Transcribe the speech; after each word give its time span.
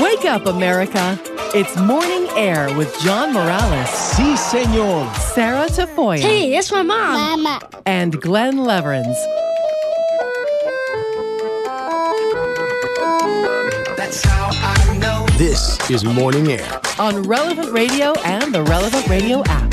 Wake 0.00 0.24
up, 0.24 0.46
America. 0.46 1.18
It's 1.54 1.76
Morning 1.76 2.26
Air 2.36 2.74
with 2.76 2.96
John 3.00 3.32
Morales, 3.34 3.88
Si, 3.90 4.34
senor. 4.36 5.12
Sarah 5.14 5.66
Tafoya, 5.66 6.20
Hey, 6.20 6.50
that's 6.52 6.72
my 6.72 6.82
mom. 6.82 7.42
Mama. 7.42 7.60
and 7.84 8.18
Glen 8.20 8.56
Lewerenz. 8.56 9.14
This 15.36 15.78
is 15.90 16.04
Morning 16.04 16.52
Air. 16.52 16.80
on 16.98 17.22
Relevant 17.24 17.72
Radio 17.72 18.12
and 18.24 18.54
the 18.54 18.62
Relevant 18.62 19.06
Radio 19.08 19.42
app. 19.46 19.70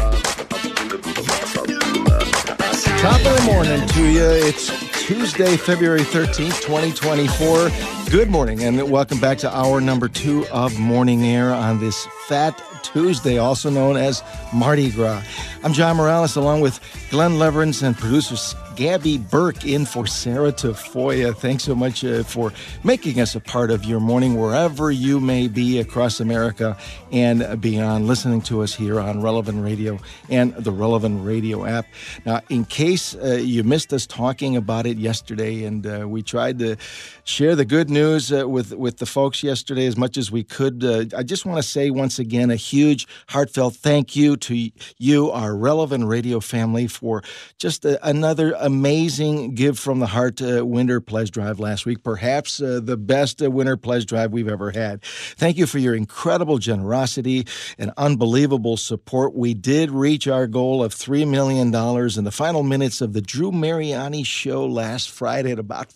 Top 2.98 3.20
of 3.25 3.38
the 3.38 3.43
morning 3.46 3.88
to 3.89 4.04
you. 4.09 4.23
It's 4.23 4.68
Tuesday, 5.05 5.57
February 5.57 6.02
13th, 6.02 6.62
2024. 6.62 8.00
Good 8.12 8.30
morning, 8.30 8.62
and 8.62 8.91
welcome 8.91 9.21
back 9.21 9.38
to 9.38 9.55
hour 9.55 9.80
number 9.80 10.09
two 10.09 10.46
of 10.48 10.78
Morning 10.78 11.23
Air 11.23 11.54
on 11.54 11.79
this 11.79 12.06
Fat 12.28 12.61
Tuesday, 12.83 13.38
also 13.38 13.69
known 13.69 13.96
as 13.96 14.21
Mardi 14.54 14.92
Gras. 14.92 15.24
I'm 15.64 15.71
John 15.71 15.96
Morales, 15.96 16.36
along 16.36 16.60
with 16.60 16.82
Glen 17.10 17.36
Lewerenz 17.36 17.83
and 17.83 17.97
producer 17.97 18.36
Gabby 18.75 19.18
Burke 19.18 19.66
in 19.66 19.86
for 19.86 20.07
Sarah 20.07 20.52
Tafoya. 20.52 21.36
Thanks 21.36 21.64
so 21.64 21.75
much 21.75 22.04
uh, 22.04 22.24
for 22.24 22.54
making 22.84 23.20
us 23.20 23.36
a 23.36 23.39
part 23.39 23.71
of 23.71 23.84
your 23.86 24.00
morning, 24.00 24.36
wherever 24.39 24.92
you 24.92 25.20
may 25.20 25.47
be 25.47 25.80
across 25.80 26.20
America 26.20 26.78
and 27.11 27.60
beyond, 27.61 28.07
listening 28.07 28.42
to 28.42 28.61
us 28.61 28.74
here 28.74 29.00
on 29.00 29.21
Relevant 29.21 29.64
Radio 29.64 30.00
and 30.30 30.54
the 30.56 30.71
Relevant 30.71 31.25
Radio 31.25 31.66
app. 31.66 31.86
Now, 32.25 32.42
in 32.50 32.66
case 32.66 33.16
uh, 33.16 33.39
you 33.42 33.64
missed 33.64 33.92
us 33.94 34.08
talking 34.08 34.56
about 34.56 34.86
it 34.86 34.97
yesterday, 34.97 35.66
and 35.66 35.86
uh, 35.86 36.08
we 36.08 36.22
tried 36.22 36.59
to 36.59 36.78
share 37.23 37.56
the 37.56 37.66
good 37.66 37.89
news 37.89 38.31
uh, 38.31 38.47
with 38.47 38.73
with 38.73 38.97
the 38.97 39.06
folks 39.06 39.44
yesterday 39.44 39.86
as 39.86 39.97
much 39.97 40.17
as 40.17 40.31
we 40.31 40.44
could. 40.44 40.83
Uh, 40.83 41.06
I 41.17 41.23
just 41.23 41.45
want 41.45 41.58
to 41.58 41.67
say 41.67 41.89
once 41.89 42.19
again 42.19 42.50
a 42.50 42.56
huge, 42.56 43.08
heartfelt 43.28 43.75
thank 43.75 44.16
you 44.16 44.38
to 44.38 44.72
you, 44.97 45.31
our 45.31 45.56
Relevant 45.56 46.06
Radio 46.06 46.39
family, 46.39 46.88
for 46.88 47.23
just 47.58 47.85
uh, 47.85 47.97
another 48.03 48.56
amazing 48.61 49.55
give 49.55 49.77
from 49.77 49.99
the 49.99 50.07
heart 50.07 50.41
uh, 50.41 50.65
winter 50.65 51.01
pledge 51.01 51.31
drive 51.31 51.59
last 51.59 51.85
week. 51.85 52.03
Perhaps 52.03 52.61
uh, 52.61 52.79
the 52.83 52.97
best 52.97 53.41
uh, 53.41 53.49
winter 53.51 53.77
pledge 53.77 54.05
drive 54.05 54.31
we've 54.31 54.47
ever 54.47 54.71
had. 54.71 55.03
Thank 55.03 55.57
you 55.57 55.65
for 55.65 55.79
your 55.79 55.95
incredible 55.95 56.57
generosity 56.57 57.45
and 57.77 57.91
unbelievable 57.97 58.77
support. 58.77 59.33
We 59.33 59.53
did 59.53 59.91
reach 59.91 60.27
our 60.27 60.47
goal 60.47 60.83
of 60.83 60.93
$3 60.93 61.27
million 61.27 61.67
in 61.67 62.23
the 62.23 62.31
final 62.31 62.63
minutes 62.63 63.01
of 63.01 63.13
the 63.13 63.21
Drew 63.21 63.51
Mariani 63.51 64.23
show 64.23 64.65
last 64.65 65.09
Friday 65.09 65.51
at 65.51 65.59
about 65.59 65.91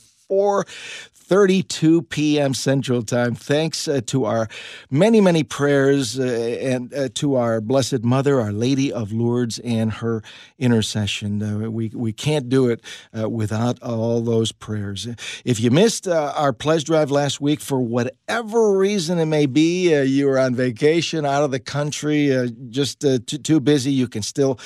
4:32 1.28 2.08
p.m. 2.10 2.54
Central 2.54 3.02
Time. 3.02 3.34
Thanks 3.34 3.88
uh, 3.88 4.02
to 4.08 4.26
our 4.26 4.48
many, 4.92 5.22
many 5.22 5.44
prayers 5.44 6.20
uh, 6.20 6.24
and 6.24 6.94
uh, 6.94 7.10
to 7.16 7.36
our 7.36 7.62
Blessed 7.62 8.04
Mother, 8.04 8.40
Our 8.40 8.52
Lady 8.52 8.94
of 8.94 9.12
Lourdes, 9.12 9.58
and 9.60 9.92
her 9.94 10.22
intercession. 10.60 11.42
Uh, 11.42 11.70
we 11.72 11.90
we 11.96 12.14
can't 12.14 12.48
do 12.48 12.70
it 12.70 12.82
uh, 13.18 13.28
without 13.28 13.82
all 13.82 14.22
those 14.22 14.52
prayers. 14.52 15.08
If 15.44 15.60
you 15.60 15.72
missed 15.72 16.08
uh, 16.08 16.34
our 16.36 16.54
pledge 16.54 16.84
drive 16.84 17.10
last 17.10 17.42
week 17.42 17.60
for 17.60 17.82
whatever 17.82 18.78
reason 18.78 19.18
it 19.18 19.26
may 19.26 19.48
be, 19.48 19.96
you 20.04 20.28
were 20.28 20.38
on 20.38 20.54
vacation, 20.54 21.26
out 21.26 21.44
of 21.44 21.50
the 21.52 21.60
country, 21.60 22.52
just 22.70 23.00
too, 23.00 23.20
too 23.20 23.60
busy, 23.60 23.92
you 23.92 24.08
can 24.08 24.22
still 24.22 24.60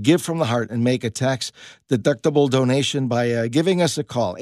give 0.00 0.22
from 0.22 0.38
the 0.38 0.46
heart 0.46 0.70
and 0.70 0.82
make 0.82 1.04
a 1.04 1.10
tax 1.10 1.52
deductible 1.90 2.48
donation 2.50 3.06
by 3.06 3.48
giving 3.48 3.82
us 3.82 3.98
a 3.98 4.04
call 4.04 4.34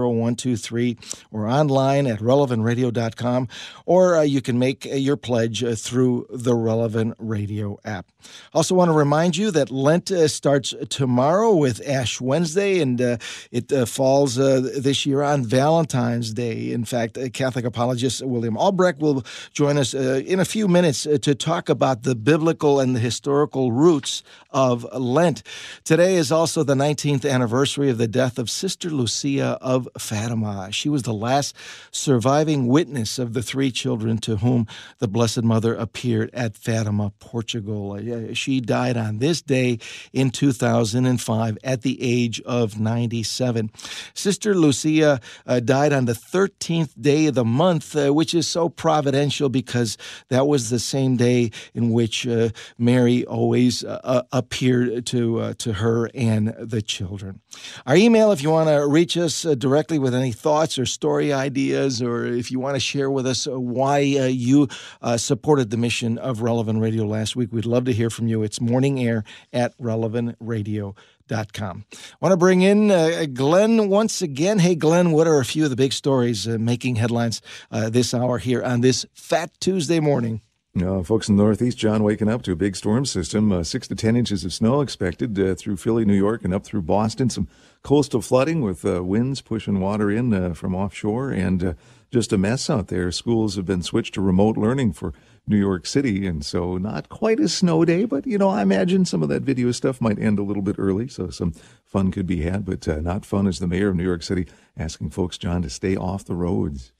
877-291-0123 0.00 1.18
or 1.30 1.46
online 1.46 2.06
at 2.06 2.20
relevantradio.com 2.20 3.48
or 3.86 4.16
uh, 4.16 4.22
you 4.22 4.40
can 4.40 4.58
make 4.58 4.86
uh, 4.86 4.90
your 4.90 5.16
pledge 5.16 5.62
uh, 5.62 5.74
through 5.74 6.26
the 6.30 6.54
relevant 6.54 7.14
radio 7.18 7.78
app. 7.84 8.06
Also 8.52 8.74
want 8.74 8.88
to 8.88 8.92
remind 8.92 9.36
you 9.36 9.50
that 9.50 9.70
lent 9.70 10.10
uh, 10.10 10.28
starts 10.28 10.74
tomorrow 10.88 11.54
with 11.54 11.86
ash 11.86 12.20
wednesday 12.20 12.80
and 12.80 13.00
uh, 13.00 13.16
it 13.50 13.72
uh, 13.72 13.86
falls 13.86 14.36
this 14.36 15.06
year 15.06 15.22
on 15.22 15.44
valentine's 15.44 16.32
day. 16.32 16.72
In 16.72 16.84
fact 16.84 17.18
catholic 17.32 17.64
apologist 17.64 18.24
william 18.24 18.56
albrecht 18.56 19.00
will 19.00 19.24
join 19.52 19.78
us 19.78 19.94
in 19.94 20.40
a 20.40 20.44
few 20.44 20.68
minutes 20.68 21.02
to 21.02 21.34
talk 21.34 21.68
about 21.68 22.02
the 22.02 22.14
biblical 22.14 22.80
and 22.80 22.94
the 22.94 23.00
historical 23.00 23.72
roots 23.72 24.22
of 24.50 24.84
lent. 24.92 25.42
Today 25.84 26.16
is 26.16 26.32
also 26.32 26.62
the 26.62 26.74
19th 26.74 27.28
anniversary 27.28 27.90
of 27.90 27.98
the 27.98 28.08
death 28.08 28.38
of 28.38 28.50
Sister 28.50 28.90
Lucia 28.90 29.58
of 29.60 29.88
Fatima. 29.98 30.68
She 30.72 30.88
was 30.88 31.02
the 31.02 31.14
last 31.14 31.54
surviving 31.90 32.66
witness 32.66 33.18
of 33.18 33.32
the 33.32 33.42
three 33.42 33.70
children 33.70 34.18
to 34.18 34.36
whom 34.36 34.66
the 34.98 35.08
Blessed 35.08 35.42
Mother 35.42 35.74
appeared 35.74 36.30
at 36.32 36.56
Fatima, 36.56 37.12
Portugal. 37.18 37.98
She 38.34 38.60
died 38.60 38.96
on 38.96 39.18
this 39.18 39.42
day 39.42 39.78
in 40.12 40.30
2005 40.30 41.58
at 41.62 41.82
the 41.82 41.98
age 42.02 42.40
of 42.42 42.78
97. 42.78 43.70
Sister 44.14 44.54
Lucia 44.54 45.20
uh, 45.46 45.60
died 45.60 45.92
on 45.92 46.04
the 46.04 46.12
13th 46.12 47.00
day 47.00 47.26
of 47.26 47.34
the 47.34 47.44
month, 47.44 47.96
uh, 47.96 48.12
which 48.12 48.34
is 48.34 48.46
so 48.46 48.68
providential 48.68 49.48
because 49.48 49.96
that 50.28 50.46
was 50.46 50.70
the 50.70 50.78
same 50.78 51.16
day 51.16 51.50
in 51.74 51.90
which 51.90 52.26
uh, 52.26 52.50
Mary 52.78 53.24
always 53.26 53.84
appeared 54.32 55.06
to 55.06 55.54
to 55.54 55.72
her 55.74 56.10
and 56.14 56.54
the 56.58 56.82
children. 56.82 57.40
Our 57.86 57.96
email, 57.96 58.32
if 58.32 58.42
you 58.42 58.50
want 58.50 58.68
to 58.68 58.86
reach 58.86 59.16
us 59.16 59.44
uh, 59.44 59.54
directly 59.80 59.98
with 59.98 60.14
any 60.14 60.30
thoughts 60.30 60.78
or 60.78 60.84
story 60.84 61.32
ideas, 61.32 62.02
or 62.02 62.26
if 62.26 62.50
you 62.50 62.60
want 62.60 62.76
to 62.76 62.80
share 62.80 63.10
with 63.10 63.26
us 63.26 63.46
uh, 63.46 63.58
why 63.58 64.00
uh, 64.00 64.26
you 64.26 64.68
uh, 65.00 65.16
supported 65.16 65.70
the 65.70 65.78
mission 65.78 66.18
of 66.18 66.42
Relevant 66.42 66.82
Radio 66.82 67.06
last 67.06 67.34
week, 67.34 67.50
we'd 67.50 67.64
love 67.64 67.86
to 67.86 67.94
hear 67.94 68.10
from 68.10 68.28
you. 68.28 68.42
It's 68.42 68.60
morning 68.60 69.02
air 69.02 69.24
at 69.54 69.74
relevantradio.com. 69.78 71.84
I 71.90 71.96
want 72.20 72.32
to 72.32 72.36
bring 72.36 72.60
in 72.60 72.90
uh, 72.90 73.24
Glen 73.32 73.88
once 73.88 74.20
again. 74.20 74.58
Hey, 74.58 74.74
Glen, 74.74 75.12
what 75.12 75.26
are 75.26 75.40
a 75.40 75.46
few 75.46 75.64
of 75.64 75.70
the 75.70 75.76
big 75.76 75.94
stories 75.94 76.46
uh, 76.46 76.58
making 76.60 76.96
headlines 76.96 77.40
uh, 77.70 77.88
this 77.88 78.12
hour 78.12 78.36
here 78.36 78.62
on 78.62 78.82
this 78.82 79.06
Fat 79.14 79.50
Tuesday 79.60 79.98
morning? 79.98 80.42
Uh, 80.78 81.02
folks 81.02 81.28
in 81.28 81.36
the 81.36 81.42
Northeast, 81.42 81.76
John, 81.78 82.04
waking 82.04 82.28
up 82.28 82.42
to 82.42 82.52
a 82.52 82.56
big 82.56 82.76
storm 82.76 83.04
system. 83.04 83.50
Uh, 83.50 83.64
six 83.64 83.88
to 83.88 83.96
ten 83.96 84.14
inches 84.14 84.44
of 84.44 84.52
snow 84.52 84.82
expected 84.82 85.36
uh, 85.36 85.56
through 85.56 85.76
Philly, 85.76 86.04
New 86.04 86.14
York, 86.14 86.44
and 86.44 86.54
up 86.54 86.64
through 86.64 86.82
Boston. 86.82 87.28
Some 87.28 87.48
coastal 87.82 88.22
flooding 88.22 88.60
with 88.60 88.84
uh, 88.84 89.02
winds 89.02 89.40
pushing 89.40 89.80
water 89.80 90.12
in 90.12 90.32
uh, 90.32 90.54
from 90.54 90.76
offshore, 90.76 91.32
and 91.32 91.64
uh, 91.64 91.74
just 92.12 92.32
a 92.32 92.38
mess 92.38 92.70
out 92.70 92.86
there. 92.86 93.10
Schools 93.10 93.56
have 93.56 93.66
been 93.66 93.82
switched 93.82 94.14
to 94.14 94.20
remote 94.20 94.56
learning 94.56 94.92
for 94.92 95.12
New 95.44 95.56
York 95.58 95.86
City, 95.86 96.24
and 96.24 96.46
so 96.46 96.78
not 96.78 97.08
quite 97.08 97.40
a 97.40 97.48
snow 97.48 97.84
day, 97.84 98.04
but 98.04 98.24
you 98.24 98.38
know, 98.38 98.48
I 98.48 98.62
imagine 98.62 99.04
some 99.04 99.24
of 99.24 99.28
that 99.28 99.42
video 99.42 99.72
stuff 99.72 100.00
might 100.00 100.20
end 100.20 100.38
a 100.38 100.44
little 100.44 100.62
bit 100.62 100.76
early, 100.78 101.08
so 101.08 101.30
some 101.30 101.52
fun 101.84 102.12
could 102.12 102.28
be 102.28 102.42
had, 102.42 102.64
but 102.64 102.86
not 103.02 103.26
fun 103.26 103.48
as 103.48 103.58
the 103.58 103.66
mayor 103.66 103.88
of 103.88 103.96
New 103.96 104.04
York 104.04 104.22
City 104.22 104.46
asking 104.76 105.10
folks, 105.10 105.36
John, 105.36 105.62
to 105.62 105.70
stay 105.70 105.96
off 105.96 106.24
the 106.24 106.36
roads. 106.36 106.92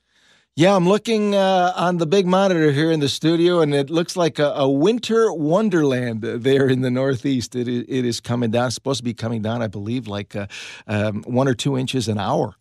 Yeah, 0.57 0.75
I'm 0.75 0.85
looking 0.85 1.33
uh, 1.33 1.71
on 1.77 1.97
the 1.97 2.05
big 2.05 2.27
monitor 2.27 2.73
here 2.73 2.91
in 2.91 2.99
the 2.99 3.07
studio, 3.07 3.61
and 3.61 3.73
it 3.73 3.89
looks 3.89 4.17
like 4.17 4.37
a, 4.37 4.47
a 4.47 4.69
winter 4.69 5.31
wonderland 5.31 6.21
there 6.23 6.67
in 6.67 6.81
the 6.81 6.91
Northeast. 6.91 7.55
It 7.55 7.69
is, 7.69 7.85
it 7.87 8.03
is 8.03 8.19
coming 8.19 8.51
down. 8.51 8.65
It's 8.65 8.75
supposed 8.75 8.97
to 8.97 9.03
be 9.05 9.13
coming 9.13 9.41
down, 9.41 9.61
I 9.61 9.67
believe, 9.67 10.07
like 10.07 10.35
uh, 10.35 10.47
um, 10.87 11.23
one 11.23 11.47
or 11.47 11.53
two 11.53 11.77
inches 11.77 12.09
an 12.09 12.17
hour. 12.17 12.55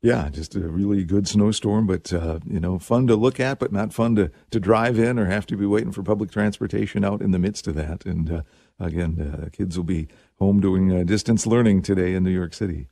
Yeah, 0.00 0.30
just 0.30 0.54
a 0.54 0.60
really 0.60 1.04
good 1.04 1.28
snowstorm, 1.28 1.86
but 1.86 2.12
uh, 2.14 2.38
you 2.46 2.60
know, 2.60 2.78
fun 2.78 3.06
to 3.08 3.16
look 3.16 3.40
at, 3.40 3.58
but 3.58 3.72
not 3.72 3.92
fun 3.92 4.14
to 4.16 4.30
to 4.50 4.58
drive 4.58 4.98
in 4.98 5.18
or 5.18 5.26
have 5.26 5.46
to 5.46 5.56
be 5.56 5.66
waiting 5.66 5.92
for 5.92 6.02
public 6.02 6.30
transportation 6.30 7.04
out 7.04 7.20
in 7.20 7.30
the 7.30 7.38
midst 7.38 7.66
of 7.66 7.74
that. 7.74 8.06
And 8.06 8.30
uh, 8.30 8.42
again, 8.80 9.20
uh, 9.20 9.50
kids 9.50 9.76
will 9.76 9.84
be 9.84 10.08
home 10.38 10.60
doing 10.60 10.96
uh, 10.96 11.02
distance 11.02 11.46
learning 11.46 11.82
today 11.82 12.14
in 12.14 12.24
New 12.24 12.30
York 12.30 12.54
City. 12.54 12.88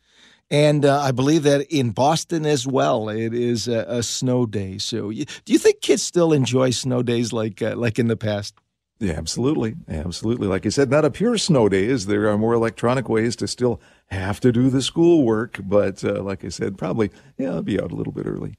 And 0.51 0.85
uh, 0.85 1.01
I 1.01 1.11
believe 1.11 1.43
that 1.45 1.63
in 1.73 1.91
Boston 1.91 2.47
as 2.47 2.67
well, 2.67 3.09
it 3.09 3.33
is 3.33 3.67
a, 3.67 3.85
a 3.89 4.03
snow 4.03 4.47
day. 4.47 4.79
So, 4.79 5.11
you, 5.11 5.25
do 5.45 5.53
you 5.53 5.59
think 5.59 5.81
kids 5.81 6.03
still 6.03 6.33
enjoy 6.33 6.71
snow 6.71 7.03
days 7.03 7.33
like 7.33 7.63
uh, 7.63 7.77
like 7.77 7.99
in 7.99 8.09
the 8.09 8.17
past? 8.17 8.55
Yeah, 9.01 9.15
absolutely, 9.15 9.75
absolutely. 9.89 10.47
Like 10.47 10.65
I 10.67 10.69
said, 10.69 10.91
not 10.91 11.05
a 11.05 11.11
pure 11.11 11.37
snow 11.37 11.69
day. 11.69 11.85
Is 11.85 12.07
there 12.07 12.29
are 12.29 12.39
more 12.39 12.53
electronic 12.53 13.09
ways 13.09 13.35
to 13.37 13.49
still 13.49 13.81
have 14.07 14.39
to 14.41 14.53
do 14.53 14.71
the 14.71 14.83
schoolwork, 14.83 15.59
but 15.65 16.05
uh, 16.05 16.23
like 16.23 16.45
I 16.45 16.49
said, 16.49 16.79
probably 16.79 17.11
yeah, 17.37 17.51
I'll 17.51 17.63
be 17.63 17.81
out 17.81 17.91
a 17.91 17.97
little 17.97 18.13
bit 18.13 18.27
early. 18.27 18.55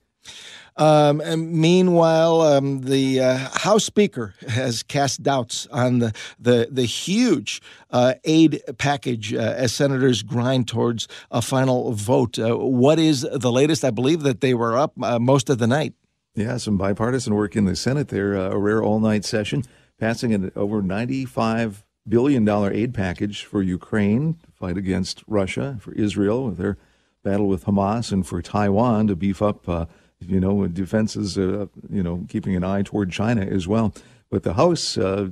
Um, 0.78 1.22
and 1.22 1.54
meanwhile, 1.54 2.42
um, 2.42 2.82
the 2.82 3.22
uh, 3.22 3.38
House 3.54 3.86
Speaker 3.86 4.34
has 4.48 4.84
cast 4.84 5.24
doubts 5.24 5.68
on 5.72 6.00
the 6.00 6.14
the, 6.38 6.68
the 6.70 6.84
huge 6.84 7.62
uh, 7.92 8.16
aid 8.26 8.62
package 8.78 9.34
uh, 9.34 9.38
as 9.38 9.74
senators 9.74 10.22
grind 10.22 10.68
towards 10.68 11.08
a 11.32 11.42
final 11.42 11.94
vote. 11.94 12.38
Uh, 12.38 12.58
what 12.58 13.00
is 13.00 13.22
the 13.32 13.52
latest? 13.52 13.86
I 13.86 13.92
believe 13.92 14.24
that 14.24 14.42
they 14.42 14.54
were 14.54 14.78
up 14.78 14.94
uh, 15.02 15.18
most 15.18 15.50
of 15.50 15.60
the 15.60 15.68
night. 15.68 15.94
Yeah, 16.36 16.58
some 16.58 16.78
bipartisan 16.78 17.34
work 17.36 17.56
in 17.56 17.64
the 17.64 17.78
Senate 17.78 18.10
there, 18.10 18.36
uh, 18.36 18.50
a 18.50 18.58
rare 18.58 18.84
all 18.84 19.00
night 19.00 19.24
session, 19.24 19.64
passing 19.98 20.34
an 20.34 20.52
over 20.58 20.82
$95 20.82 21.84
billion 22.10 22.48
aid 22.50 22.94
package 22.94 23.46
for 23.46 23.62
Ukraine 23.62 24.38
fight 24.54 24.76
against 24.76 25.24
Russia, 25.28 25.78
for 25.80 25.94
Israel 25.94 26.46
with 26.46 26.58
their 26.58 26.78
battle 27.24 27.48
with 27.48 27.64
Hamas, 27.64 28.12
and 28.12 28.28
for 28.28 28.42
Taiwan 28.42 29.08
to 29.08 29.16
beef 29.16 29.42
up 29.42 29.90
you 30.20 30.40
know, 30.40 30.68
defenses, 30.68 31.38
uh, 31.38 31.68
you 31.90 32.04
know, 32.04 32.26
keeping 32.30 32.56
an 32.56 32.64
eye 32.64 32.82
toward 32.82 33.12
China 33.12 33.42
as 33.42 33.68
well. 33.68 33.94
But 34.30 34.44
the 34.44 34.54
House, 34.54 34.98
uh, 34.98 35.30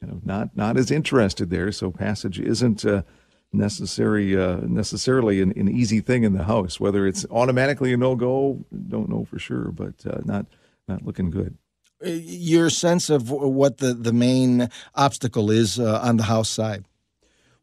you 0.00 0.08
know, 0.08 0.20
not 0.24 0.56
not 0.56 0.76
as 0.76 0.90
interested 0.90 1.50
there. 1.50 1.72
So 1.72 1.90
passage 1.90 2.38
isn't 2.38 2.84
uh, 2.84 3.02
necessary 3.52 4.40
uh, 4.40 4.58
necessarily 4.62 5.40
an, 5.40 5.52
an, 5.56 5.68
easy 5.68 6.00
thing 6.00 6.22
in 6.22 6.32
the 6.34 6.44
House. 6.44 6.78
Whether 6.78 7.06
it's 7.06 7.26
automatically 7.30 7.92
a 7.92 7.96
no 7.96 8.14
go, 8.14 8.64
don't 8.88 9.08
know 9.08 9.24
for 9.24 9.38
sure, 9.38 9.70
but 9.72 9.94
uh, 10.06 10.20
not 10.24 10.46
not 10.88 11.04
looking 11.04 11.30
good. 11.30 11.56
Uh, 12.04 12.10
your 12.10 12.70
sense 12.70 13.10
of 13.10 13.30
what 13.30 13.78
the 13.78 13.94
the 13.94 14.12
main 14.12 14.68
obstacle 14.94 15.50
is 15.50 15.78
uh, 15.78 16.00
on 16.02 16.16
the 16.16 16.24
House 16.24 16.48
side. 16.48 16.84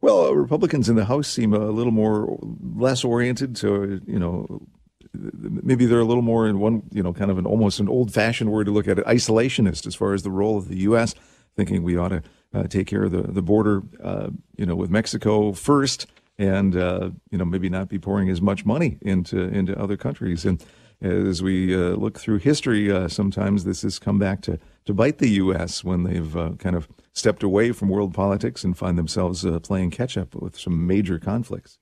Well, 0.00 0.34
Republicans 0.34 0.90
in 0.90 0.96
the 0.96 1.06
House 1.06 1.28
seem 1.28 1.54
a 1.54 1.70
little 1.70 1.92
more 1.92 2.38
less 2.42 3.04
oriented 3.04 3.56
to 3.56 4.00
you 4.06 4.18
know 4.18 4.66
maybe 5.14 5.86
they're 5.86 6.00
a 6.00 6.04
little 6.04 6.22
more 6.22 6.46
in 6.48 6.58
one, 6.58 6.82
you 6.92 7.02
know, 7.02 7.12
kind 7.12 7.30
of 7.30 7.38
an 7.38 7.46
almost 7.46 7.80
an 7.80 7.88
old 7.88 8.12
fashioned 8.12 8.50
word 8.50 8.64
to 8.64 8.72
look 8.72 8.88
at 8.88 8.98
it, 8.98 9.06
isolationist 9.06 9.86
as 9.86 9.94
far 9.94 10.12
as 10.12 10.22
the 10.22 10.30
role 10.30 10.58
of 10.58 10.68
the 10.68 10.78
U.S., 10.78 11.14
thinking 11.56 11.82
we 11.82 11.96
ought 11.96 12.08
to 12.08 12.22
uh, 12.52 12.64
take 12.64 12.86
care 12.86 13.04
of 13.04 13.12
the, 13.12 13.22
the 13.22 13.42
border, 13.42 13.82
uh, 14.02 14.30
you 14.56 14.66
know, 14.66 14.74
with 14.74 14.90
Mexico 14.90 15.52
first 15.52 16.06
and, 16.38 16.76
uh, 16.76 17.10
you 17.30 17.38
know, 17.38 17.44
maybe 17.44 17.68
not 17.68 17.88
be 17.88 17.98
pouring 17.98 18.28
as 18.28 18.40
much 18.40 18.66
money 18.66 18.98
into, 19.02 19.40
into 19.40 19.78
other 19.78 19.96
countries. 19.96 20.44
And 20.44 20.64
as 21.00 21.42
we 21.42 21.74
uh, 21.74 21.94
look 21.96 22.18
through 22.18 22.38
history, 22.38 22.90
uh, 22.90 23.08
sometimes 23.08 23.64
this 23.64 23.82
has 23.82 23.98
come 23.98 24.18
back 24.18 24.40
to, 24.42 24.58
to 24.86 24.94
bite 24.94 25.18
the 25.18 25.30
U.S. 25.30 25.84
when 25.84 26.02
they've 26.02 26.36
uh, 26.36 26.52
kind 26.58 26.74
of 26.74 26.88
stepped 27.12 27.44
away 27.44 27.70
from 27.70 27.88
world 27.88 28.14
politics 28.14 28.64
and 28.64 28.76
find 28.76 28.98
themselves 28.98 29.46
playing 29.62 29.90
catch 29.90 30.16
up 30.16 30.34
with 30.34 30.58
some 30.58 30.86
major 30.86 31.18
conflicts. 31.20 31.78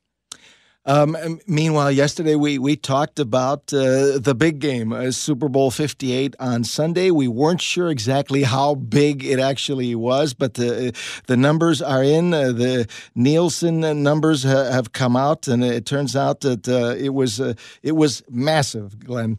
Um, 0.85 1.39
meanwhile, 1.47 1.93
yesterday 1.93 2.35
we, 2.35 2.59
we 2.59 2.75
talked 2.75 3.21
about 3.21 3.73
uh, 3.73 4.19
the 4.19 4.35
big 4.37 4.59
game, 4.59 4.93
uh, 4.93 5.13
Super 5.13 5.49
Bowl 5.49 5.71
58 5.71 6.35
on 6.41 6.65
Sunday. 6.65 7.13
We 7.13 7.29
weren't 7.29 7.61
sure 7.61 7.89
exactly 7.89 8.43
how 8.43 8.75
big 8.75 9.25
it 9.25 9.39
actually 9.39 9.95
was, 9.95 10.35
but 10.35 10.55
the, 10.55 10.93
the 11.29 11.37
numbers 11.37 11.81
are 11.81 12.03
in. 12.03 12.35
Uh, 12.35 12.51
the 12.51 12.89
Nielsen 13.15 14.03
numbers 14.03 14.43
ha- 14.43 14.73
have 14.73 14.93
come 14.93 15.17
out, 15.17 15.47
and 15.47 15.63
it 15.63 15.87
turns 15.87 16.17
out 16.17 16.41
that 16.41 16.67
uh, 16.67 16.97
it 16.99 17.11
was 17.11 17.41
uh, 17.41 17.55
it 17.83 17.93
was 17.93 18.25
massive, 18.29 18.99
Glen. 18.99 19.39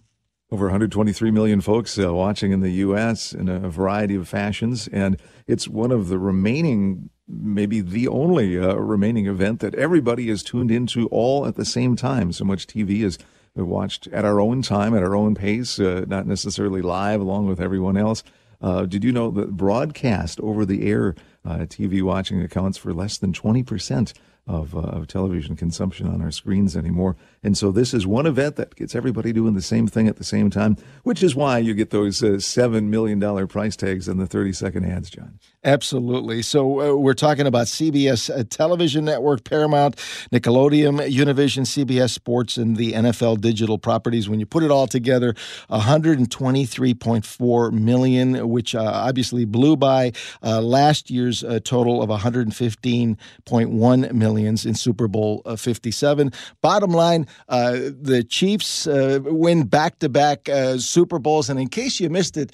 Over 0.50 0.66
123 0.66 1.32
million 1.32 1.60
folks 1.60 1.98
uh, 2.00 2.14
watching 2.14 2.52
in 2.52 2.62
the 2.62 2.72
U.S. 2.72 3.34
in 3.34 3.50
a 3.50 3.70
variety 3.70 4.16
of 4.16 4.30
fashions, 4.30 4.88
and 4.90 5.18
it's 5.48 5.68
one 5.68 5.92
of 5.92 6.08
the 6.10 6.20
remaining 6.20 7.10
maybe 7.28 7.80
the 7.80 8.08
only 8.08 8.60
uh, 8.60 8.76
remaining 8.76 9.28
event 9.28 9.60
that 9.62 9.74
everybody 9.76 10.30
is 10.30 10.44
tuned 10.44 10.70
into 10.70 11.08
all 11.08 11.46
at 11.46 11.56
the 11.56 11.66
same 11.66 11.96
time. 11.96 12.34
So 12.34 12.44
much 12.44 12.68
TV 12.68 13.02
is 13.02 13.18
watched 13.56 14.08
at 14.08 14.26
our 14.26 14.40
own 14.42 14.62
time, 14.62 14.96
at 14.96 15.04
our 15.04 15.16
own 15.16 15.34
pace, 15.36 15.80
uh, 15.80 16.06
not 16.08 16.28
necessarily 16.28 16.82
live 16.82 17.22
along 17.22 17.48
with 17.48 17.62
everyone 17.62 17.96
else. 17.96 18.24
Uh, 18.62 18.86
did 18.86 19.04
you 19.04 19.12
know 19.12 19.32
that 19.32 19.56
broadcast 19.56 20.40
over 20.42 20.66
the 20.66 20.88
air 20.88 21.16
uh, 21.46 21.60
TV 21.60 22.02
watching 22.02 22.42
accounts 22.42 22.78
for 22.78 22.94
less 22.94 23.18
than 23.18 23.34
20% 23.34 24.14
of, 24.48 24.76
uh, 24.76 24.80
of 24.80 25.08
television 25.08 25.56
consumption 25.56 26.08
on 26.08 26.22
our 26.22 26.32
screens 26.32 26.76
anymore. 26.76 27.16
And 27.44 27.58
so 27.58 27.72
this 27.72 27.94
is 27.94 28.08
one 28.08 28.26
event 28.26 28.56
that 28.56 28.76
gets 28.76 28.96
everybody 28.96 29.34
doing 29.34 29.54
the 29.54 29.62
same 29.62 29.88
thing 29.88 30.08
at 30.08 30.16
the 30.16 30.24
same 30.24 30.50
time, 30.50 30.78
which 31.04 31.22
is 31.22 31.36
why 31.36 31.58
you 31.58 31.74
get 31.74 31.90
those 31.90 32.24
uh, 32.24 32.38
$7 32.38 32.86
million 32.86 33.48
price 33.48 33.76
tags 33.76 34.08
and 34.08 34.20
the 34.20 34.28
30 34.28 34.54
second 34.54 34.86
ads, 34.86 35.10
John. 35.10 35.40
Absolutely. 35.66 36.42
So 36.42 36.82
uh, 36.82 36.94
we're 36.96 37.14
talking 37.14 37.48
about 37.48 37.68
CBS 37.68 38.30
uh, 38.30 38.44
Television 38.50 39.06
Network, 39.06 39.46
Paramount, 39.46 39.96
Nickelodeon, 40.32 41.10
Univision, 41.10 41.62
CBS 41.62 42.10
Sports, 42.10 42.58
and 42.58 42.76
the 42.76 42.92
NFL 42.92 43.40
digital 43.40 43.78
properties. 43.78 44.28
When 44.28 44.42
you 44.42 44.46
put 44.46 44.64
it 44.64 44.72
all 44.72 44.88
together, 44.88 45.34
123.4 45.70 47.72
million, 47.72 48.50
which 48.50 48.76
uh, 48.76 48.84
obviously 48.84 49.46
blew 49.46 49.78
by 49.78 50.12
uh, 50.44 50.60
last 50.62 51.10
year's 51.10 51.46
uh, 51.46 51.62
total 51.64 52.02
of 52.02 52.10
115.1 52.10 54.12
millions 54.12 54.66
in 54.66 54.76
Super 54.76 55.08
Bowl 55.08 55.42
uh, 55.46 55.56
57. 55.56 56.34
Bottom 56.62 56.92
line, 56.92 57.26
the 57.48 58.26
Chiefs 58.28 58.88
win 58.88 59.66
back-to-back 59.66 60.50
Super 60.78 61.20
Bowls, 61.20 61.50
and 61.50 61.60
in 61.60 61.68
case 61.68 62.00
you 62.00 62.10
missed 62.10 62.38
it, 62.38 62.52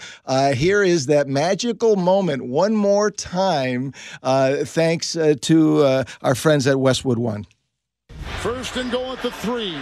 here 0.55 0.83
is 0.83 1.05
that 1.07 1.27
magical 1.27 1.95
moment. 1.95 2.45
One 2.45 2.75
more 2.75 3.11
time, 3.11 3.93
uh, 4.23 4.65
thanks 4.65 5.15
uh, 5.15 5.35
to 5.41 5.83
uh, 5.83 6.03
our 6.21 6.35
friends 6.35 6.67
at 6.67 6.79
Westwood 6.79 7.17
One. 7.17 7.45
First 8.41 8.77
and 8.77 8.91
goal 8.91 9.13
at 9.13 9.21
the 9.21 9.31
three. 9.31 9.77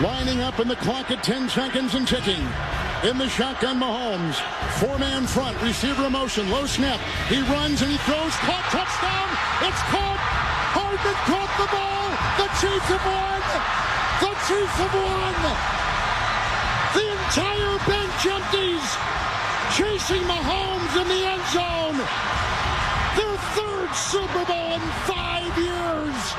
Lining 0.00 0.40
up 0.40 0.60
in 0.60 0.68
the 0.68 0.76
clock 0.76 1.10
at 1.10 1.22
10 1.22 1.48
seconds 1.48 1.94
and 1.94 2.06
ticking. 2.06 2.44
In 3.04 3.16
the 3.18 3.28
shotgun, 3.28 3.80
Mahomes. 3.80 4.36
Four-man 4.80 5.26
front, 5.26 5.60
receiver 5.62 6.10
motion, 6.10 6.50
low 6.50 6.66
snap. 6.66 7.00
He 7.28 7.40
runs 7.42 7.80
and 7.82 7.90
he 7.90 7.98
throws. 7.98 8.34
Caught, 8.44 8.64
touchdown. 8.74 9.28
It's 9.62 9.82
caught. 9.88 10.20
Hardman 10.76 11.14
caught 11.24 11.52
the 11.56 11.68
ball. 11.72 12.06
The 12.36 12.48
Chiefs 12.60 12.88
have 12.90 13.06
won. 13.06 13.85
The 14.20 14.32
Chiefs 14.48 14.76
have 14.80 14.94
won. 14.94 15.36
The 16.96 17.06
entire 17.12 17.76
bench 17.84 18.24
empties. 18.24 18.86
Chasing 19.76 20.22
Mahomes 20.22 21.02
in 21.02 21.08
the 21.08 21.22
end 21.26 21.44
zone. 21.52 21.98
Their 23.16 23.36
third 23.56 23.94
Super 23.94 24.44
Bowl 24.46 24.72
in 24.72 24.80
five 25.04 25.58
years. 25.58 26.34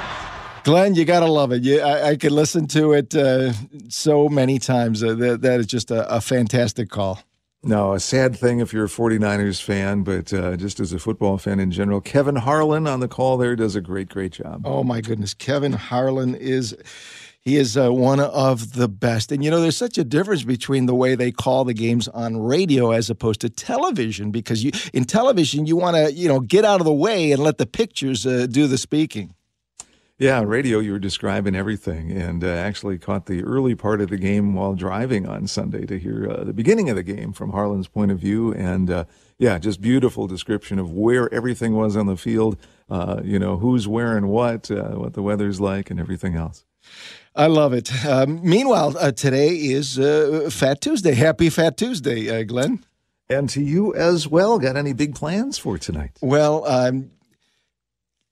Glen, 0.63 0.95
you 0.95 1.05
gotta 1.05 1.27
love 1.27 1.51
it. 1.51 1.63
You, 1.63 1.79
I, 1.81 2.09
I 2.09 2.15
could 2.15 2.31
listen 2.31 2.65
to 2.67 2.93
it 2.93 3.13
uh, 3.13 3.53
so 3.89 4.27
many 4.27 4.57
times. 4.57 5.03
Uh, 5.03 5.13
that, 5.13 5.41
that 5.41 5.59
is 5.59 5.67
just 5.67 5.91
a, 5.91 6.13
a, 6.13 6.19
fantastic 6.19 6.89
call. 6.89 7.19
No, 7.63 7.93
a 7.93 7.99
sad 7.99 8.35
thing 8.35 8.59
if 8.59 8.73
you're 8.73 8.85
a 8.85 8.89
49ers 8.89 9.61
fan, 9.61 10.03
but 10.03 10.33
uh, 10.33 10.57
just 10.57 10.79
as 10.79 10.93
a 10.93 10.99
football 10.99 11.37
fan 11.37 11.59
in 11.59 11.71
general, 11.71 12.01
Kevin 12.01 12.37
Harlan 12.37 12.87
on 12.87 13.01
the 13.01 13.07
call 13.07 13.37
there 13.37 13.55
does 13.55 13.75
a 13.75 13.81
great, 13.81 14.09
great 14.09 14.31
job. 14.31 14.63
Oh 14.65 14.83
my 14.83 14.99
goodness, 15.01 15.33
Kevin 15.33 15.73
Harlan 15.73 16.33
is 16.35 16.75
he 17.47 17.55
is 17.55 17.77
uh, 17.77 17.93
one 17.93 18.19
of 18.19 18.73
the 18.73 18.89
best. 18.89 19.31
And 19.31 19.41
you 19.41 19.49
know, 19.49 19.61
there's 19.61 19.77
such 19.77 19.97
a 19.97 20.03
difference 20.03 20.43
between 20.43 20.85
the 20.85 20.93
way 20.93 21.15
they 21.15 21.31
call 21.31 21.63
the 21.63 21.73
games 21.73 22.09
on 22.09 22.35
radio 22.41 22.91
as 22.91 23.09
opposed 23.09 23.39
to 23.39 23.49
television 23.49 24.31
because 24.31 24.65
you 24.65 24.71
in 24.93 25.05
television 25.05 25.65
you 25.65 25.77
want 25.77 25.95
to, 25.95 26.11
you 26.11 26.27
know, 26.27 26.41
get 26.41 26.65
out 26.65 26.81
of 26.81 26.85
the 26.85 26.91
way 26.91 27.31
and 27.31 27.41
let 27.41 27.57
the 27.57 27.65
pictures 27.65 28.27
uh, 28.27 28.47
do 28.47 28.67
the 28.67 28.77
speaking. 28.77 29.33
Yeah, 30.19 30.43
radio, 30.43 30.79
you 30.79 30.91
were 30.91 30.99
describing 30.99 31.55
everything 31.55 32.11
and 32.11 32.43
uh, 32.43 32.47
actually 32.47 32.97
caught 32.97 33.27
the 33.27 33.43
early 33.45 33.75
part 33.75 34.01
of 34.01 34.09
the 34.09 34.17
game 34.17 34.53
while 34.53 34.73
driving 34.73 35.25
on 35.25 35.47
Sunday 35.47 35.85
to 35.85 35.97
hear 35.97 36.29
uh, 36.29 36.43
the 36.43 36.53
beginning 36.53 36.89
of 36.89 36.97
the 36.97 37.03
game 37.03 37.31
from 37.31 37.51
Harlan's 37.51 37.87
point 37.87 38.11
of 38.11 38.19
view. 38.19 38.51
And 38.55 38.91
uh, 38.91 39.05
yeah, 39.37 39.57
just 39.57 39.79
beautiful 39.79 40.27
description 40.27 40.79
of 40.79 40.91
where 40.91 41.33
everything 41.33 41.75
was 41.75 41.95
on 41.95 42.07
the 42.07 42.17
field, 42.17 42.57
uh, 42.89 43.21
you 43.23 43.39
know, 43.39 43.55
who's 43.55 43.87
wearing 43.87 44.27
what, 44.27 44.69
what 44.69 45.13
the 45.13 45.21
weather's 45.21 45.61
like, 45.61 45.89
and 45.89 45.97
everything 45.97 46.35
else. 46.35 46.65
I 47.37 47.45
love 47.45 47.71
it. 47.73 48.03
Um, 48.03 48.39
meanwhile, 48.41 48.97
uh, 48.97 49.11
today 49.11 49.49
is 49.49 49.99
uh, 49.99 50.49
Fat 50.51 50.81
Tuesday. 50.81 51.13
Happy 51.13 51.51
Fat 51.51 51.77
Tuesday, 51.77 52.35
uh, 52.35 52.43
Glen. 52.43 52.83
And 53.29 53.47
to 53.49 53.61
you 53.61 53.93
as 53.93 54.27
well. 54.27 54.57
Got 54.57 54.75
any 54.75 54.93
big 54.93 55.13
plans 55.13 55.59
for 55.59 55.77
tonight? 55.77 56.17
Well, 56.19 56.65
um, 56.65 57.11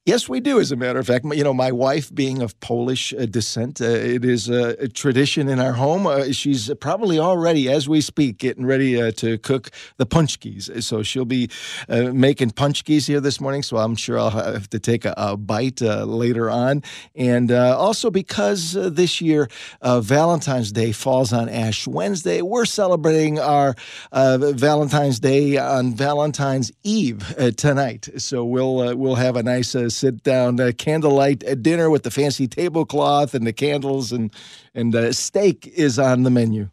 Yes, 0.06 0.28
we 0.28 0.38
do. 0.38 0.60
As 0.60 0.70
a 0.70 0.76
matter 0.76 1.00
of 1.00 1.06
fact, 1.08 1.24
you 1.34 1.42
know, 1.42 1.52
my 1.52 1.72
wife 1.72 2.14
being 2.14 2.40
of 2.40 2.58
Polish 2.60 3.12
uh, 3.12 3.26
descent, 3.26 3.80
uh, 3.80 3.86
it 3.86 4.24
is 4.24 4.48
a, 4.48 4.76
a, 4.84 4.86
tradition 4.86 5.48
in 5.48 5.58
our 5.58 5.72
home. 5.72 6.06
Uh, 6.06 6.30
she's 6.30 6.72
probably 6.80 7.18
already, 7.18 7.68
as 7.68 7.88
we 7.88 8.00
speak, 8.00 8.38
getting 8.38 8.64
ready 8.64 9.02
uh, 9.02 9.10
to 9.16 9.36
cook 9.38 9.70
the 9.96 10.06
punchkis. 10.06 10.80
So 10.84 11.02
she'll 11.02 11.24
be 11.24 11.50
uh, 11.88 12.12
making 12.12 12.52
punchkis 12.52 13.08
here 13.08 13.20
this 13.20 13.40
morning. 13.40 13.64
So 13.64 13.78
I'm 13.78 13.96
sure 13.96 14.16
I'll 14.16 14.30
have 14.30 14.70
to 14.70 14.78
take 14.78 15.04
a, 15.04 15.12
a 15.16 15.36
bite 15.36 15.82
uh, 15.82 16.04
later 16.04 16.50
on. 16.50 16.84
And 17.16 17.50
also 17.50 18.08
because 18.08 18.74
this 18.74 19.20
year 19.20 19.48
Valentine's 19.82 20.70
Day 20.70 20.92
falls 20.92 21.32
on 21.32 21.48
Ash 21.48 21.84
Wednesday, 21.88 22.42
we're 22.42 22.64
celebrating 22.64 23.40
our 23.40 23.74
Valentine's 24.12 25.18
Day 25.18 25.56
on 25.56 25.94
Valentine's 25.94 26.70
Eve 26.84 27.34
tonight. 27.56 28.08
So 28.18 28.44
we'll 28.44 28.96
we'll 28.96 29.16
have 29.16 29.34
a 29.34 29.42
nice 29.42 29.74
sit 29.96 30.22
down 30.22 30.60
uh, 30.60 30.72
candlelight 30.76 31.44
dinner 31.62 31.90
with 31.90 32.02
the 32.02 32.10
fancy 32.10 32.46
tablecloth 32.46 33.34
and 33.34 33.46
the 33.46 33.52
candles, 33.52 34.12
and 34.12 34.32
and 34.74 34.94
uh, 34.94 35.12
steak 35.12 35.66
is 35.74 35.98
on 35.98 36.22
the 36.22 36.30
menu. 36.30 36.68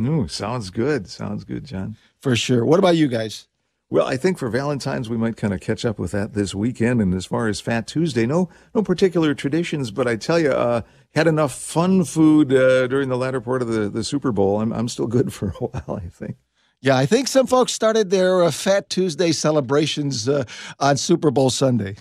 Ooh, 0.00 0.26
sounds 0.28 0.70
good. 0.70 1.08
Sounds 1.08 1.44
good, 1.44 1.64
John. 1.64 1.96
For 2.20 2.34
sure. 2.34 2.64
What 2.64 2.78
about 2.78 2.96
you 2.96 3.06
guys? 3.06 3.46
Well, 3.90 4.06
I 4.08 4.16
think 4.16 4.38
for 4.38 4.48
Valentine's 4.48 5.08
we 5.08 5.16
might 5.16 5.36
kind 5.36 5.54
of 5.54 5.60
catch 5.60 5.84
up 5.84 5.98
with 5.98 6.10
that 6.12 6.34
this 6.34 6.54
weekend. 6.54 7.00
And 7.00 7.14
as 7.14 7.26
far 7.26 7.46
as 7.46 7.60
Fat 7.60 7.86
Tuesday, 7.86 8.26
no 8.26 8.48
no 8.74 8.82
particular 8.82 9.34
traditions, 9.34 9.90
but 9.90 10.08
I 10.08 10.16
tell 10.16 10.38
you, 10.40 10.50
uh, 10.50 10.82
had 11.14 11.28
enough 11.28 11.54
fun 11.54 12.02
food 12.04 12.52
uh, 12.52 12.88
during 12.88 13.08
the 13.08 13.16
latter 13.16 13.40
part 13.40 13.62
of 13.62 13.68
the, 13.68 13.88
the 13.88 14.02
Super 14.02 14.32
Bowl. 14.32 14.60
I'm 14.60 14.72
I'm 14.72 14.88
still 14.88 15.06
good 15.06 15.32
for 15.32 15.50
a 15.50 15.64
while. 15.64 16.00
I 16.02 16.08
think. 16.08 16.36
Yeah, 16.80 16.96
I 16.96 17.06
think 17.06 17.28
some 17.28 17.46
folks 17.46 17.72
started 17.72 18.10
their 18.10 18.42
uh, 18.42 18.50
Fat 18.50 18.90
Tuesday 18.90 19.32
celebrations 19.32 20.28
uh, 20.28 20.44
on 20.80 20.96
Super 20.96 21.30
Bowl 21.30 21.48
Sunday. 21.48 21.96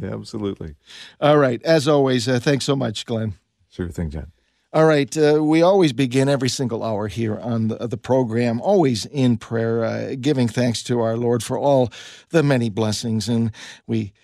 Yeah, 0.00 0.14
absolutely. 0.14 0.74
All 1.20 1.38
right. 1.38 1.62
As 1.62 1.86
always, 1.86 2.28
uh, 2.28 2.40
thanks 2.40 2.64
so 2.64 2.76
much, 2.76 3.04
Glen. 3.04 3.34
Sure 3.68 3.88
thing, 3.88 4.10
John. 4.10 4.32
All 4.74 4.86
right. 4.86 5.14
Uh, 5.18 5.44
we 5.44 5.60
always 5.60 5.92
begin 5.92 6.30
every 6.30 6.48
single 6.48 6.82
hour 6.82 7.08
here 7.08 7.38
on 7.38 7.68
the, 7.68 7.86
the 7.88 7.98
program, 7.98 8.58
always 8.60 9.04
in 9.04 9.36
prayer, 9.36 9.84
uh, 9.84 10.14
giving 10.18 10.48
thanks 10.48 10.82
to 10.84 11.00
our 11.00 11.16
Lord 11.16 11.42
for 11.42 11.58
all 11.58 11.90
the 12.30 12.42
many 12.42 12.70
blessings. 12.70 13.28
And 13.28 13.52
we 13.86 14.14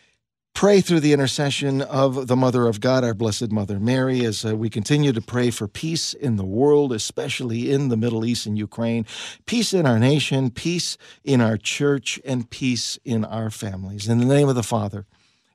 pray 0.55 0.81
through 0.81 1.01
the 1.01 1.13
intercession 1.13 1.83
of 1.83 2.29
the 2.29 2.35
Mother 2.35 2.67
of 2.67 2.81
God, 2.81 3.05
our 3.05 3.13
Blessed 3.13 3.53
Mother 3.53 3.79
Mary, 3.79 4.25
as 4.25 4.43
uh, 4.43 4.57
we 4.57 4.71
continue 4.71 5.13
to 5.13 5.21
pray 5.21 5.51
for 5.51 5.69
peace 5.69 6.15
in 6.15 6.37
the 6.37 6.47
world, 6.47 6.95
especially 6.95 7.71
in 7.71 7.91
the 7.91 7.97
Middle 7.97 8.25
East 8.25 8.47
and 8.47 8.57
Ukraine, 8.57 9.05
peace 9.45 9.75
in 9.75 9.85
our 9.85 9.99
nation, 9.99 10.51
peace 10.51 10.97
in 11.25 11.43
our 11.43 11.59
church, 11.59 12.19
and 12.25 12.49
peace 12.49 12.99
in 13.05 13.25
our 13.27 13.51
families. 13.51 14.09
In 14.09 14.19
the 14.19 14.25
name 14.25 14.49
of 14.49 14.55
the 14.55 14.63
Father, 14.63 15.07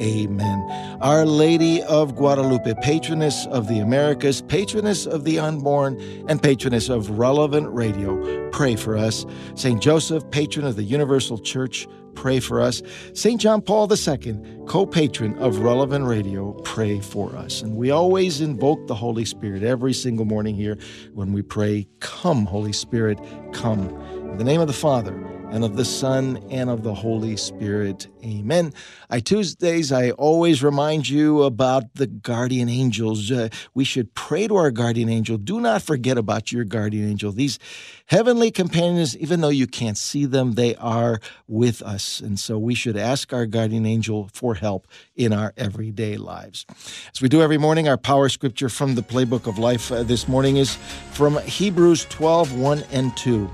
Amen. 0.00 0.98
Our 1.00 1.26
Lady 1.26 1.82
of 1.82 2.16
Guadalupe, 2.16 2.74
patroness 2.82 3.46
of 3.46 3.68
the 3.68 3.78
Americas, 3.78 4.42
patroness 4.42 5.06
of 5.06 5.24
the 5.24 5.38
unborn, 5.38 6.00
and 6.28 6.42
patroness 6.42 6.88
of 6.88 7.18
relevant 7.18 7.68
radio, 7.72 8.50
pray 8.50 8.76
for 8.76 8.96
us. 8.96 9.26
St. 9.54 9.80
Joseph, 9.80 10.28
patron 10.30 10.66
of 10.66 10.76
the 10.76 10.82
Universal 10.82 11.38
Church, 11.38 11.86
pray 12.14 12.40
for 12.40 12.60
us. 12.60 12.82
St. 13.14 13.40
John 13.40 13.60
Paul 13.60 13.90
II, 13.90 14.40
co 14.66 14.86
patron 14.86 15.36
of 15.38 15.58
Relevant 15.58 16.04
Radio, 16.04 16.52
pray 16.64 17.00
for 17.00 17.34
us. 17.36 17.62
And 17.62 17.76
we 17.76 17.90
always 17.90 18.40
invoke 18.40 18.86
the 18.86 18.94
Holy 18.94 19.24
Spirit 19.24 19.62
every 19.62 19.92
single 19.92 20.24
morning 20.24 20.54
here 20.54 20.78
when 21.14 21.32
we 21.32 21.42
pray, 21.42 21.86
Come, 22.00 22.46
Holy 22.46 22.72
Spirit, 22.72 23.18
come. 23.52 23.88
In 24.30 24.38
the 24.38 24.44
name 24.44 24.60
of 24.60 24.66
the 24.66 24.72
Father, 24.72 25.12
and 25.52 25.64
of 25.64 25.76
the 25.76 25.84
Son, 25.84 26.42
and 26.50 26.70
of 26.70 26.82
the 26.82 26.94
Holy 26.94 27.36
Spirit. 27.36 28.08
Amen. 28.24 28.72
I 29.10 29.20
Tuesdays, 29.20 29.92
I 29.92 30.12
always 30.12 30.62
remind 30.62 31.10
you 31.10 31.42
about 31.42 31.94
the 31.94 32.06
guardian 32.06 32.70
angels. 32.70 33.30
Uh, 33.30 33.50
we 33.74 33.84
should 33.84 34.14
pray 34.14 34.48
to 34.48 34.56
our 34.56 34.70
guardian 34.70 35.10
angel. 35.10 35.36
Do 35.36 35.60
not 35.60 35.82
forget 35.82 36.16
about 36.16 36.52
your 36.52 36.64
guardian 36.64 37.06
angel. 37.06 37.32
These 37.32 37.58
heavenly 38.06 38.50
companions, 38.50 39.14
even 39.18 39.42
though 39.42 39.50
you 39.50 39.66
can't 39.66 39.98
see 39.98 40.24
them, 40.24 40.52
they 40.52 40.74
are 40.76 41.20
with 41.46 41.82
us. 41.82 42.20
And 42.20 42.40
so 42.40 42.58
we 42.58 42.74
should 42.74 42.96
ask 42.96 43.34
our 43.34 43.44
guardian 43.44 43.84
angel 43.84 44.30
for 44.32 44.54
help 44.54 44.88
in 45.16 45.34
our 45.34 45.52
everyday 45.58 46.16
lives. 46.16 46.64
As 47.12 47.20
we 47.20 47.28
do 47.28 47.42
every 47.42 47.58
morning, 47.58 47.88
our 47.88 47.98
power 47.98 48.30
scripture 48.30 48.70
from 48.70 48.94
the 48.94 49.02
playbook 49.02 49.46
of 49.46 49.58
life 49.58 49.92
uh, 49.92 50.02
this 50.02 50.26
morning 50.26 50.56
is 50.56 50.76
from 51.12 51.38
Hebrews 51.42 52.06
12 52.06 52.54
1 52.58 52.84
and 52.90 53.14
2. 53.18 53.50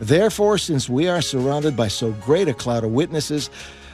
Therefore, 0.00 0.58
since 0.58 0.88
we 0.88 1.08
are 1.08 1.20
surrounded 1.20 1.76
by 1.76 1.88
so 1.88 2.12
great 2.12 2.48
a 2.48 2.54
cloud 2.54 2.84
of 2.84 2.90
witnesses, 2.90 3.50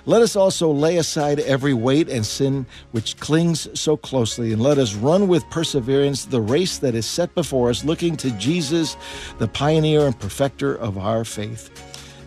let 0.06 0.20
us 0.20 0.36
also 0.36 0.70
lay 0.70 0.98
aside 0.98 1.40
every 1.40 1.72
weight 1.72 2.10
and 2.10 2.26
sin 2.26 2.66
which 2.92 3.16
clings 3.16 3.68
so 3.78 3.96
closely, 3.96 4.52
and 4.52 4.60
let 4.60 4.76
us 4.76 4.94
run 4.94 5.28
with 5.28 5.48
perseverance 5.48 6.26
the 6.26 6.42
race 6.42 6.76
that 6.78 6.94
is 6.94 7.06
set 7.06 7.34
before 7.34 7.70
us, 7.70 7.84
looking 7.84 8.14
to 8.18 8.30
Jesus, 8.32 8.98
the 9.38 9.48
pioneer 9.48 10.06
and 10.06 10.18
perfecter 10.18 10.74
of 10.74 10.98
our 10.98 11.24
faith. 11.24 11.70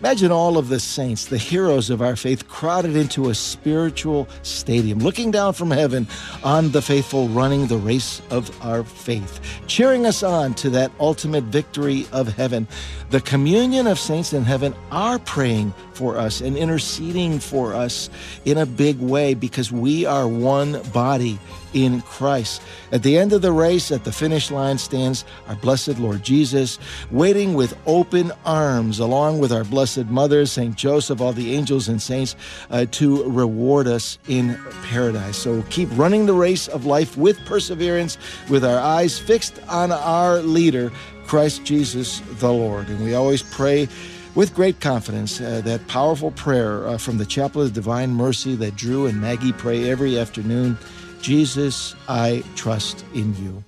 Imagine 0.00 0.30
all 0.30 0.58
of 0.58 0.68
the 0.68 0.78
saints, 0.78 1.26
the 1.26 1.36
heroes 1.36 1.90
of 1.90 2.00
our 2.00 2.14
faith, 2.14 2.46
crowded 2.46 2.94
into 2.94 3.30
a 3.30 3.34
spiritual 3.34 4.28
stadium, 4.42 5.00
looking 5.00 5.32
down 5.32 5.52
from 5.52 5.72
heaven 5.72 6.06
on 6.44 6.70
the 6.70 6.80
faithful 6.80 7.26
running 7.30 7.66
the 7.66 7.76
race 7.76 8.22
of 8.30 8.48
our 8.64 8.84
faith, 8.84 9.40
cheering 9.66 10.06
us 10.06 10.22
on 10.22 10.54
to 10.54 10.70
that 10.70 10.92
ultimate 11.00 11.42
victory 11.44 12.06
of 12.12 12.28
heaven. 12.28 12.68
The 13.10 13.20
communion 13.22 13.88
of 13.88 13.98
saints 13.98 14.32
in 14.32 14.44
heaven 14.44 14.72
are 14.92 15.18
praying 15.18 15.74
for 15.94 16.16
us 16.16 16.42
and 16.42 16.56
interceding 16.56 17.40
for 17.40 17.74
us 17.74 18.08
in 18.44 18.58
a 18.58 18.66
big 18.66 19.00
way 19.00 19.34
because 19.34 19.72
we 19.72 20.06
are 20.06 20.28
one 20.28 20.80
body 20.92 21.40
in 21.72 22.00
Christ. 22.02 22.62
At 22.92 23.02
the 23.02 23.18
end 23.18 23.32
of 23.32 23.42
the 23.42 23.52
race, 23.52 23.90
at 23.90 24.04
the 24.04 24.12
finish 24.12 24.50
line, 24.50 24.78
stands 24.78 25.24
our 25.48 25.56
blessed 25.56 25.98
Lord 25.98 26.22
Jesus, 26.22 26.78
waiting 27.10 27.54
with 27.54 27.76
open 27.86 28.32
arms, 28.44 28.98
along 28.98 29.38
with 29.38 29.52
our 29.52 29.64
blessed 29.64 30.06
Mother, 30.06 30.46
St. 30.46 30.74
Joseph, 30.74 31.20
all 31.20 31.32
the 31.32 31.54
angels 31.54 31.88
and 31.88 32.00
saints, 32.00 32.36
uh, 32.70 32.86
to 32.92 33.24
reward 33.30 33.86
us 33.86 34.18
in 34.28 34.58
paradise. 34.84 35.36
So 35.36 35.62
keep 35.70 35.88
running 35.92 36.26
the 36.26 36.34
race 36.34 36.68
of 36.68 36.86
life 36.86 37.16
with 37.16 37.38
perseverance, 37.44 38.18
with 38.48 38.64
our 38.64 38.78
eyes 38.78 39.18
fixed 39.18 39.60
on 39.68 39.92
our 39.92 40.40
leader, 40.42 40.90
Christ 41.26 41.64
Jesus 41.64 42.20
the 42.38 42.52
Lord. 42.52 42.88
And 42.88 43.04
we 43.04 43.14
always 43.14 43.42
pray 43.42 43.88
with 44.34 44.54
great 44.54 44.80
confidence 44.80 45.40
uh, 45.40 45.60
that 45.64 45.86
powerful 45.88 46.30
prayer 46.30 46.86
uh, 46.86 46.96
from 46.96 47.18
the 47.18 47.26
Chaplet 47.26 47.66
of 47.66 47.72
Divine 47.72 48.10
Mercy 48.10 48.54
that 48.54 48.76
Drew 48.76 49.06
and 49.06 49.20
Maggie 49.20 49.52
pray 49.52 49.90
every 49.90 50.18
afternoon. 50.18 50.78
Jesus, 51.20 51.94
I 52.08 52.42
trust 52.54 53.04
in 53.14 53.34
you. 53.36 53.64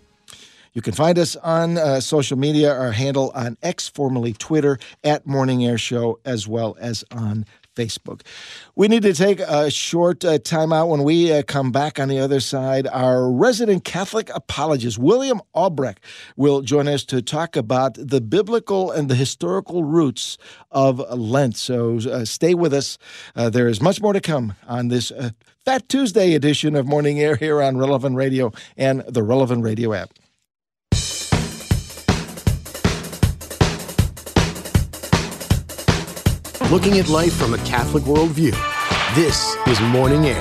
You 0.73 0.83
can 0.83 0.95
find 0.95 1.19
us 1.19 1.35
on 1.37 1.78
uh, 1.78 2.00
social 2.00 2.38
media, 2.38 2.73
our 2.73 2.92
handle 2.92 3.33
on 3.35 3.57
X, 3.61 3.88
formerly 3.88 4.33
Twitter, 4.33 4.78
at 5.02 5.26
Morning 5.26 5.64
Air 5.64 5.78
Show, 5.78 6.21
as 6.25 6.47
well 6.47 6.76
as 6.80 7.04
on 7.11 7.45
Facebook. 7.75 8.23
We 8.75 8.89
need 8.89 9.03
to 9.03 9.12
take 9.12 9.41
a 9.41 9.71
short 9.71 10.25
uh, 10.25 10.39
time 10.39 10.73
out 10.73 10.89
when 10.89 11.03
we 11.03 11.33
uh, 11.33 11.43
come 11.43 11.73
back 11.73 11.99
on 11.99 12.09
the 12.09 12.19
other 12.19 12.41
side. 12.41 12.87
Our 12.89 13.31
resident 13.31 13.85
Catholic 13.85 14.31
apologist, 14.35 14.99
William 14.99 15.41
Albrecht, 15.55 16.03
will 16.37 16.62
join 16.62 16.89
us 16.89 17.05
to 17.07 17.23
talk 17.23 17.57
about 17.57 17.95
the 17.95 18.21
biblical 18.21 18.91
and 18.91 19.09
the 19.09 19.15
historical 19.15 19.85
roots 19.85 20.39
of 20.71 20.99
Lent. 21.17 21.57
So 21.57 21.99
uh, 21.99 22.25
stay 22.25 22.55
with 22.55 22.75
us. 22.75 22.99
Uh, 23.35 23.50
there 23.50 23.69
is 23.69 23.81
much 23.81 24.00
more 24.00 24.12
to 24.12 24.21
come 24.21 24.55
on 24.67 24.89
this 24.89 25.11
uh, 25.11 25.31
Fat 25.65 25.89
Tuesday 25.89 26.35
edition 26.35 26.75
of 26.75 26.87
Morning 26.87 27.21
Air 27.21 27.37
here 27.37 27.62
on 27.62 27.77
Relevant 27.77 28.17
Radio 28.17 28.53
and 28.77 29.03
the 29.07 29.23
Relevant 29.23 29.62
Radio 29.62 29.93
app. 29.93 30.11
Looking 36.71 37.00
at 37.00 37.09
life 37.09 37.33
from 37.33 37.53
a 37.53 37.59
Catholic 37.59 38.05
worldview. 38.05 38.53
This 39.17 39.57
is 39.67 39.81
Morning 39.81 40.27
Air 40.27 40.41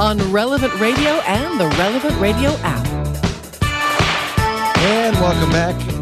on 0.00 0.18
Relevant 0.32 0.74
Radio 0.80 1.20
and 1.20 1.60
the 1.60 1.68
Relevant 1.78 2.18
Radio 2.20 2.50
app. 2.64 2.84
And 4.78 5.14
welcome 5.20 5.50
back 5.52 5.78
to 5.78 5.99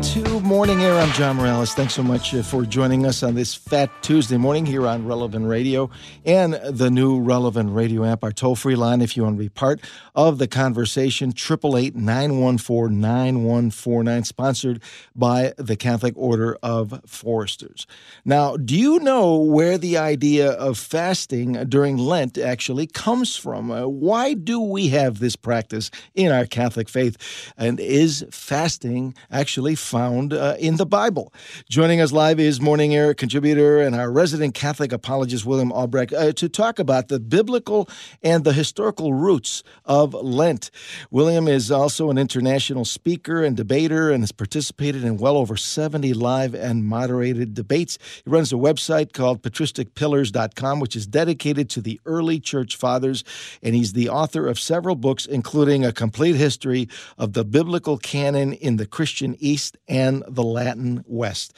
Morning 0.49 0.83
Air. 0.83 0.95
I'm 0.95 1.13
John 1.13 1.37
Morales. 1.37 1.75
Thanks 1.75 1.93
so 1.93 2.03
much 2.03 2.35
uh, 2.35 2.43
for 2.43 2.65
joining 2.65 3.05
us 3.05 3.23
on 3.23 3.35
this 3.35 3.55
Fat 3.55 3.91
Tuesday 4.03 4.39
morning 4.39 4.65
here 4.65 4.87
on 4.87 5.05
Relevant 5.05 5.47
Radio 5.47 5.91
and 6.25 6.55
the 6.55 6.91
new 6.91 7.21
Relevant 7.21 7.75
Radio 7.75 8.03
app, 8.03 8.25
our 8.25 8.33
toll 8.33 8.57
free 8.57 8.75
line 8.75 9.03
if 9.03 9.15
you 9.15 9.25
want 9.25 9.37
to 9.37 9.39
be 9.39 9.51
part 9.51 9.79
of 10.15 10.39
the 10.39 10.49
conversation, 10.49 11.35
888 11.37 11.97
914 11.97 12.99
9149, 12.99 14.25
sponsored 14.25 14.83
by 15.15 15.53
the 15.59 15.77
Catholic 15.77 16.15
Order 16.17 16.57
of 16.63 16.99
Foresters. 17.05 17.87
Now, 18.25 18.57
do 18.57 18.75
you 18.75 19.01
know 19.01 19.37
where 19.37 19.77
the 19.77 19.99
idea 19.99 20.53
of 20.53 20.79
fasting 20.79 21.63
during 21.69 21.99
Lent 21.99 22.39
actually 22.39 22.87
comes 22.87 23.37
from? 23.37 23.71
Uh, 23.71 23.87
why 23.87 24.33
do 24.33 24.59
we 24.61 24.89
have 24.89 25.19
this 25.19 25.37
practice 25.37 25.91
in 26.15 26.33
our 26.33 26.47
Catholic 26.47 26.89
faith? 26.89 27.53
And 27.59 27.79
is 27.79 28.25
fasting 28.31 29.15
actually 29.31 29.75
found 29.75 30.38
uh, 30.39 30.57
in 30.59 30.77
the 30.77 30.87
Bible. 30.87 31.33
Joining 31.69 32.01
us 32.01 32.13
live 32.13 32.41
is 32.41 32.61
Morning 32.61 32.95
Air 32.95 33.13
contributor 33.13 33.81
and 33.81 33.95
our 33.95 34.11
resident 34.11 34.55
Catholic 34.55 34.93
apologist, 34.93 35.45
William 35.45 35.73
Albrecht, 35.73 36.13
uh, 36.13 36.33
to 36.33 36.49
talk 36.49 36.79
about 36.79 37.09
the 37.09 37.21
biblical 37.21 37.89
and 38.23 38.45
the 38.45 38.53
historical 38.53 39.13
roots 39.13 39.63
of 39.85 40.15
Lent. 40.15 40.71
William 41.11 41.49
is 41.49 41.71
also 41.71 42.11
an 42.11 42.19
international 42.19 42.85
speaker 42.85 43.43
and 43.43 43.57
debater 43.57 44.11
and 44.11 44.23
has 44.23 44.33
participated 44.33 45.05
in 45.05 45.17
well 45.17 45.37
over 45.37 45.57
70 45.57 46.15
live 46.15 46.55
and 46.55 46.85
moderated 46.85 47.55
debates. 47.55 47.99
He 48.25 48.31
runs 48.31 48.53
a 48.53 48.57
website 48.57 49.13
called 49.13 49.43
patristicpillars.com, 49.43 50.81
which 50.81 50.97
is 50.97 51.07
dedicated 51.07 51.69
to 51.71 51.81
the 51.81 52.01
early 52.07 52.41
church 52.41 52.77
fathers, 52.77 53.25
and 53.63 53.75
he's 53.75 53.93
the 53.93 54.09
author 54.09 54.47
of 54.47 54.59
several 54.59 54.95
books, 54.95 55.27
including 55.27 55.85
a 55.85 55.93
complete 55.93 56.37
history 56.37 56.89
of 57.17 57.33
the 57.33 57.45
biblical 57.45 57.99
canon 57.99 58.53
in 58.53 58.77
the 58.77 58.87
Christian 58.87 59.37
East 59.39 59.77
and 59.89 60.23
the 60.29 60.43
Latin 60.43 61.05
West. 61.07 61.55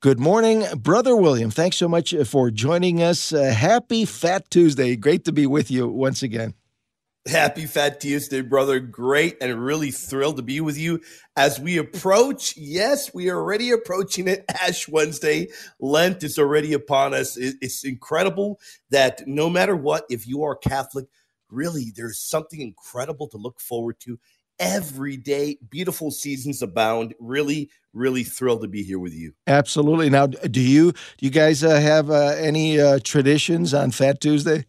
Good 0.00 0.18
morning, 0.18 0.64
Brother 0.76 1.16
William. 1.16 1.50
Thanks 1.50 1.76
so 1.76 1.88
much 1.88 2.14
for 2.26 2.50
joining 2.50 3.02
us. 3.02 3.32
Uh, 3.32 3.44
happy 3.44 4.04
Fat 4.04 4.50
Tuesday. 4.50 4.96
Great 4.96 5.24
to 5.24 5.32
be 5.32 5.46
with 5.46 5.70
you 5.70 5.88
once 5.88 6.22
again. 6.22 6.54
Happy 7.26 7.66
Fat 7.66 8.00
Tuesday, 8.00 8.40
brother. 8.40 8.80
Great 8.80 9.36
and 9.40 9.64
really 9.64 9.92
thrilled 9.92 10.38
to 10.38 10.42
be 10.42 10.60
with 10.60 10.76
you 10.76 11.00
as 11.36 11.60
we 11.60 11.78
approach. 11.78 12.56
Yes, 12.56 13.14
we 13.14 13.30
are 13.30 13.38
already 13.38 13.70
approaching 13.70 14.26
it. 14.26 14.44
Ash 14.60 14.88
Wednesday. 14.88 15.48
Lent 15.78 16.24
is 16.24 16.36
already 16.36 16.72
upon 16.72 17.14
us. 17.14 17.36
It's 17.36 17.84
incredible 17.84 18.58
that 18.90 19.22
no 19.28 19.48
matter 19.48 19.76
what, 19.76 20.04
if 20.10 20.26
you 20.26 20.42
are 20.42 20.56
Catholic, 20.56 21.06
really 21.48 21.92
there's 21.94 22.18
something 22.18 22.60
incredible 22.60 23.28
to 23.28 23.36
look 23.36 23.60
forward 23.60 24.00
to 24.00 24.18
every 24.62 25.16
day. 25.16 25.58
Beautiful 25.68 26.10
seasons 26.10 26.62
abound. 26.62 27.14
Really, 27.18 27.68
really 27.92 28.22
thrilled 28.22 28.62
to 28.62 28.68
be 28.68 28.82
here 28.82 29.00
with 29.00 29.12
you. 29.12 29.34
Absolutely. 29.48 30.08
Now, 30.08 30.28
do 30.28 30.60
you 30.60 30.92
do 30.92 31.26
you 31.26 31.30
guys 31.30 31.64
uh, 31.64 31.80
have 31.80 32.10
uh, 32.10 32.34
any 32.38 32.80
uh, 32.80 33.00
traditions 33.02 33.74
on 33.74 33.90
Fat 33.90 34.20
Tuesday? 34.20 34.64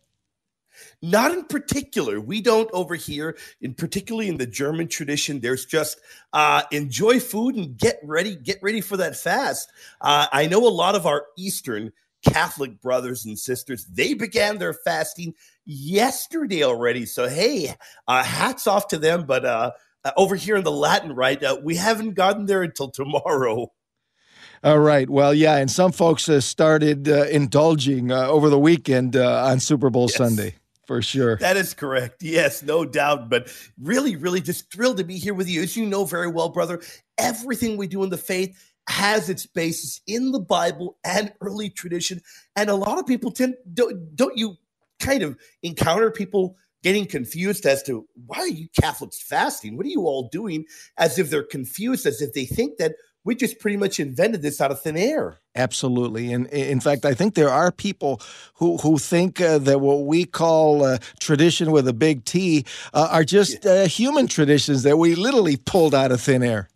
Not 1.01 1.31
in 1.31 1.43
particular. 1.45 2.19
We 2.21 2.41
don't 2.41 2.69
over 2.71 2.95
here, 2.95 3.37
in 3.61 3.73
particularly 3.73 4.29
in 4.29 4.37
the 4.37 4.47
German 4.47 4.87
tradition. 4.87 5.41
There's 5.41 5.65
just 5.65 5.99
uh, 6.31 6.63
enjoy 6.71 7.19
food 7.19 7.55
and 7.55 7.77
get 7.77 7.99
ready, 8.03 8.35
get 8.35 8.59
ready 8.63 8.79
for 8.79 8.97
that 8.97 9.17
fast. 9.17 9.69
Uh, 9.99 10.27
I 10.31 10.47
know 10.47 10.65
a 10.65 10.69
lot 10.69 10.95
of 10.95 11.05
our 11.05 11.25
Eastern 11.37 11.91
Catholic 12.23 12.81
brothers 12.81 13.25
and 13.25 13.37
sisters, 13.37 13.85
they 13.85 14.13
began 14.13 14.57
their 14.57 14.73
fasting 14.73 15.33
yesterday 15.65 16.63
already. 16.63 17.05
So, 17.05 17.27
hey, 17.27 17.75
uh, 18.07 18.23
hats 18.23 18.67
off 18.67 18.87
to 18.89 18.97
them. 18.97 19.25
But 19.25 19.45
uh, 19.45 19.71
uh, 20.03 20.11
over 20.17 20.35
here 20.35 20.55
in 20.55 20.63
the 20.63 20.71
Latin 20.71 21.13
rite, 21.13 21.43
uh, 21.43 21.57
we 21.63 21.75
haven't 21.75 22.13
gotten 22.13 22.45
there 22.45 22.63
until 22.63 22.89
tomorrow. 22.89 23.71
All 24.63 24.79
right. 24.79 25.09
Well, 25.09 25.33
yeah, 25.33 25.57
and 25.57 25.69
some 25.69 25.91
folks 25.91 26.29
uh, 26.29 26.39
started 26.39 27.09
uh, 27.09 27.25
indulging 27.25 28.11
uh, 28.11 28.27
over 28.27 28.49
the 28.49 28.59
weekend 28.59 29.15
uh, 29.15 29.45
on 29.45 29.59
Super 29.59 29.89
Bowl 29.89 30.07
yes. 30.09 30.15
Sunday. 30.15 30.55
For 30.85 31.01
sure. 31.01 31.37
That 31.37 31.55
is 31.55 31.73
correct. 31.73 32.23
Yes, 32.23 32.61
no 32.61 32.83
doubt. 32.85 33.29
But 33.29 33.49
really, 33.81 34.15
really 34.17 34.41
just 34.41 34.71
thrilled 34.71 34.97
to 34.97 35.03
be 35.03 35.17
here 35.17 35.33
with 35.33 35.49
you. 35.49 35.63
As 35.63 35.77
you 35.77 35.85
know 35.85 36.05
very 36.05 36.27
well, 36.27 36.49
brother, 36.49 36.81
everything 37.17 37.77
we 37.77 37.87
do 37.87 38.03
in 38.03 38.09
the 38.09 38.17
faith 38.17 38.57
has 38.89 39.29
its 39.29 39.45
basis 39.45 40.01
in 40.07 40.31
the 40.31 40.41
Bible 40.41 40.97
and 41.05 41.31
early 41.39 41.69
tradition. 41.69 42.21
And 42.55 42.69
a 42.69 42.75
lot 42.75 42.99
of 42.99 43.05
people 43.05 43.31
tend, 43.31 43.55
don't, 43.73 44.13
don't 44.15 44.37
you 44.37 44.57
kind 45.03 45.23
of 45.23 45.37
encounter 45.61 46.11
people 46.11 46.55
getting 46.83 47.05
confused 47.05 47.65
as 47.65 47.81
to 47.83 48.05
why 48.25 48.39
are 48.39 48.47
you 48.47 48.67
Catholics 48.79 49.21
fasting? 49.21 49.77
What 49.77 49.85
are 49.85 49.89
you 49.89 50.01
all 50.01 50.29
doing? 50.31 50.65
As 50.97 51.17
if 51.17 51.29
they're 51.29 51.43
confused, 51.43 52.05
as 52.05 52.21
if 52.21 52.33
they 52.33 52.45
think 52.45 52.77
that 52.77 52.95
we 53.25 53.35
just 53.35 53.59
pretty 53.59 53.77
much 53.77 53.99
invented 53.99 54.41
this 54.41 54.59
out 54.59 54.71
of 54.71 54.81
thin 54.81 54.97
air. 54.97 55.39
Absolutely, 55.55 56.33
and 56.33 56.47
in 56.47 56.81
fact, 56.81 57.05
I 57.05 57.13
think 57.13 57.35
there 57.35 57.49
are 57.49 57.71
people 57.71 58.21
who 58.55 58.77
who 58.77 58.97
think 58.97 59.39
uh, 59.39 59.59
that 59.59 59.79
what 59.79 60.05
we 60.05 60.25
call 60.25 60.83
uh, 60.83 60.97
tradition 61.19 61.71
with 61.71 61.87
a 61.87 61.93
big 61.93 62.25
T 62.25 62.65
uh, 62.93 63.07
are 63.11 63.23
just 63.23 63.65
uh, 63.65 63.85
human 63.85 64.27
traditions 64.27 64.83
that 64.83 64.97
we 64.97 65.15
literally 65.15 65.57
pulled 65.57 65.95
out 65.95 66.11
of 66.11 66.19
thin 66.19 66.43
air. 66.43 66.69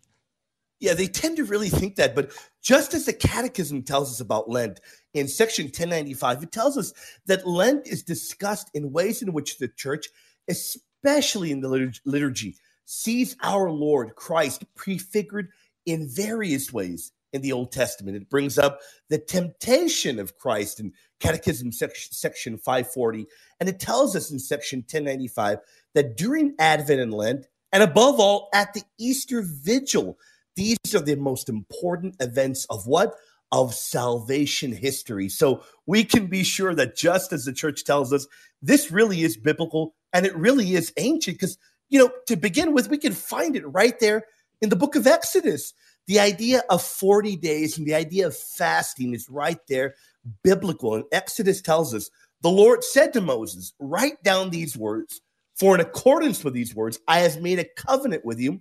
Yeah, 0.80 0.94
they 0.94 1.08
tend 1.08 1.36
to 1.38 1.44
really 1.44 1.68
think 1.68 1.96
that, 1.96 2.14
but 2.14 2.30
just 2.62 2.94
as 2.94 3.04
the 3.04 3.12
Catechism 3.12 3.82
tells 3.82 4.12
us 4.12 4.20
about 4.20 4.48
Lent 4.48 4.80
in 5.14 5.28
section 5.28 5.66
1095, 5.66 6.42
it 6.42 6.52
tells 6.52 6.76
us 6.76 6.92
that 7.26 7.46
Lent 7.46 7.86
is 7.86 8.02
discussed 8.02 8.70
in 8.74 8.92
ways 8.92 9.22
in 9.22 9.32
which 9.32 9.58
the 9.58 9.68
church, 9.68 10.08
especially 10.48 11.50
in 11.50 11.60
the 11.60 11.92
liturgy, 12.04 12.56
sees 12.84 13.36
our 13.42 13.70
Lord 13.70 14.14
Christ 14.14 14.64
prefigured 14.74 15.48
in 15.86 16.08
various 16.08 16.72
ways 16.72 17.12
in 17.32 17.42
the 17.42 17.52
Old 17.52 17.72
Testament. 17.72 18.16
It 18.16 18.30
brings 18.30 18.58
up 18.58 18.80
the 19.08 19.18
temptation 19.18 20.18
of 20.18 20.36
Christ 20.36 20.80
in 20.80 20.92
Catechism 21.20 21.72
section 21.72 22.56
540. 22.56 23.26
And 23.60 23.68
it 23.68 23.80
tells 23.80 24.16
us 24.16 24.30
in 24.30 24.38
section 24.38 24.80
1095 24.80 25.58
that 25.94 26.16
during 26.16 26.54
Advent 26.58 27.00
and 27.00 27.12
Lent, 27.12 27.46
and 27.72 27.82
above 27.82 28.18
all, 28.18 28.48
at 28.54 28.72
the 28.72 28.82
Easter 28.98 29.42
Vigil, 29.44 30.18
these 30.56 30.78
are 30.94 31.00
the 31.00 31.16
most 31.16 31.48
important 31.48 32.16
events 32.20 32.66
of 32.70 32.86
what? 32.86 33.14
Of 33.50 33.74
salvation 33.74 34.72
history. 34.72 35.28
So 35.28 35.62
we 35.86 36.04
can 36.04 36.26
be 36.26 36.42
sure 36.44 36.74
that 36.74 36.96
just 36.96 37.32
as 37.32 37.44
the 37.44 37.52
church 37.52 37.84
tells 37.84 38.12
us, 38.12 38.26
this 38.60 38.90
really 38.90 39.22
is 39.22 39.36
biblical 39.36 39.94
and 40.12 40.26
it 40.26 40.36
really 40.36 40.74
is 40.74 40.92
ancient. 40.96 41.38
Because, 41.38 41.58
you 41.88 41.98
know, 41.98 42.10
to 42.26 42.36
begin 42.36 42.74
with, 42.74 42.90
we 42.90 42.98
can 42.98 43.12
find 43.12 43.56
it 43.56 43.66
right 43.66 43.98
there 44.00 44.24
in 44.60 44.68
the 44.68 44.76
book 44.76 44.96
of 44.96 45.06
Exodus. 45.06 45.72
The 46.06 46.20
idea 46.20 46.62
of 46.70 46.82
40 46.82 47.36
days 47.36 47.78
and 47.78 47.86
the 47.86 47.94
idea 47.94 48.26
of 48.26 48.36
fasting 48.36 49.14
is 49.14 49.28
right 49.28 49.60
there, 49.68 49.94
biblical. 50.42 50.94
And 50.94 51.04
Exodus 51.12 51.60
tells 51.60 51.94
us 51.94 52.10
the 52.42 52.50
Lord 52.50 52.84
said 52.84 53.12
to 53.14 53.20
Moses, 53.20 53.72
Write 53.78 54.22
down 54.22 54.50
these 54.50 54.76
words, 54.76 55.20
for 55.54 55.74
in 55.74 55.80
accordance 55.80 56.44
with 56.44 56.54
these 56.54 56.74
words, 56.74 56.98
I 57.08 57.20
have 57.20 57.40
made 57.40 57.58
a 57.58 57.68
covenant 57.76 58.24
with 58.24 58.38
you 58.40 58.60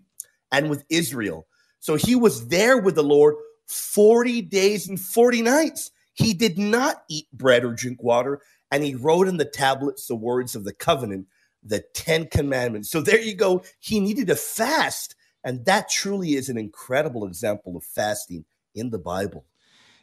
and 0.51 0.69
with 0.69 0.83
Israel. 0.89 1.45
So 1.79 1.95
he 1.95 2.15
was 2.15 2.47
there 2.47 2.77
with 2.79 2.95
the 2.95 3.03
Lord 3.03 3.35
40 3.67 4.41
days 4.43 4.87
and 4.87 4.99
40 4.99 5.41
nights. 5.41 5.91
He 6.13 6.33
did 6.33 6.57
not 6.57 7.03
eat 7.09 7.27
bread 7.31 7.63
or 7.63 7.73
drink 7.73 8.01
water, 8.01 8.41
and 8.71 8.83
he 8.83 8.95
wrote 8.95 9.27
in 9.27 9.37
the 9.37 9.45
tablets 9.45 10.07
the 10.07 10.15
words 10.15 10.55
of 10.55 10.63
the 10.63 10.73
covenant, 10.73 11.27
the 11.63 11.83
Ten 11.93 12.25
Commandments. 12.25 12.89
So 12.89 13.01
there 13.01 13.21
you 13.21 13.35
go. 13.35 13.63
He 13.79 13.99
needed 13.99 14.29
a 14.29 14.35
fast 14.35 15.15
and 15.47 15.63
that 15.63 15.89
truly 15.89 16.33
is 16.33 16.49
an 16.49 16.57
incredible 16.57 17.25
example 17.25 17.77
of 17.77 17.83
fasting 17.85 18.43
in 18.75 18.89
the 18.89 18.99
Bible. 18.99 19.45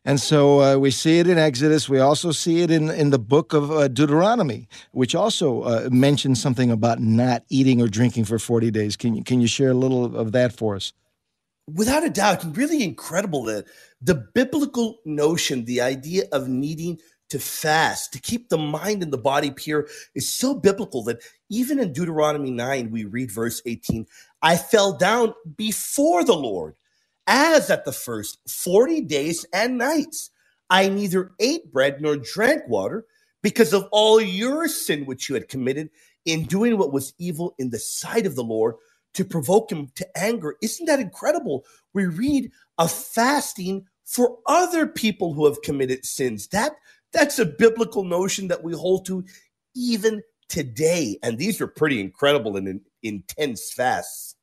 And 0.07 0.19
so 0.19 0.63
uh, 0.63 0.79
we 0.79 0.91
see 0.91 1.19
it 1.19 1.27
in 1.27 1.37
Exodus. 1.37 1.87
We 1.87 1.99
also 1.99 2.33
see 2.33 2.63
it 2.63 2.71
in, 2.71 2.89
in 2.89 3.11
the 3.11 3.19
book 3.19 3.53
of 3.53 3.71
uh, 3.71 3.89
Deuteronomy, 3.89 4.69
which 4.93 5.15
also 5.15 5.63
uh, 5.63 5.89
mentions 5.93 6.41
something 6.41 6.71
about 6.71 6.99
not 6.99 7.45
eating 7.51 7.83
or 7.83 7.89
drinking 7.89 8.25
for 8.25 8.39
40 8.39 8.71
days. 8.71 8.97
Can 8.97 9.15
you, 9.15 9.23
can 9.23 9.43
you 9.43 9.47
share 9.47 9.71
a 9.71 9.75
little 9.75 10.17
of 10.17 10.33
that 10.33 10.57
for 10.57 10.77
us? 10.77 10.95
Without 11.73 12.05
a 12.05 12.11
doubt, 12.11 12.57
really 12.57 12.83
incredible 12.83 13.45
that 13.45 13.65
the 14.03 14.15
biblical 14.15 14.99
notion, 15.07 15.65
the 15.65 15.81
idea 15.81 16.25
of 16.31 16.49
needing 16.49 17.01
to 17.31 17.39
fast, 17.39 18.13
to 18.13 18.21
keep 18.21 18.49
the 18.49 18.59
mind 18.59 19.03
and 19.03 19.13
the 19.13 19.19
body 19.19 19.51
pure, 19.51 19.89
is 20.15 20.29
so 20.29 20.55
biblical 20.55 21.03
that 21.05 21.23
even 21.49 21.79
in 21.79 21.93
Deuteronomy 21.93 22.51
9, 22.51 22.91
we 22.91 23.05
read 23.05 23.31
verse 23.31 23.63
18 23.65 24.07
I 24.43 24.57
fell 24.59 24.93
down 24.97 25.35
before 25.57 26.23
the 26.23 26.37
Lord, 26.37 26.75
as 27.27 27.71
at 27.71 27.87
the 27.87 27.93
first 27.93 28.39
40 28.47 29.01
days 29.03 29.47
and 29.55 29.79
nights. 29.79 30.31
I 30.69 30.89
neither 30.89 31.33
ate 31.41 31.73
bread 31.73 32.01
nor 32.01 32.17
drank 32.17 32.69
water 32.69 33.07
because 33.43 33.73
of 33.73 33.89
all 33.91 34.21
your 34.21 34.69
sin 34.69 35.07
which 35.07 35.29
you 35.29 35.35
had 35.35 35.49
committed 35.49 35.89
in 36.27 36.45
doing 36.45 36.77
what 36.77 36.93
was 36.93 37.15
evil 37.19 37.55
in 37.59 37.71
the 37.71 37.79
sight 37.79 38.27
of 38.27 38.35
the 38.35 38.45
Lord 38.45 38.75
to 39.15 39.25
provoke 39.25 39.71
him 39.71 39.91
to 39.95 40.07
anger. 40.19 40.57
Isn't 40.63 40.87
that 40.87 41.01
incredible? 41.01 41.65
We 41.93 42.07
read 42.07 42.51
of 42.79 42.91
fasting 42.91 43.87
for 44.05 44.39
other 44.47 44.87
people 44.87 45.33
who 45.33 45.47
have 45.47 45.63
committed 45.63 46.05
sins. 46.05 46.49
That 46.49 46.73
that's 47.13 47.39
a 47.39 47.47
biblical 47.47 48.05
notion 48.05 48.49
that 48.49 48.63
we 48.63 48.75
hold 48.75 49.07
to 49.07 49.25
even 49.75 50.23
today. 50.49 51.19
And 51.23 51.39
these 51.39 51.61
are 51.61 51.67
pretty 51.67 52.01
incredible 52.01 52.57
and 52.57 52.69
in, 52.69 52.81
intense 53.03 53.73
fasts. 53.73 54.37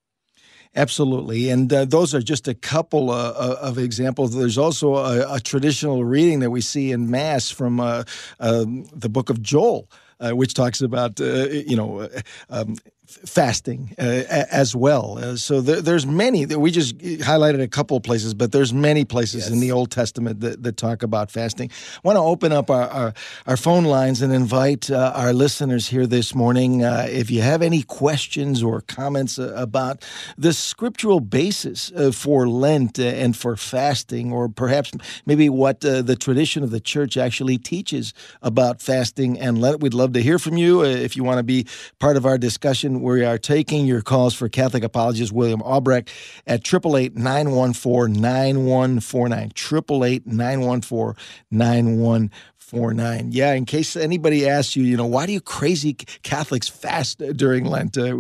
Absolutely. 0.74 1.50
And 1.50 1.72
uh, 1.72 1.84
those 1.84 2.16
are 2.16 2.22
just 2.22 2.48
a 2.48 2.54
couple 2.54 3.10
uh, 3.10 3.32
uh, 3.32 3.58
of 3.62 3.78
examples. 3.78 4.34
There's 4.34 4.58
also 4.58 4.96
a, 4.96 5.36
a, 5.36 5.40
traditional 5.42 6.06
reading 6.06 6.40
that 6.40 6.50
we 6.50 6.62
see 6.62 6.94
in 6.94 7.12
Mass 7.12 7.50
from 7.50 7.82
uh, 7.82 8.04
um, 8.40 8.86
the 8.94 9.10
book 9.10 9.30
of 9.30 9.42
Joel. 9.42 9.90
Uh, 10.22 10.36
which 10.36 10.54
talks 10.54 10.82
about 10.82 11.20
uh, 11.20 11.48
you 11.50 11.76
know 11.76 12.08
um, 12.52 12.76
fasting 13.12 13.96
uh, 14.00 14.24
as 14.52 14.76
well. 14.76 15.18
Uh, 15.18 15.36
so 15.36 15.62
there, 15.62 15.82
there's 15.82 16.06
many 16.06 16.46
that 16.46 16.60
we 16.60 16.72
just 16.72 16.98
highlighted 16.98 17.62
a 17.62 17.68
couple 17.68 17.98
of 17.98 18.04
places, 18.04 18.34
but 18.34 18.52
there's 18.52 18.74
many 18.74 19.06
places 19.06 19.44
yes. 19.44 19.52
in 19.52 19.60
the 19.60 19.72
Old 19.72 19.92
Testament 19.92 20.40
that, 20.42 20.64
that 20.64 20.78
talk 20.78 21.04
about 21.04 21.32
fasting. 21.32 21.70
I 22.04 22.08
want 22.08 22.18
to 22.18 22.22
open 22.22 22.52
up 22.52 22.70
our, 22.70 22.88
our, 22.90 23.14
our 23.48 23.58
phone 23.58 23.84
lines 23.84 24.22
and 24.22 24.34
invite 24.34 24.90
uh, 24.90 25.14
our 25.16 25.34
listeners 25.34 25.88
here 25.88 26.08
this 26.08 26.34
morning. 26.34 26.84
Uh, 26.84 27.08
if 27.10 27.30
you 27.30 27.42
have 27.42 27.62
any 27.62 27.84
questions 27.84 28.64
or 28.64 28.82
comments 28.82 29.38
uh, 29.40 29.54
about 29.56 30.04
the 30.38 30.54
scriptural 30.54 31.20
basis 31.20 31.92
uh, 31.96 32.12
for 32.12 32.48
Lent 32.48 33.00
and 33.00 33.36
for 33.36 33.56
fasting, 33.56 34.32
or 34.32 34.50
perhaps 34.50 34.92
maybe 35.26 35.50
what 35.50 35.82
the 35.82 36.16
tradition 36.16 36.64
of 36.64 36.72
the 36.72 36.80
church 36.80 37.18
actually 37.18 37.58
teaches 37.58 38.14
about 38.42 38.82
fasting 38.82 39.40
and 39.40 39.60
Lent, 39.60 39.82
we'd 39.82 39.94
love 39.94 40.14
to 40.14 40.22
hear 40.22 40.40
from 40.40 40.58
you. 40.58 40.84
if 40.84 41.16
you 41.16 41.24
want 41.24 41.38
to 41.38 41.44
be 41.44 41.66
part 42.00 42.18
of 42.18 42.26
our 42.26 42.38
discussion, 42.38 43.01
we 43.02 43.26
are 43.26 43.38
taking 43.38 43.86
your 43.86 44.02
calls 44.02 44.34
for 44.34 44.50
Catholic 44.50 44.84
apologist 44.84 45.32
William 45.32 45.62
Albrecht 45.62 46.10
at 46.48 46.62
888 46.62 47.16
914 47.16 48.14
9149. 48.22 49.52
888 49.56 50.28
914 50.28 51.24
9149. 51.52 53.32
Yeah, 53.32 53.54
in 53.54 53.66
case 53.66 53.96
anybody 53.96 54.48
asks 54.48 54.76
you, 54.76 54.84
you 54.84 54.98
know, 54.98 55.06
why 55.06 55.26
do 55.26 55.34
you 55.34 55.42
crazy 55.42 55.94
Catholics 55.94 56.70
fast 56.70 57.20
during 57.36 57.66
Lent? 57.66 57.98
Uh, 57.98 58.18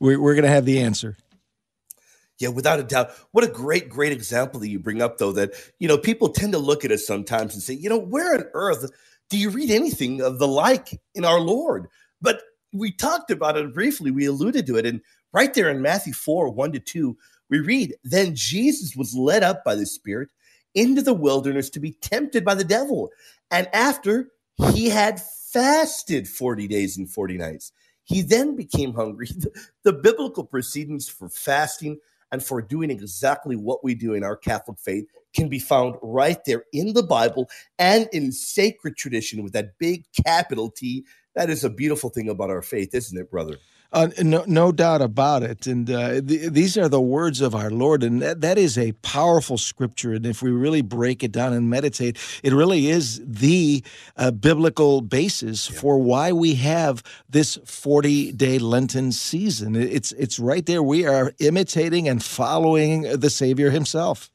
we, 0.00 0.16
we're 0.16 0.34
going 0.34 0.44
to 0.44 0.48
have 0.48 0.64
the 0.64 0.80
answer. 0.80 1.16
Yeah, 2.38 2.48
without 2.48 2.80
a 2.80 2.82
doubt. 2.82 3.10
What 3.32 3.44
a 3.44 3.48
great, 3.48 3.90
great 3.90 4.12
example 4.12 4.60
that 4.60 4.68
you 4.68 4.78
bring 4.78 5.02
up, 5.02 5.18
though, 5.18 5.32
that, 5.32 5.52
you 5.78 5.86
know, 5.86 5.98
people 5.98 6.30
tend 6.30 6.52
to 6.52 6.58
look 6.58 6.86
at 6.86 6.90
us 6.90 7.06
sometimes 7.06 7.52
and 7.52 7.62
say, 7.62 7.74
you 7.74 7.90
know, 7.90 7.98
where 7.98 8.34
on 8.34 8.44
earth 8.54 8.90
do 9.28 9.38
you 9.38 9.50
read 9.50 9.70
anything 9.70 10.22
of 10.22 10.38
the 10.38 10.48
like 10.48 10.98
in 11.14 11.24
our 11.26 11.38
Lord? 11.38 11.88
But 12.20 12.42
we 12.72 12.92
talked 12.92 13.30
about 13.30 13.56
it 13.56 13.74
briefly. 13.74 14.10
We 14.10 14.26
alluded 14.26 14.66
to 14.66 14.76
it. 14.76 14.86
And 14.86 15.00
right 15.32 15.52
there 15.52 15.70
in 15.70 15.82
Matthew 15.82 16.12
4 16.12 16.50
1 16.50 16.72
to 16.72 16.80
2, 16.80 17.16
we 17.48 17.60
read, 17.60 17.94
Then 18.04 18.34
Jesus 18.34 18.96
was 18.96 19.14
led 19.14 19.42
up 19.42 19.64
by 19.64 19.74
the 19.74 19.86
Spirit 19.86 20.28
into 20.74 21.02
the 21.02 21.14
wilderness 21.14 21.68
to 21.70 21.80
be 21.80 21.92
tempted 21.92 22.44
by 22.44 22.54
the 22.54 22.64
devil. 22.64 23.10
And 23.50 23.68
after 23.72 24.30
he 24.72 24.88
had 24.88 25.20
fasted 25.20 26.28
40 26.28 26.68
days 26.68 26.96
and 26.96 27.10
40 27.10 27.38
nights, 27.38 27.72
He 28.04 28.22
then 28.22 28.56
became 28.56 28.94
hungry. 28.94 29.28
The, 29.40 29.50
the 29.84 29.92
biblical 29.92 30.44
proceedings 30.44 31.08
for 31.08 31.28
fasting 31.28 31.98
and 32.32 32.42
for 32.42 32.62
doing 32.62 32.90
exactly 32.90 33.56
what 33.56 33.82
we 33.82 33.94
do 33.94 34.14
in 34.14 34.22
our 34.22 34.36
Catholic 34.36 34.78
faith 34.78 35.06
can 35.34 35.48
be 35.48 35.58
found 35.58 35.96
right 36.02 36.44
there 36.44 36.64
in 36.72 36.92
the 36.92 37.02
Bible 37.02 37.48
and 37.78 38.08
in 38.12 38.32
sacred 38.32 38.96
tradition 38.96 39.42
with 39.42 39.52
that 39.52 39.78
big 39.78 40.04
capital 40.24 40.70
T. 40.70 41.04
That 41.40 41.48
is 41.48 41.64
a 41.64 41.70
beautiful 41.70 42.10
thing 42.10 42.28
about 42.28 42.50
our 42.50 42.60
faith, 42.60 42.94
isn't 42.94 43.16
it, 43.16 43.30
brother? 43.30 43.56
Uh, 43.94 44.08
no, 44.22 44.44
no 44.46 44.72
doubt 44.72 45.00
about 45.00 45.42
it. 45.42 45.66
And 45.66 45.90
uh, 45.90 46.20
th- 46.20 46.52
these 46.52 46.76
are 46.76 46.86
the 46.86 47.00
words 47.00 47.40
of 47.40 47.54
our 47.54 47.70
Lord. 47.70 48.02
And 48.02 48.20
that, 48.20 48.42
that 48.42 48.58
is 48.58 48.76
a 48.76 48.92
powerful 49.00 49.56
scripture. 49.56 50.12
And 50.12 50.26
if 50.26 50.42
we 50.42 50.50
really 50.50 50.82
break 50.82 51.24
it 51.24 51.32
down 51.32 51.54
and 51.54 51.70
meditate, 51.70 52.18
it 52.42 52.52
really 52.52 52.90
is 52.90 53.22
the 53.24 53.82
uh, 54.18 54.32
biblical 54.32 55.00
basis 55.00 55.70
yeah. 55.70 55.80
for 55.80 55.96
why 55.96 56.30
we 56.30 56.56
have 56.56 57.02
this 57.26 57.58
40 57.64 58.32
day 58.32 58.58
Lenten 58.58 59.10
season. 59.10 59.74
It's, 59.74 60.12
it's 60.12 60.38
right 60.38 60.66
there. 60.66 60.82
We 60.82 61.06
are 61.06 61.32
imitating 61.38 62.06
and 62.06 62.22
following 62.22 63.18
the 63.18 63.30
Savior 63.30 63.70
himself. 63.70 64.30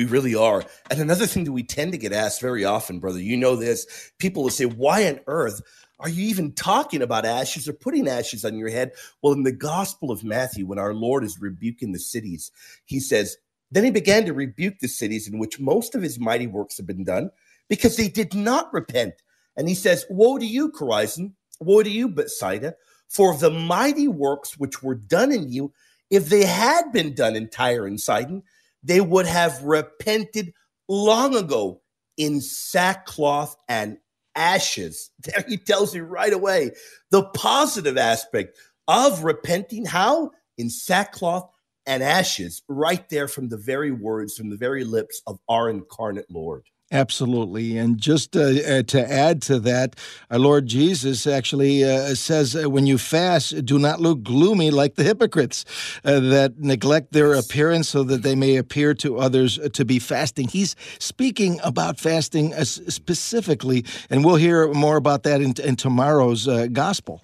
We 0.00 0.06
really 0.06 0.34
are. 0.34 0.64
And 0.90 0.98
another 0.98 1.26
thing 1.26 1.44
that 1.44 1.52
we 1.52 1.62
tend 1.62 1.92
to 1.92 1.98
get 1.98 2.14
asked 2.14 2.40
very 2.40 2.64
often, 2.64 3.00
brother, 3.00 3.20
you 3.20 3.36
know 3.36 3.54
this, 3.54 4.10
people 4.18 4.42
will 4.42 4.48
say, 4.48 4.64
why 4.64 5.06
on 5.06 5.20
earth 5.26 5.60
are 5.98 6.08
you 6.08 6.26
even 6.26 6.52
talking 6.52 7.02
about 7.02 7.26
ashes 7.26 7.68
or 7.68 7.74
putting 7.74 8.08
ashes 8.08 8.42
on 8.42 8.56
your 8.56 8.70
head? 8.70 8.92
Well, 9.20 9.34
in 9.34 9.42
the 9.42 9.52
Gospel 9.52 10.10
of 10.10 10.24
Matthew, 10.24 10.64
when 10.64 10.78
our 10.78 10.94
Lord 10.94 11.22
is 11.22 11.38
rebuking 11.38 11.92
the 11.92 11.98
cities, 11.98 12.50
he 12.86 12.98
says, 12.98 13.36
Then 13.70 13.84
he 13.84 13.90
began 13.90 14.24
to 14.24 14.32
rebuke 14.32 14.78
the 14.78 14.88
cities 14.88 15.28
in 15.28 15.38
which 15.38 15.60
most 15.60 15.94
of 15.94 16.00
his 16.00 16.18
mighty 16.18 16.46
works 16.46 16.78
have 16.78 16.86
been 16.86 17.04
done 17.04 17.28
because 17.68 17.98
they 17.98 18.08
did 18.08 18.32
not 18.34 18.72
repent. 18.72 19.16
And 19.54 19.68
he 19.68 19.74
says, 19.74 20.06
Woe 20.08 20.38
to 20.38 20.46
you, 20.46 20.72
Chorazin! 20.72 21.34
Woe 21.60 21.82
to 21.82 21.90
you, 21.90 22.08
Bethsaida! 22.08 22.74
For 23.06 23.36
the 23.36 23.50
mighty 23.50 24.08
works 24.08 24.56
which 24.56 24.82
were 24.82 24.94
done 24.94 25.30
in 25.30 25.52
you, 25.52 25.74
if 26.08 26.30
they 26.30 26.46
had 26.46 26.90
been 26.90 27.14
done 27.14 27.36
in 27.36 27.50
Tyre 27.50 27.86
and 27.86 28.00
Sidon, 28.00 28.44
they 28.82 29.00
would 29.00 29.26
have 29.26 29.62
repented 29.62 30.52
long 30.88 31.36
ago 31.36 31.80
in 32.16 32.40
sackcloth 32.40 33.56
and 33.68 33.98
ashes. 34.34 35.10
There 35.24 35.44
he 35.48 35.56
tells 35.56 35.94
you 35.94 36.04
right 36.04 36.32
away 36.32 36.72
the 37.10 37.24
positive 37.24 37.98
aspect 37.98 38.56
of 38.88 39.24
repenting. 39.24 39.84
How? 39.84 40.30
In 40.58 40.68
sackcloth 40.68 41.50
and 41.86 42.02
ashes, 42.02 42.62
right 42.68 43.08
there 43.08 43.28
from 43.28 43.48
the 43.48 43.56
very 43.56 43.90
words, 43.90 44.36
from 44.36 44.50
the 44.50 44.56
very 44.56 44.84
lips 44.84 45.22
of 45.26 45.38
our 45.48 45.70
incarnate 45.70 46.30
Lord. 46.30 46.64
Absolutely. 46.92 47.78
And 47.78 47.98
just 47.98 48.36
uh, 48.36 48.40
uh, 48.40 48.82
to 48.82 49.12
add 49.12 49.42
to 49.42 49.60
that, 49.60 49.94
our 50.28 50.40
Lord 50.40 50.66
Jesus 50.66 51.24
actually 51.24 51.84
uh, 51.84 52.16
says, 52.16 52.56
uh, 52.56 52.68
when 52.68 52.84
you 52.84 52.98
fast, 52.98 53.64
do 53.64 53.78
not 53.78 54.00
look 54.00 54.24
gloomy 54.24 54.72
like 54.72 54.96
the 54.96 55.04
hypocrites 55.04 55.64
uh, 56.04 56.18
that 56.18 56.58
neglect 56.58 57.12
their 57.12 57.34
appearance 57.34 57.88
so 57.88 58.02
that 58.02 58.24
they 58.24 58.34
may 58.34 58.56
appear 58.56 58.92
to 58.94 59.18
others 59.18 59.56
to 59.72 59.84
be 59.84 60.00
fasting. 60.00 60.48
He's 60.48 60.74
speaking 60.98 61.60
about 61.62 62.00
fasting 62.00 62.52
specifically, 62.64 63.84
and 64.08 64.24
we'll 64.24 64.36
hear 64.36 64.72
more 64.72 64.96
about 64.96 65.22
that 65.22 65.40
in, 65.40 65.54
in 65.62 65.76
tomorrow's 65.76 66.48
gospel. 66.72 67.22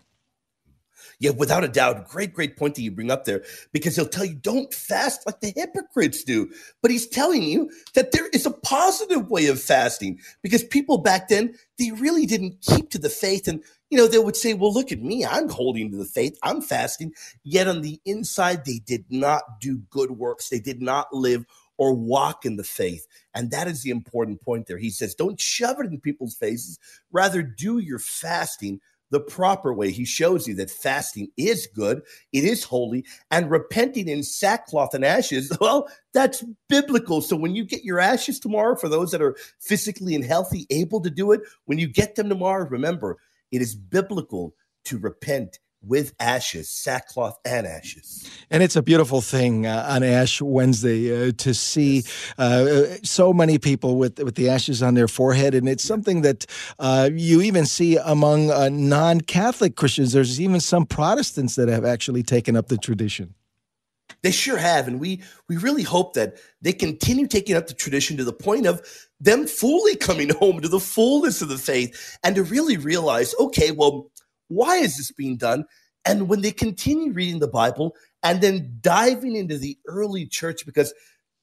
Yeah, 1.18 1.30
without 1.30 1.64
a 1.64 1.68
doubt. 1.68 2.08
Great, 2.08 2.34
great 2.34 2.58
point 2.58 2.74
that 2.74 2.82
you 2.82 2.90
bring 2.90 3.10
up 3.10 3.24
there 3.24 3.42
because 3.72 3.96
he'll 3.96 4.06
tell 4.06 4.24
you 4.24 4.34
don't 4.34 4.72
fast 4.74 5.24
like 5.24 5.40
the 5.40 5.52
hypocrites 5.56 6.22
do. 6.22 6.50
But 6.82 6.90
he's 6.90 7.06
telling 7.06 7.42
you 7.42 7.70
that 7.94 8.12
there 8.12 8.28
is 8.28 8.44
a 8.44 8.50
positive 8.50 9.30
way 9.30 9.46
of 9.46 9.60
fasting 9.60 10.20
because 10.42 10.62
people 10.62 10.98
back 10.98 11.28
then, 11.28 11.54
they 11.78 11.90
really 11.92 12.26
didn't 12.26 12.60
keep 12.60 12.90
to 12.90 12.98
the 12.98 13.08
faith. 13.08 13.48
And, 13.48 13.62
you 13.88 13.96
know, 13.96 14.06
they 14.06 14.18
would 14.18 14.36
say, 14.36 14.52
well, 14.52 14.72
look 14.72 14.92
at 14.92 15.00
me. 15.00 15.24
I'm 15.24 15.48
holding 15.48 15.90
to 15.90 15.96
the 15.96 16.04
faith. 16.04 16.38
I'm 16.42 16.60
fasting. 16.60 17.12
Yet 17.44 17.66
on 17.66 17.80
the 17.80 17.98
inside, 18.04 18.66
they 18.66 18.80
did 18.84 19.06
not 19.08 19.58
do 19.58 19.78
good 19.88 20.10
works. 20.12 20.50
They 20.50 20.60
did 20.60 20.82
not 20.82 21.14
live 21.14 21.46
or 21.78 21.94
walk 21.94 22.44
in 22.44 22.56
the 22.56 22.64
faith. 22.64 23.06
And 23.34 23.50
that 23.50 23.68
is 23.68 23.82
the 23.82 23.90
important 23.90 24.42
point 24.42 24.66
there. 24.66 24.78
He 24.78 24.90
says, 24.90 25.14
don't 25.14 25.40
shove 25.40 25.80
it 25.80 25.86
in 25.86 26.00
people's 26.00 26.34
faces. 26.34 26.78
Rather, 27.10 27.42
do 27.42 27.78
your 27.78 27.98
fasting 27.98 28.80
the 29.10 29.20
proper 29.20 29.72
way. 29.72 29.90
He 29.90 30.04
shows 30.04 30.46
you 30.46 30.54
that 30.56 30.70
fasting 30.70 31.28
is 31.36 31.68
good, 31.74 32.02
it 32.32 32.44
is 32.44 32.64
holy, 32.64 33.04
and 33.30 33.50
repenting 33.50 34.08
in 34.08 34.22
sackcloth 34.22 34.94
and 34.94 35.04
ashes, 35.04 35.56
well, 35.60 35.88
that's 36.12 36.44
biblical. 36.68 37.20
So 37.20 37.36
when 37.36 37.54
you 37.54 37.64
get 37.64 37.84
your 37.84 38.00
ashes 38.00 38.40
tomorrow, 38.40 38.76
for 38.76 38.88
those 38.88 39.10
that 39.12 39.22
are 39.22 39.36
physically 39.60 40.14
and 40.14 40.24
healthy, 40.24 40.66
able 40.70 41.00
to 41.02 41.10
do 41.10 41.32
it, 41.32 41.42
when 41.66 41.78
you 41.78 41.88
get 41.88 42.14
them 42.16 42.28
tomorrow, 42.28 42.66
remember, 42.68 43.18
it 43.52 43.62
is 43.62 43.74
biblical 43.74 44.54
to 44.86 44.98
repent 44.98 45.58
with 45.86 46.14
ashes, 46.20 46.68
sackcloth 46.68 47.38
and 47.44 47.66
ashes. 47.66 48.28
And 48.50 48.62
it's 48.62 48.76
a 48.76 48.82
beautiful 48.82 49.20
thing 49.20 49.66
uh, 49.66 49.86
on 49.88 50.02
Ash 50.02 50.42
Wednesday 50.42 51.28
uh, 51.28 51.32
to 51.38 51.54
see 51.54 52.04
uh, 52.38 52.84
so 53.02 53.32
many 53.32 53.58
people 53.58 53.96
with 53.96 54.18
with 54.18 54.34
the 54.34 54.48
ashes 54.48 54.82
on 54.82 54.94
their 54.94 55.08
forehead, 55.08 55.54
and 55.54 55.68
it's 55.68 55.84
something 55.84 56.22
that 56.22 56.46
uh, 56.78 57.10
you 57.12 57.42
even 57.42 57.66
see 57.66 57.96
among 57.96 58.50
uh, 58.50 58.68
non-Catholic 58.70 59.76
Christians. 59.76 60.12
There's 60.12 60.40
even 60.40 60.60
some 60.60 60.86
Protestants 60.86 61.56
that 61.56 61.68
have 61.68 61.84
actually 61.84 62.22
taken 62.22 62.56
up 62.56 62.68
the 62.68 62.78
tradition. 62.78 63.34
They 64.22 64.30
sure 64.30 64.56
have, 64.56 64.88
and 64.88 65.00
we 65.00 65.22
we 65.48 65.56
really 65.56 65.82
hope 65.82 66.14
that 66.14 66.36
they 66.60 66.72
continue 66.72 67.26
taking 67.26 67.56
up 67.56 67.66
the 67.66 67.74
tradition 67.74 68.16
to 68.16 68.24
the 68.24 68.32
point 68.32 68.66
of 68.66 68.82
them 69.20 69.46
fully 69.46 69.96
coming 69.96 70.30
home 70.40 70.60
to 70.60 70.68
the 70.68 70.80
fullness 70.80 71.42
of 71.42 71.48
the 71.48 71.58
faith 71.58 72.18
and 72.22 72.34
to 72.36 72.42
really 72.42 72.76
realize, 72.76 73.34
okay, 73.38 73.70
well 73.70 74.10
why 74.48 74.76
is 74.76 74.96
this 74.96 75.12
being 75.12 75.36
done? 75.36 75.64
And 76.04 76.28
when 76.28 76.40
they 76.40 76.52
continue 76.52 77.12
reading 77.12 77.40
the 77.40 77.48
Bible 77.48 77.96
and 78.22 78.40
then 78.40 78.78
diving 78.80 79.34
into 79.34 79.58
the 79.58 79.76
early 79.86 80.26
church, 80.26 80.64
because 80.64 80.94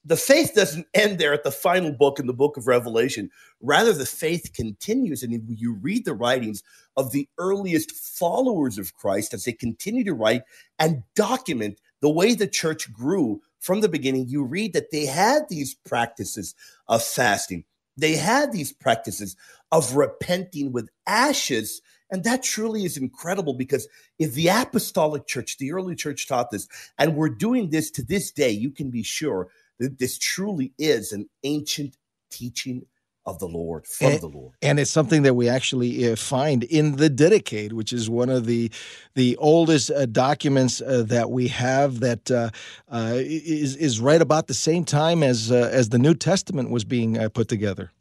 the 0.05 0.17
faith 0.17 0.53
doesn't 0.55 0.87
end 0.93 1.19
there 1.19 1.33
at 1.33 1.43
the 1.43 1.51
final 1.51 1.91
book 1.91 2.19
in 2.19 2.27
the 2.27 2.33
book 2.33 2.57
of 2.57 2.67
Revelation. 2.67 3.29
Rather, 3.61 3.93
the 3.93 4.05
faith 4.05 4.51
continues. 4.53 5.23
And 5.23 5.43
you 5.47 5.73
read 5.73 6.05
the 6.05 6.13
writings 6.13 6.63
of 6.95 7.11
the 7.11 7.27
earliest 7.37 7.91
followers 7.91 8.77
of 8.77 8.93
Christ 8.93 9.33
as 9.33 9.45
they 9.45 9.53
continue 9.53 10.03
to 10.03 10.13
write 10.13 10.43
and 10.79 11.03
document 11.15 11.79
the 12.01 12.09
way 12.09 12.35
the 12.35 12.47
church 12.47 12.91
grew 12.91 13.41
from 13.59 13.81
the 13.81 13.89
beginning. 13.89 14.27
You 14.27 14.43
read 14.43 14.73
that 14.73 14.91
they 14.91 15.05
had 15.05 15.43
these 15.49 15.73
practices 15.73 16.53
of 16.87 17.03
fasting, 17.03 17.63
they 17.95 18.15
had 18.15 18.51
these 18.51 18.73
practices 18.73 19.35
of 19.71 19.95
repenting 19.95 20.71
with 20.71 20.89
ashes 21.07 21.81
and 22.13 22.23
that 22.25 22.43
truly 22.43 22.85
is 22.85 22.95
incredible 22.95 23.55
because 23.55 23.87
if 24.19 24.33
the 24.35 24.47
apostolic 24.47 25.25
church, 25.25 25.57
the 25.57 25.73
early 25.73 25.95
church 25.95 26.27
taught 26.27 26.51
this, 26.51 26.67
and 26.99 27.15
we're 27.15 27.27
doing 27.27 27.71
this 27.71 27.89
to 27.91 28.03
this 28.03 28.31
day, 28.31 28.51
you 28.51 28.69
can 28.69 28.91
be 28.91 29.01
sure 29.01 29.49
that 29.79 29.97
this 29.97 30.19
truly 30.19 30.73
is 30.77 31.11
an 31.11 31.27
ancient 31.43 31.97
teaching 32.29 32.85
of 33.25 33.39
the 33.39 33.47
Lord, 33.47 33.87
from 33.87 34.11
and, 34.11 34.21
the 34.21 34.27
Lord. 34.27 34.53
And 34.61 34.79
it's 34.79 34.91
something 34.91 35.23
that 35.23 35.33
we 35.33 35.49
actually 35.49 36.11
uh, 36.11 36.15
find 36.15 36.63
in 36.65 36.97
the 36.97 37.09
Didache, 37.09 37.71
which 37.71 37.91
is 37.91 38.09
one 38.09 38.29
of 38.29 38.45
the 38.45 38.69
the 39.15 39.35
oldest 39.37 39.89
uh, 39.89 40.05
documents 40.05 40.81
uh, 40.81 41.03
that 41.07 41.31
we 41.31 41.47
have 41.47 41.99
that 42.01 42.29
uh, 42.29 42.49
uh, 42.91 43.13
is 43.15 43.75
is 43.77 43.99
right 43.99 44.21
about 44.21 44.47
the 44.47 44.53
same 44.53 44.83
time 44.83 45.23
as 45.23 45.51
uh, 45.51 45.69
as 45.71 45.89
the 45.89 45.99
New 45.99 46.13
Testament 46.13 46.69
was 46.69 46.83
being 46.83 47.17
put 47.29 47.47
together 47.47 47.91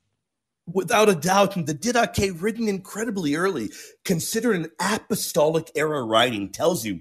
without 0.66 1.08
a 1.08 1.14
doubt, 1.14 1.56
and 1.56 1.66
the 1.66 1.74
Didache, 1.74 2.40
written 2.40 2.68
incredibly 2.68 3.34
early, 3.34 3.70
considered 4.04 4.56
an 4.56 4.70
apostolic 4.80 5.70
era 5.74 6.02
writing, 6.02 6.50
tells 6.50 6.84
you 6.84 7.00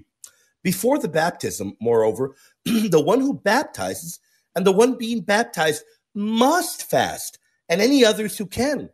before 0.62 0.98
the 0.98 1.08
baptism, 1.08 1.76
moreover, 1.80 2.34
the 2.64 3.00
one 3.00 3.20
who 3.20 3.34
baptizes 3.34 4.20
and 4.54 4.66
the 4.66 4.72
one 4.72 4.96
being 4.96 5.20
baptized 5.20 5.84
must 6.14 6.88
fast, 6.88 7.38
and 7.68 7.80
any 7.80 8.04
others 8.04 8.36
who 8.36 8.46
can. 8.46 8.90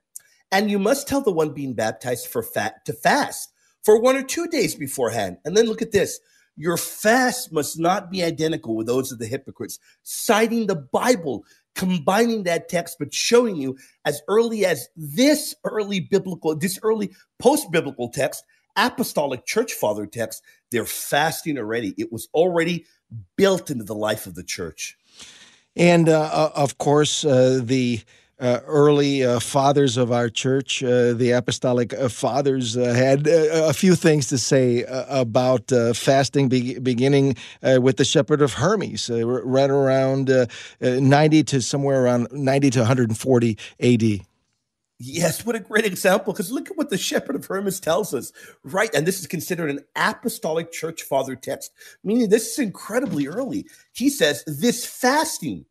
And 0.51 0.71
you 0.71 0.79
must 0.79 1.09
tell 1.09 1.21
the 1.21 1.33
one 1.33 1.53
being 1.53 1.75
baptized 1.75 2.29
for 2.29 2.43
fat 2.43 2.85
to 2.87 2.93
fast 2.93 3.53
for 3.85 4.01
one 4.01 4.17
or 4.17 4.23
two 4.23 4.47
days 4.47 4.75
beforehand. 4.75 5.39
And 5.45 5.57
then 5.57 5.67
look 5.67 5.83
at 5.83 5.93
this. 5.93 6.21
Your 6.57 6.77
fast 6.77 7.53
must 7.53 7.79
not 7.79 8.11
be 8.11 8.23
identical 8.23 8.75
with 8.75 8.87
those 8.87 9.13
of 9.13 9.19
the 9.19 9.27
hypocrites, 9.27 9.79
citing 10.03 10.67
the 10.67 10.75
Bible 10.75 11.45
combining 11.79 12.43
that 12.43 12.69
text, 12.69 12.97
but 12.99 13.15
showing 13.15 13.55
you 13.57 13.79
as 14.05 14.21
early 14.27 14.67
as 14.67 14.89
this 14.97 15.55
early 15.65 16.01
biblical, 16.01 16.55
this 16.57 16.79
early 16.83 17.13
post 17.39 17.71
biblical 17.71 18.09
text, 18.09 18.45
apostolic 18.77 19.47
church 19.47 19.73
father 19.73 20.05
text, 20.05 20.43
they're 20.73 20.85
fasting 20.85 21.57
already. 21.57 21.95
It 21.97 22.13
was 22.13 22.29
already 22.35 22.85
built 23.37 23.71
into 23.71 23.85
the 23.85 23.95
life 23.95 24.27
of 24.27 24.35
the 24.35 24.43
church. 24.43 24.99
And 25.77 26.09
uh, 26.09 26.21
uh 26.21 26.51
of 26.57 26.79
course, 26.79 27.25
uh, 27.25 27.61
the 27.63 28.01
uh, 28.41 28.61
early 28.67 29.25
uh, 29.25 29.41
fathers 29.41 29.97
of 29.97 30.13
our 30.13 30.29
church, 30.29 30.83
uh, 30.83 31.13
the 31.13 31.33
apostolic 31.33 31.93
uh, 31.95 32.09
fathers, 32.09 32.77
uh, 32.77 32.95
had 32.95 33.27
uh, 33.27 33.69
a 33.69 33.73
few 33.73 33.95
things 33.95 34.29
to 34.29 34.39
say 34.39 34.85
about 34.89 35.71
fasting, 35.95 36.49
be- 36.49 36.79
beginning 36.79 37.37
with 37.63 37.97
the 37.97 38.05
shepherd 38.05 38.43
of 38.43 38.55
Hermas, 38.55 39.11
right 39.11 39.71
around 39.71 40.31
90 40.81 41.43
to 41.45 41.61
somewhere 41.61 42.05
around 42.05 42.29
90 42.33 42.71
to 42.71 42.79
140 42.81 43.59
AD. 43.81 44.03
Yes, 45.01 45.47
what 45.47 45.55
a 45.55 45.61
great 45.61 45.85
example. 45.85 46.33
Because 46.33 46.51
look 46.51 46.71
at 46.71 46.77
what 46.77 46.91
the 46.91 46.99
Shepherd 46.99 47.37
of 47.37 47.47
Hermas 47.47 47.79
tells 47.79 48.13
us, 48.13 48.33
right? 48.65 48.93
And 48.93 49.07
this 49.07 49.21
is 49.21 49.29
considered 49.29 49.71
an 49.71 49.85
apostolic 49.95 50.73
church 50.73 51.03
father 51.03 51.37
text, 51.37 51.71
meaning 52.03 52.29
this 52.29 52.53
is 52.53 52.59
incredibly 52.59 53.29
early. 53.29 53.67
He 53.93 54.11
says, 54.11 54.43
This 54.47 54.85
fasting 54.85 55.67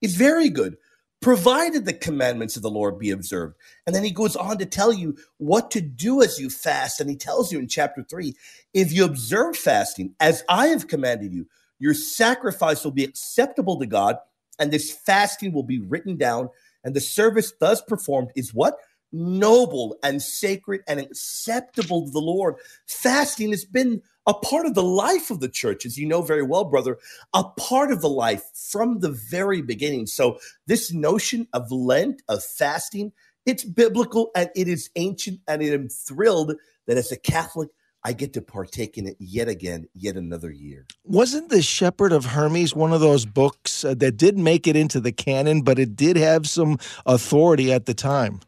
is 0.00 0.16
very 0.16 0.48
good, 0.48 0.78
provided 1.20 1.84
the 1.84 1.92
commandments 1.92 2.56
of 2.56 2.62
the 2.62 2.70
Lord 2.70 2.98
be 2.98 3.10
observed. 3.10 3.56
And 3.86 3.94
then 3.94 4.04
he 4.04 4.10
goes 4.10 4.36
on 4.36 4.58
to 4.58 4.66
tell 4.66 4.92
you 4.92 5.16
what 5.38 5.70
to 5.72 5.80
do 5.80 6.22
as 6.22 6.38
you 6.38 6.48
fast. 6.48 7.00
And 7.00 7.10
he 7.10 7.16
tells 7.16 7.52
you 7.52 7.58
in 7.58 7.68
chapter 7.68 8.02
three 8.02 8.34
if 8.72 8.92
you 8.92 9.04
observe 9.04 9.56
fasting 9.56 10.14
as 10.20 10.42
I 10.48 10.68
have 10.68 10.88
commanded 10.88 11.32
you, 11.32 11.46
your 11.78 11.94
sacrifice 11.94 12.84
will 12.84 12.90
be 12.90 13.04
acceptable 13.04 13.78
to 13.78 13.86
God, 13.86 14.16
and 14.58 14.70
this 14.70 14.90
fasting 14.90 15.52
will 15.52 15.62
be 15.62 15.80
written 15.80 16.16
down 16.16 16.50
and 16.84 16.94
the 16.94 17.00
service 17.00 17.52
thus 17.58 17.82
performed 17.82 18.30
is 18.36 18.54
what? 18.54 18.76
Noble 19.12 19.98
and 20.02 20.22
sacred 20.22 20.82
and 20.86 21.00
acceptable 21.00 22.04
to 22.04 22.10
the 22.10 22.20
Lord. 22.20 22.56
Fasting 22.86 23.50
has 23.50 23.64
been 23.64 24.02
a 24.26 24.34
part 24.34 24.66
of 24.66 24.74
the 24.74 24.82
life 24.82 25.30
of 25.30 25.40
the 25.40 25.48
church, 25.48 25.84
as 25.84 25.98
you 25.98 26.06
know 26.06 26.22
very 26.22 26.42
well, 26.42 26.64
brother, 26.64 26.98
a 27.34 27.44
part 27.44 27.90
of 27.90 28.00
the 28.00 28.08
life 28.08 28.44
from 28.54 29.00
the 29.00 29.10
very 29.10 29.62
beginning. 29.62 30.06
So, 30.06 30.38
this 30.66 30.92
notion 30.92 31.48
of 31.52 31.72
Lent, 31.72 32.22
of 32.28 32.44
fasting, 32.44 33.12
it's 33.46 33.64
biblical 33.64 34.30
and 34.36 34.50
it 34.54 34.68
is 34.68 34.90
ancient, 34.96 35.40
and 35.48 35.62
I 35.62 35.66
am 35.66 35.88
thrilled 35.88 36.54
that 36.86 36.98
as 36.98 37.10
a 37.10 37.16
Catholic, 37.16 37.70
I 38.02 38.12
get 38.12 38.32
to 38.34 38.42
partake 38.42 38.96
in 38.96 39.06
it 39.06 39.16
yet 39.18 39.48
again, 39.48 39.86
yet 39.94 40.16
another 40.16 40.50
year. 40.50 40.86
Wasn't 41.04 41.50
The 41.50 41.60
Shepherd 41.60 42.12
of 42.12 42.26
Hermas 42.26 42.74
one 42.74 42.92
of 42.92 43.00
those 43.00 43.26
books 43.26 43.84
uh, 43.84 43.94
that 43.94 44.16
did 44.16 44.38
make 44.38 44.66
it 44.66 44.76
into 44.76 45.00
the 45.00 45.12
canon, 45.12 45.62
but 45.62 45.78
it 45.78 45.96
did 45.96 46.16
have 46.16 46.48
some 46.48 46.78
authority 47.04 47.72
at 47.72 47.86
the 47.86 47.94
time? 47.94 48.40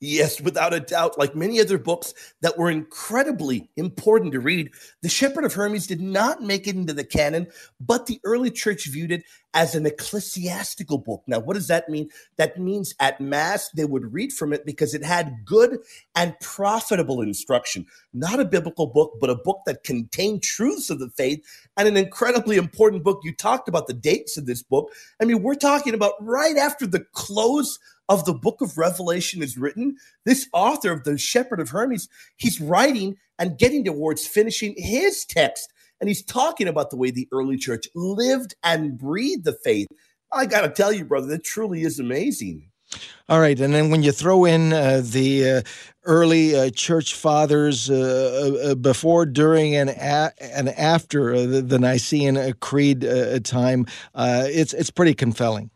Yes, 0.00 0.40
without 0.40 0.72
a 0.72 0.80
doubt. 0.80 1.18
Like 1.18 1.34
many 1.34 1.60
other 1.60 1.76
books 1.76 2.14
that 2.40 2.56
were 2.56 2.70
incredibly 2.70 3.68
important 3.76 4.32
to 4.32 4.40
read, 4.40 4.70
The 5.02 5.10
Shepherd 5.10 5.44
of 5.44 5.52
Hermas 5.52 5.86
did 5.86 6.00
not 6.00 6.42
make 6.42 6.66
it 6.66 6.74
into 6.74 6.94
the 6.94 7.04
canon, 7.04 7.46
but 7.80 8.06
the 8.06 8.18
early 8.24 8.50
church 8.50 8.86
viewed 8.86 9.12
it 9.12 9.24
as 9.52 9.74
an 9.74 9.84
ecclesiastical 9.84 10.98
book. 10.98 11.22
Now, 11.26 11.40
what 11.40 11.54
does 11.54 11.68
that 11.68 11.88
mean? 11.88 12.08
That 12.36 12.58
means 12.58 12.94
at 13.00 13.20
Mass, 13.20 13.68
they 13.70 13.84
would 13.84 14.12
read 14.12 14.32
from 14.32 14.52
it 14.52 14.64
because 14.64 14.94
it 14.94 15.04
had 15.04 15.44
good 15.44 15.78
and 16.14 16.38
profitable 16.40 17.20
instruction. 17.20 17.86
Not 18.12 18.40
a 18.40 18.44
biblical 18.44 18.86
book, 18.86 19.14
but 19.20 19.30
a 19.30 19.34
book 19.34 19.62
that 19.66 19.82
contained 19.82 20.42
truths 20.42 20.90
of 20.90 21.00
the 21.00 21.10
faith 21.10 21.44
and 21.76 21.88
an 21.88 21.96
incredibly 21.96 22.56
important 22.56 23.02
book. 23.02 23.20
You 23.24 23.34
talked 23.34 23.68
about 23.68 23.86
the 23.86 23.94
dates 23.94 24.36
of 24.36 24.46
this 24.46 24.62
book. 24.62 24.92
I 25.20 25.24
mean, 25.24 25.42
we're 25.42 25.54
talking 25.54 25.94
about 25.94 26.14
right 26.20 26.56
after 26.56 26.86
the 26.86 27.04
close 27.12 27.78
of 28.08 28.24
the 28.24 28.34
book 28.34 28.60
of 28.60 28.76
Revelation 28.76 29.40
is 29.40 29.56
written, 29.56 29.96
this 30.24 30.48
author 30.52 30.90
of 30.90 31.04
the 31.04 31.16
Shepherd 31.16 31.60
of 31.60 31.70
Hermas, 31.70 32.08
he's 32.36 32.60
writing 32.60 33.16
and 33.38 33.56
getting 33.56 33.84
towards 33.84 34.26
finishing 34.26 34.74
his 34.76 35.24
text. 35.24 35.72
And 36.00 36.08
he's 36.08 36.22
talking 36.22 36.68
about 36.68 36.90
the 36.90 36.96
way 36.96 37.10
the 37.10 37.28
early 37.32 37.56
church 37.56 37.86
lived 37.94 38.54
and 38.62 38.96
breathed 38.96 39.44
the 39.44 39.52
faith. 39.52 39.88
I 40.32 40.46
got 40.46 40.62
to 40.62 40.70
tell 40.70 40.92
you, 40.92 41.04
brother, 41.04 41.26
that 41.28 41.44
truly 41.44 41.82
is 41.82 41.98
amazing. 41.98 42.70
All 43.28 43.38
right, 43.38 43.58
and 43.60 43.72
then 43.72 43.90
when 43.90 44.02
you 44.02 44.10
throw 44.10 44.44
in 44.44 44.72
uh, 44.72 45.00
the 45.04 45.48
uh, 45.48 45.62
early 46.04 46.56
uh, 46.56 46.70
church 46.70 47.14
fathers 47.14 47.88
uh, 47.88 47.94
uh, 47.94 48.70
uh, 48.70 48.74
before, 48.74 49.26
during, 49.26 49.76
and 49.76 49.90
a- 49.90 50.32
and 50.40 50.68
after 50.70 51.46
the, 51.46 51.62
the, 51.62 51.78
Nicene 51.78 52.52
Creed 52.54 53.02
time, 53.44 53.86
it's 54.16 54.72
it's 54.72 54.90
pretty 54.90 55.14
compelling. 55.14 55.70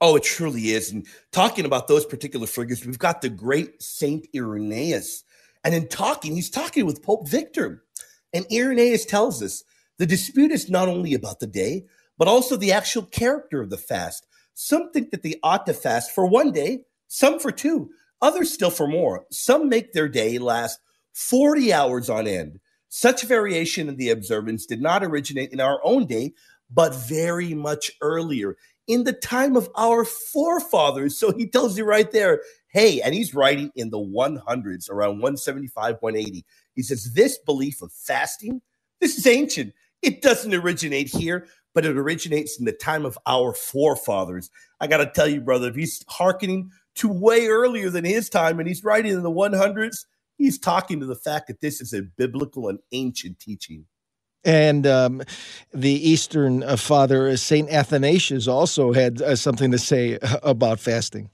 Oh, 0.00 0.16
it 0.16 0.22
truly 0.22 0.70
is. 0.70 0.90
And 0.90 1.06
talking 1.30 1.66
about 1.66 1.86
those 1.86 2.06
particular 2.06 2.46
figures, 2.46 2.84
we've 2.84 2.98
got 2.98 3.20
the 3.20 3.28
great 3.28 3.82
Saint 3.82 4.26
Irenaeus. 4.34 5.24
And 5.64 5.74
in 5.74 5.86
talking, 5.86 6.34
he's 6.34 6.50
talking 6.50 6.86
with 6.86 7.02
Pope 7.02 7.28
Victor. 7.28 7.84
And 8.32 8.46
Irenaeus 8.52 9.04
tells 9.04 9.42
us 9.42 9.64
the 9.98 10.06
dispute 10.06 10.50
is 10.50 10.70
not 10.70 10.88
only 10.88 11.14
about 11.14 11.40
the 11.40 11.46
day, 11.46 11.84
but 12.18 12.28
also 12.28 12.56
the 12.56 12.72
actual 12.72 13.02
character 13.02 13.60
of 13.60 13.70
the 13.70 13.76
fast. 13.76 14.26
Some 14.54 14.90
think 14.90 15.10
that 15.10 15.22
they 15.22 15.36
ought 15.42 15.66
to 15.66 15.74
fast 15.74 16.10
for 16.12 16.26
one 16.26 16.52
day, 16.52 16.84
some 17.08 17.38
for 17.38 17.50
two, 17.50 17.90
others 18.20 18.52
still 18.52 18.70
for 18.70 18.86
more. 18.86 19.26
Some 19.30 19.68
make 19.68 19.92
their 19.92 20.08
day 20.08 20.38
last 20.38 20.78
40 21.14 21.72
hours 21.72 22.08
on 22.08 22.26
end. 22.26 22.60
Such 22.88 23.22
variation 23.22 23.88
in 23.88 23.96
the 23.96 24.10
observance 24.10 24.66
did 24.66 24.82
not 24.82 25.02
originate 25.02 25.52
in 25.52 25.60
our 25.60 25.80
own 25.82 26.06
day, 26.06 26.32
but 26.70 26.94
very 26.94 27.54
much 27.54 27.90
earlier 28.00 28.56
in 28.86 29.04
the 29.04 29.12
time 29.12 29.56
of 29.56 29.70
our 29.76 30.04
forefathers. 30.04 31.16
So 31.16 31.32
he 31.32 31.46
tells 31.46 31.78
you 31.78 31.84
right 31.84 32.10
there, 32.10 32.42
hey, 32.72 33.00
and 33.02 33.14
he's 33.14 33.34
writing 33.34 33.70
in 33.76 33.90
the 33.90 33.98
100s, 33.98 34.90
around 34.90 35.20
175, 35.20 35.96
180. 36.00 36.44
He 36.74 36.82
says, 36.82 37.12
this 37.14 37.38
belief 37.38 37.82
of 37.82 37.92
fasting, 37.92 38.62
this 39.00 39.18
is 39.18 39.26
ancient. 39.26 39.74
It 40.00 40.22
doesn't 40.22 40.54
originate 40.54 41.08
here, 41.08 41.46
but 41.74 41.84
it 41.84 41.96
originates 41.96 42.58
in 42.58 42.64
the 42.64 42.72
time 42.72 43.04
of 43.04 43.18
our 43.26 43.54
forefathers. 43.54 44.50
I 44.80 44.86
got 44.86 44.98
to 44.98 45.06
tell 45.06 45.28
you, 45.28 45.40
brother, 45.40 45.68
if 45.68 45.74
he's 45.74 46.04
hearkening 46.08 46.70
to 46.96 47.08
way 47.08 47.46
earlier 47.46 47.90
than 47.90 48.04
his 48.04 48.28
time 48.28 48.58
and 48.58 48.68
he's 48.68 48.84
writing 48.84 49.12
in 49.12 49.22
the 49.22 49.30
100s, 49.30 50.04
he's 50.38 50.58
talking 50.58 51.00
to 51.00 51.06
the 51.06 51.14
fact 51.14 51.48
that 51.48 51.60
this 51.60 51.80
is 51.80 51.92
a 51.92 52.02
biblical 52.02 52.68
and 52.68 52.78
ancient 52.92 53.38
teaching. 53.38 53.86
And 54.44 54.86
um, 54.86 55.22
the 55.72 55.90
Eastern 55.90 56.64
uh, 56.64 56.76
father, 56.76 57.28
uh, 57.28 57.36
St. 57.36 57.70
Athanasius, 57.70 58.48
also 58.48 58.92
had 58.92 59.22
uh, 59.22 59.36
something 59.36 59.70
to 59.70 59.78
say 59.78 60.18
about 60.42 60.80
fasting. 60.80 61.30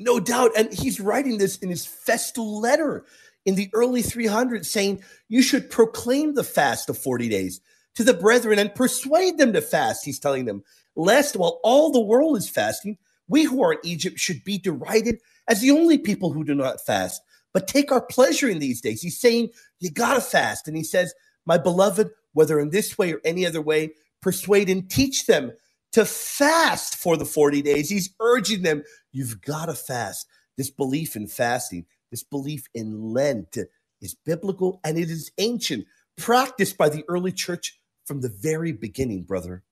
No 0.00 0.18
doubt. 0.18 0.52
And 0.56 0.72
he's 0.72 0.98
writing 0.98 1.38
this 1.38 1.58
in 1.58 1.68
his 1.68 1.84
festal 1.84 2.58
letter 2.60 3.04
in 3.44 3.54
the 3.54 3.70
early 3.74 4.02
300s, 4.02 4.64
saying, 4.64 5.02
You 5.28 5.42
should 5.42 5.70
proclaim 5.70 6.34
the 6.34 6.42
fast 6.42 6.88
of 6.88 6.98
40 6.98 7.28
days 7.28 7.60
to 7.94 8.02
the 8.02 8.14
brethren 8.14 8.58
and 8.58 8.74
persuade 8.74 9.36
them 9.36 9.52
to 9.52 9.60
fast. 9.60 10.04
He's 10.04 10.18
telling 10.18 10.46
them, 10.46 10.64
Lest 10.96 11.36
while 11.36 11.60
all 11.62 11.92
the 11.92 12.00
world 12.00 12.36
is 12.38 12.48
fasting, 12.48 12.96
we 13.28 13.44
who 13.44 13.62
are 13.62 13.74
in 13.74 13.78
Egypt 13.84 14.18
should 14.18 14.42
be 14.42 14.58
derided 14.58 15.20
as 15.46 15.60
the 15.60 15.70
only 15.70 15.98
people 15.98 16.32
who 16.32 16.44
do 16.44 16.54
not 16.54 16.84
fast, 16.84 17.22
but 17.52 17.68
take 17.68 17.92
our 17.92 18.00
pleasure 18.00 18.48
in 18.48 18.58
these 18.58 18.80
days. 18.80 19.02
He's 19.02 19.20
saying, 19.20 19.50
You 19.80 19.90
got 19.90 20.14
to 20.14 20.20
fast. 20.22 20.66
And 20.66 20.76
he 20.76 20.82
says, 20.82 21.14
My 21.44 21.58
beloved, 21.58 22.10
whether 22.32 22.58
in 22.58 22.70
this 22.70 22.96
way 22.96 23.12
or 23.12 23.20
any 23.22 23.44
other 23.44 23.60
way, 23.60 23.90
persuade 24.22 24.70
and 24.70 24.90
teach 24.90 25.26
them 25.26 25.52
to 25.92 26.04
fast 26.04 26.96
for 26.96 27.16
the 27.16 27.24
40 27.24 27.62
days. 27.62 27.90
He's 27.90 28.14
urging 28.20 28.62
them, 28.62 28.84
you've 29.12 29.40
got 29.40 29.66
to 29.66 29.74
fast. 29.74 30.26
This 30.56 30.70
belief 30.70 31.16
in 31.16 31.26
fasting, 31.26 31.86
this 32.10 32.22
belief 32.22 32.64
in 32.74 33.12
Lent 33.12 33.56
is 34.00 34.14
biblical 34.14 34.80
and 34.84 34.98
it 34.98 35.10
is 35.10 35.30
ancient, 35.38 35.86
practiced 36.16 36.76
by 36.76 36.88
the 36.88 37.04
early 37.08 37.32
church 37.32 37.80
from 38.04 38.20
the 38.20 38.28
very 38.28 38.72
beginning, 38.72 39.22
brother. 39.22 39.62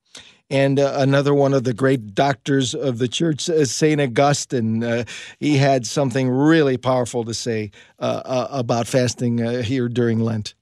And 0.50 0.80
uh, 0.80 0.94
another 0.96 1.34
one 1.34 1.52
of 1.52 1.64
the 1.64 1.74
great 1.74 2.14
doctors 2.14 2.74
of 2.74 2.98
the 2.98 3.08
church, 3.08 3.50
uh, 3.50 3.66
St. 3.66 4.00
Augustine, 4.00 4.82
uh, 4.82 5.04
he 5.38 5.58
had 5.58 5.86
something 5.86 6.30
really 6.30 6.78
powerful 6.78 7.24
to 7.24 7.34
say 7.34 7.70
uh, 7.98 8.22
uh, 8.24 8.48
about 8.50 8.86
fasting 8.86 9.42
uh, 9.42 9.62
here 9.62 9.88
during 9.88 10.20
Lent. 10.20 10.54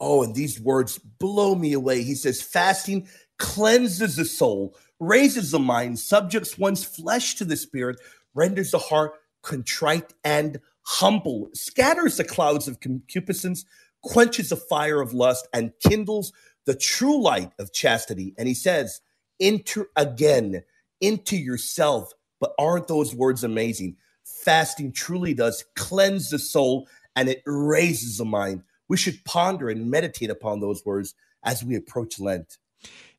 Oh, 0.00 0.24
and 0.24 0.34
these 0.34 0.58
words 0.58 0.98
blow 0.98 1.54
me 1.54 1.72
away. 1.72 2.02
He 2.02 2.16
says, 2.16 2.42
fasting 2.42 3.06
cleanses 3.42 4.16
the 4.16 4.24
soul, 4.24 4.74
raises 5.00 5.50
the 5.50 5.58
mind, 5.58 5.98
subjects 5.98 6.56
one's 6.56 6.84
flesh 6.84 7.34
to 7.34 7.44
the 7.44 7.56
spirit, 7.56 8.00
renders 8.34 8.70
the 8.70 8.78
heart 8.78 9.12
contrite 9.42 10.14
and 10.24 10.60
humble, 10.82 11.50
scatters 11.52 12.16
the 12.16 12.24
clouds 12.24 12.68
of 12.68 12.80
concupiscence, 12.80 13.64
quenches 14.02 14.48
the 14.48 14.56
fire 14.56 15.00
of 15.00 15.12
lust, 15.12 15.48
and 15.52 15.72
kindles 15.86 16.32
the 16.64 16.74
true 16.74 17.20
light 17.20 17.50
of 17.58 17.72
chastity. 17.72 18.32
And 18.38 18.46
he 18.46 18.54
says, 18.54 19.00
enter 19.40 19.88
again 19.96 20.62
into 21.00 21.36
yourself. 21.36 22.12
But 22.40 22.54
aren't 22.58 22.88
those 22.88 23.14
words 23.14 23.44
amazing? 23.44 23.96
Fasting 24.24 24.92
truly 24.92 25.34
does 25.34 25.64
cleanse 25.76 26.30
the 26.30 26.38
soul 26.38 26.88
and 27.16 27.28
it 27.28 27.42
raises 27.44 28.18
the 28.18 28.24
mind 28.24 28.62
we 28.92 28.98
should 28.98 29.24
ponder 29.24 29.70
and 29.70 29.90
meditate 29.90 30.28
upon 30.28 30.60
those 30.60 30.84
words 30.84 31.14
as 31.44 31.64
we 31.64 31.76
approach 31.76 32.20
Lent. 32.20 32.58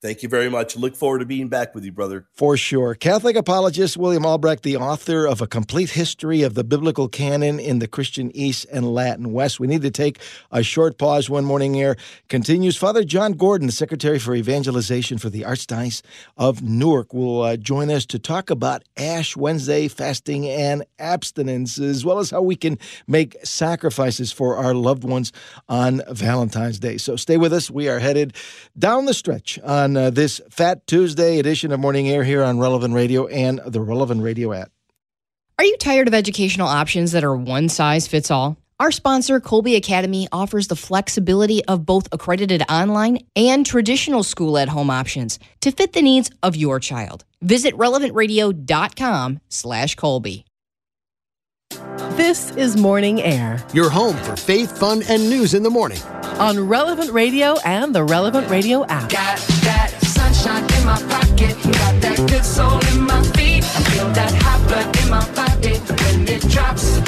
Thank 0.00 0.22
you 0.22 0.28
very 0.28 0.48
much. 0.48 0.76
Look 0.76 0.94
forward 0.94 1.18
to 1.18 1.26
being 1.26 1.48
back 1.48 1.74
with 1.74 1.84
you, 1.84 1.90
brother. 1.90 2.28
For 2.32 2.56
sure. 2.56 2.94
Catholic 2.94 3.34
apologist 3.34 3.96
William 3.96 4.24
Albrecht, 4.24 4.62
the 4.62 4.76
author 4.76 5.26
of 5.26 5.40
A 5.40 5.48
Complete 5.48 5.90
History 5.90 6.42
of 6.42 6.54
the 6.54 6.62
Biblical 6.62 7.08
Canon 7.08 7.58
in 7.58 7.80
the 7.80 7.88
Christian 7.88 8.30
East 8.32 8.64
and 8.70 8.94
Latin 8.94 9.32
West. 9.32 9.58
We 9.58 9.66
need 9.66 9.82
to 9.82 9.90
take 9.90 10.20
a 10.52 10.62
short 10.62 10.98
pause. 10.98 11.28
One 11.28 11.44
morning 11.44 11.74
here 11.74 11.96
continues. 12.28 12.76
Father 12.76 13.02
John 13.02 13.32
Gordon, 13.32 13.72
Secretary 13.72 14.20
for 14.20 14.36
Evangelization 14.36 15.18
for 15.18 15.30
the 15.30 15.42
Archdiocese 15.42 16.02
of 16.36 16.62
Newark, 16.62 17.12
will 17.12 17.42
uh, 17.42 17.56
join 17.56 17.90
us 17.90 18.06
to 18.06 18.20
talk 18.20 18.50
about 18.50 18.84
Ash 18.96 19.36
Wednesday 19.36 19.88
fasting 19.88 20.46
and 20.48 20.84
abstinence, 21.00 21.76
as 21.80 22.04
well 22.04 22.20
as 22.20 22.30
how 22.30 22.42
we 22.42 22.54
can 22.54 22.78
make 23.08 23.36
sacrifices 23.44 24.30
for 24.30 24.56
our 24.56 24.74
loved 24.74 25.02
ones 25.02 25.32
on 25.68 26.02
Valentine's 26.08 26.78
Day. 26.78 26.98
So 26.98 27.16
stay 27.16 27.36
with 27.36 27.52
us. 27.52 27.68
We 27.68 27.88
are 27.88 27.98
headed 27.98 28.36
down 28.78 29.06
the 29.06 29.14
stretch 29.14 29.58
on 29.64 29.87
on 29.88 29.96
uh, 29.96 30.10
this 30.10 30.40
Fat 30.50 30.86
Tuesday 30.86 31.38
edition 31.38 31.72
of 31.72 31.80
Morning 31.80 32.08
Air 32.08 32.22
here 32.24 32.42
on 32.42 32.58
Relevant 32.58 32.94
Radio 32.94 33.26
and 33.26 33.60
the 33.66 33.80
Relevant 33.80 34.22
Radio 34.22 34.52
app. 34.52 34.70
Are 35.58 35.64
you 35.64 35.76
tired 35.78 36.08
of 36.08 36.14
educational 36.14 36.68
options 36.68 37.12
that 37.12 37.24
are 37.24 37.34
one 37.34 37.68
size 37.68 38.06
fits 38.06 38.30
all? 38.30 38.56
Our 38.80 38.92
sponsor, 38.92 39.40
Kolbe 39.40 39.76
Academy, 39.76 40.28
offers 40.30 40.68
the 40.68 40.76
flexibility 40.76 41.64
of 41.64 41.84
both 41.84 42.06
accredited 42.12 42.62
online 42.70 43.20
and 43.34 43.66
traditional 43.66 44.22
school 44.22 44.56
at 44.56 44.68
home 44.68 44.90
options 44.90 45.38
to 45.62 45.72
fit 45.72 45.94
the 45.94 46.02
needs 46.02 46.30
of 46.42 46.54
your 46.54 46.78
child. 46.78 47.24
Visit 47.40 47.74
relevantradio.com 47.74 49.40
slash 49.48 49.96
Kolbe. 49.96 50.44
This 52.16 52.50
is 52.52 52.76
Morning 52.76 53.20
Air 53.22 53.58
Your 53.72 53.90
home 53.90 54.16
for 54.18 54.36
faith, 54.36 54.78
fun, 54.78 55.02
and 55.08 55.28
news 55.28 55.54
in 55.54 55.62
the 55.62 55.70
morning. 55.70 56.00
on 56.38 56.68
Relevant 56.68 57.10
Radio 57.10 57.56
and 57.64 57.92
the 57.94 58.04
Relevant 58.04 58.48
Radio 58.48 58.84
app. 58.86 59.10
Got 59.10 59.38
that 59.64 59.90
sunshine 60.02 60.62
in 60.78 60.84
my 60.86 61.00
pocket. 61.10 61.56
Got 61.64 62.00
that 62.02 62.16
good 62.28 62.44
soul 62.44 62.78
in 62.92 63.02
my 63.02 63.22
feet. 63.36 63.64
I 63.64 63.82
feel 63.90 64.08
that 64.12 64.32
hot 64.42 64.68
blood 64.68 64.96
in 65.02 65.10
my 65.10 65.24
body 65.34 65.78
when 65.78 66.28
it 66.28 66.42
drops. 66.48 67.07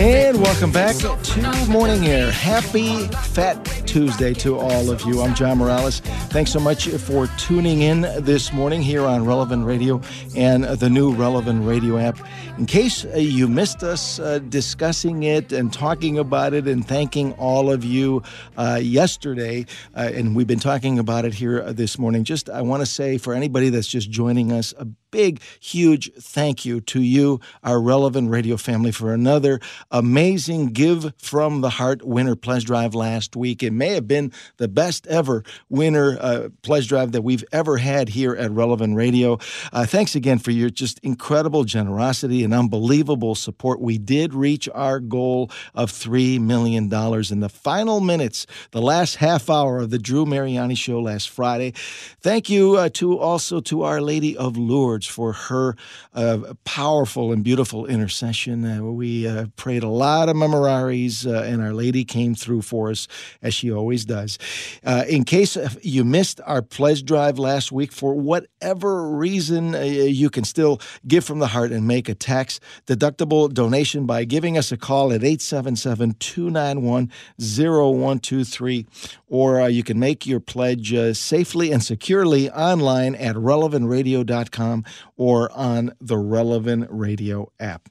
And 0.00 0.40
welcome 0.40 0.72
back 0.72 0.96
to 0.96 1.66
Morning 1.68 2.06
Air. 2.06 2.30
Happy 2.30 3.06
Fat 3.08 3.62
Tuesday 3.84 4.32
to 4.32 4.56
all 4.56 4.90
of 4.90 5.02
you. 5.02 5.20
I'm 5.20 5.34
John 5.34 5.58
Morales. 5.58 6.00
Thanks 6.30 6.50
so 6.50 6.58
much 6.58 6.88
for 6.88 7.26
tuning 7.36 7.82
in 7.82 8.00
this 8.24 8.50
morning 8.50 8.80
here 8.80 9.04
on 9.04 9.26
Relevant 9.26 9.66
Radio 9.66 10.00
and 10.34 10.64
the 10.64 10.88
new 10.88 11.12
Relevant 11.12 11.66
Radio 11.66 11.98
app. 11.98 12.18
In 12.56 12.64
case 12.64 13.04
you 13.14 13.46
missed 13.46 13.82
us 13.82 14.18
uh, 14.18 14.38
discussing 14.38 15.24
it 15.24 15.52
and 15.52 15.70
talking 15.70 16.18
about 16.18 16.54
it 16.54 16.66
and 16.66 16.86
thanking 16.88 17.34
all 17.34 17.70
of 17.70 17.84
you 17.84 18.22
uh, 18.56 18.80
yesterday, 18.82 19.66
uh, 19.94 20.10
and 20.14 20.34
we've 20.34 20.46
been 20.46 20.58
talking 20.58 20.98
about 20.98 21.26
it 21.26 21.34
here 21.34 21.74
this 21.74 21.98
morning, 21.98 22.24
just 22.24 22.48
I 22.48 22.62
want 22.62 22.80
to 22.80 22.86
say 22.86 23.18
for 23.18 23.34
anybody 23.34 23.68
that's 23.68 23.86
just 23.86 24.10
joining 24.10 24.50
us, 24.50 24.72
a 24.78 24.86
big, 25.10 25.40
huge 25.60 26.12
thank 26.14 26.64
you 26.64 26.80
to 26.82 27.02
you, 27.02 27.40
our 27.62 27.80
Relevant 27.80 28.30
Radio 28.30 28.56
family, 28.56 28.92
for 28.92 29.12
another 29.12 29.60
amazing 29.90 30.68
Give 30.68 31.12
from 31.18 31.60
the 31.60 31.70
Heart 31.70 32.04
winter 32.04 32.36
pledge 32.36 32.64
drive 32.64 32.94
last 32.94 33.36
week. 33.36 33.62
It 33.62 33.72
may 33.72 33.94
have 33.94 34.06
been 34.06 34.32
the 34.58 34.68
best 34.68 35.06
ever 35.06 35.42
winter 35.68 36.18
uh, 36.20 36.48
pledge 36.62 36.88
drive 36.88 37.12
that 37.12 37.22
we've 37.22 37.44
ever 37.52 37.78
had 37.78 38.10
here 38.10 38.34
at 38.34 38.50
Relevant 38.50 38.96
Radio. 38.96 39.38
Uh, 39.72 39.86
thanks 39.86 40.14
again 40.14 40.38
for 40.38 40.50
your 40.50 40.70
just 40.70 40.98
incredible 41.00 41.64
generosity 41.64 42.44
and 42.44 42.54
unbelievable 42.54 43.34
support. 43.34 43.80
We 43.80 43.98
did 43.98 44.34
reach 44.34 44.68
our 44.74 45.00
goal 45.00 45.50
of 45.74 45.90
$3 45.90 46.40
million 46.40 46.84
in 46.84 47.40
the 47.40 47.48
final 47.48 48.00
minutes, 48.00 48.46
the 48.70 48.82
last 48.82 49.16
half 49.16 49.50
hour 49.50 49.78
of 49.78 49.90
the 49.90 49.98
Drew 49.98 50.26
Mariani 50.26 50.74
show 50.74 51.00
last 51.00 51.30
Friday. 51.30 51.72
Thank 52.20 52.48
you 52.48 52.76
uh, 52.76 52.88
to 52.94 53.18
also 53.18 53.60
to 53.60 53.82
Our 53.82 54.00
Lady 54.00 54.36
of 54.36 54.56
Lourdes 54.56 54.99
for 55.08 55.32
her 55.32 55.76
uh, 56.14 56.54
powerful 56.64 57.32
and 57.32 57.44
beautiful 57.44 57.86
intercession. 57.86 58.64
Uh, 58.64 58.82
we 58.82 59.26
uh, 59.26 59.46
prayed 59.56 59.82
a 59.82 59.88
lot 59.88 60.28
of 60.28 60.36
Memorares, 60.36 61.26
uh, 61.26 61.42
and 61.42 61.62
Our 61.62 61.72
Lady 61.72 62.04
came 62.04 62.34
through 62.34 62.62
for 62.62 62.90
us 62.90 63.08
as 63.42 63.54
she 63.54 63.72
always 63.72 64.04
does. 64.04 64.38
Uh, 64.84 65.04
in 65.08 65.24
case 65.24 65.56
you 65.82 66.04
missed 66.04 66.40
our 66.46 66.62
pledge 66.62 67.04
drive 67.04 67.38
last 67.38 67.72
week, 67.72 67.92
for 67.92 68.14
whatever 68.14 69.10
reason, 69.10 69.74
uh, 69.74 69.80
you 69.80 70.30
can 70.30 70.44
still 70.44 70.80
give 71.06 71.24
from 71.24 71.38
the 71.38 71.48
heart 71.48 71.72
and 71.72 71.86
make 71.86 72.08
a 72.08 72.14
tax 72.14 72.60
deductible 72.86 73.52
donation 73.52 74.06
by 74.06 74.24
giving 74.24 74.58
us 74.58 74.72
a 74.72 74.76
call 74.76 75.12
at 75.12 75.22
877 75.22 76.14
291 76.18 77.10
0123, 77.38 78.86
or 79.30 79.62
uh, 79.62 79.66
you 79.66 79.82
can 79.82 79.98
make 79.98 80.26
your 80.26 80.40
pledge 80.40 80.92
uh, 80.92 81.14
safely 81.14 81.72
and 81.72 81.82
securely 81.82 82.50
online 82.50 83.14
at 83.14 83.36
relevantradio.com 83.36 84.84
or 85.16 85.50
on 85.52 85.94
the 86.00 86.18
Relevant 86.18 86.86
Radio 86.90 87.50
app. 87.58 87.88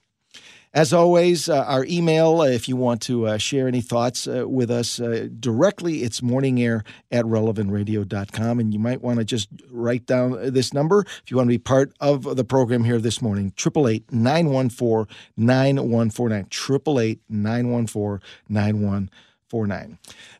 As 0.71 0.93
always, 0.93 1.49
uh, 1.49 1.63
our 1.63 1.84
email, 1.86 2.41
uh, 2.41 2.45
if 2.45 2.69
you 2.69 2.75
want 2.75 3.02
to 3.04 3.25
uh, 3.25 3.38
share 3.39 3.67
any 3.67 3.82
thoughts 3.82 4.28
uh, 4.28 4.47
with 4.47 4.69
us 4.69 4.97
directly, 5.39 6.04
it's 6.04 6.21
morningair 6.21 6.86
at 7.12 7.25
relevantradio.com. 7.25 8.60
And 8.60 8.71
you 8.71 8.80
might 8.80 9.02
want 9.02 9.17
to 9.17 9.25
just 9.25 9.49
write 9.71 10.06
down 10.06 10.54
this 10.54 10.71
number 10.71 11.06
if 11.23 11.32
you 11.32 11.38
want 11.38 11.47
to 11.47 11.54
be 11.54 11.58
part 11.58 11.91
of 11.99 12.36
the 12.36 12.43
program 12.43 12.84
here 12.84 12.99
this 12.99 13.19
morning 13.19 13.52
888 13.58 14.12
914 14.13 15.15
9149. 15.36 16.45
888 16.52 17.19
914 17.30 18.21
9149. 18.47 19.10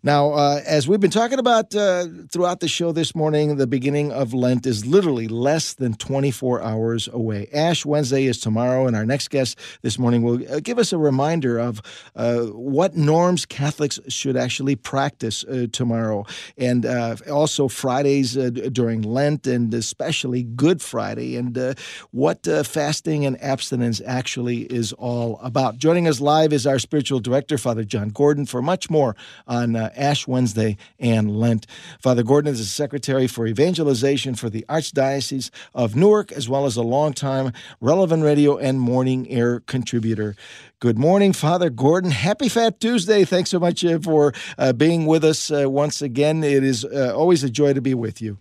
Now, 0.04 0.32
uh, 0.32 0.62
as 0.66 0.88
we've 0.88 1.00
been 1.00 1.12
talking 1.12 1.40
about 1.40 1.76
uh, 1.76 2.06
throughout 2.32 2.60
the 2.60 2.68
show 2.68 2.92
this 2.92 3.16
morning, 3.16 3.58
the 3.58 3.68
beginning 3.68 4.12
of 4.12 4.34
Lent 4.34 4.66
is 4.66 4.86
literally 4.86 5.28
less 5.28 5.74
than 5.74 5.96
24 5.96 6.62
hours 6.62 7.10
away. 7.12 7.50
Ash 7.52 7.86
Wednesday 7.86 8.26
is 8.26 8.40
tomorrow, 8.40 8.88
and 8.88 8.96
our 8.96 9.06
next 9.06 9.30
guest 9.30 9.60
this 9.82 9.98
morning 9.98 10.22
will 10.22 10.40
uh, 10.50 10.60
give 10.62 10.78
us 10.80 10.94
a 10.94 10.98
reminder 10.98 11.58
of 11.58 11.82
uh, 12.16 12.44
what 12.44 12.96
norms 12.96 13.46
Catholics 13.46 14.00
should 14.08 14.38
actually 14.38 14.76
practice 14.76 15.44
uh, 15.46 15.66
tomorrow, 15.72 16.26
and 16.58 16.86
uh, 16.86 17.16
also 17.30 17.68
Fridays 17.68 18.34
during 18.34 19.02
Lent, 19.02 19.48
and 19.48 19.74
especially 19.74 20.44
Good 20.44 20.82
Friday, 20.82 21.36
and 21.36 21.76
what 22.12 22.48
fasting 22.64 23.26
and 23.26 23.42
abstinence 23.44 24.02
actually 24.06 24.62
is 24.72 24.94
all 24.94 25.40
about. 25.42 25.78
Joining 25.78 26.08
us 26.08 26.22
live 26.22 26.54
is 26.54 26.68
our 26.68 26.80
spiritual 26.80 27.20
director, 27.20 27.58
Father 27.58 27.84
John 27.84 28.10
Gordon, 28.10 28.46
for 28.46 28.62
much 28.62 28.90
more 28.90 28.99
on 29.48 29.76
uh, 29.76 29.92
Ash 29.96 30.28
Wednesday 30.28 30.78
and 31.00 31.40
Lent. 31.40 31.66
Father 32.02 32.24
Gordon 32.24 32.52
is 32.52 32.60
the 32.60 32.66
Secretary 32.66 33.28
for 33.28 33.48
Evangelization 33.48 34.36
for 34.36 34.50
the 34.50 34.66
Archdiocese 34.70 35.50
of 35.74 35.96
Newark, 35.96 36.32
as 36.32 36.50
well 36.50 36.66
as 36.66 36.76
a 36.78 36.84
longtime 36.84 37.52
Relevant 37.82 38.24
Radio 38.24 38.58
and 38.58 38.80
Morning 38.80 39.30
Air 39.30 39.62
contributor. 39.62 40.36
Good 40.80 40.98
morning, 40.98 41.34
Father 41.34 41.70
Gordon. 41.70 42.12
Happy 42.12 42.50
Fat 42.50 42.80
Tuesday. 42.80 43.26
Thanks 43.26 43.50
so 43.50 43.60
much 43.60 43.84
uh, 43.84 44.00
for 44.00 44.34
uh, 44.58 44.74
being 44.74 45.06
with 45.06 45.24
us 45.24 45.52
uh, 45.52 45.70
once 45.70 46.02
again. 46.02 46.44
It 46.44 46.64
is 46.64 46.86
uh, 46.86 47.14
always 47.16 47.44
a 47.44 47.50
joy 47.50 47.74
to 47.74 47.82
be 47.82 47.94
with 47.94 48.22
you. 48.22 48.38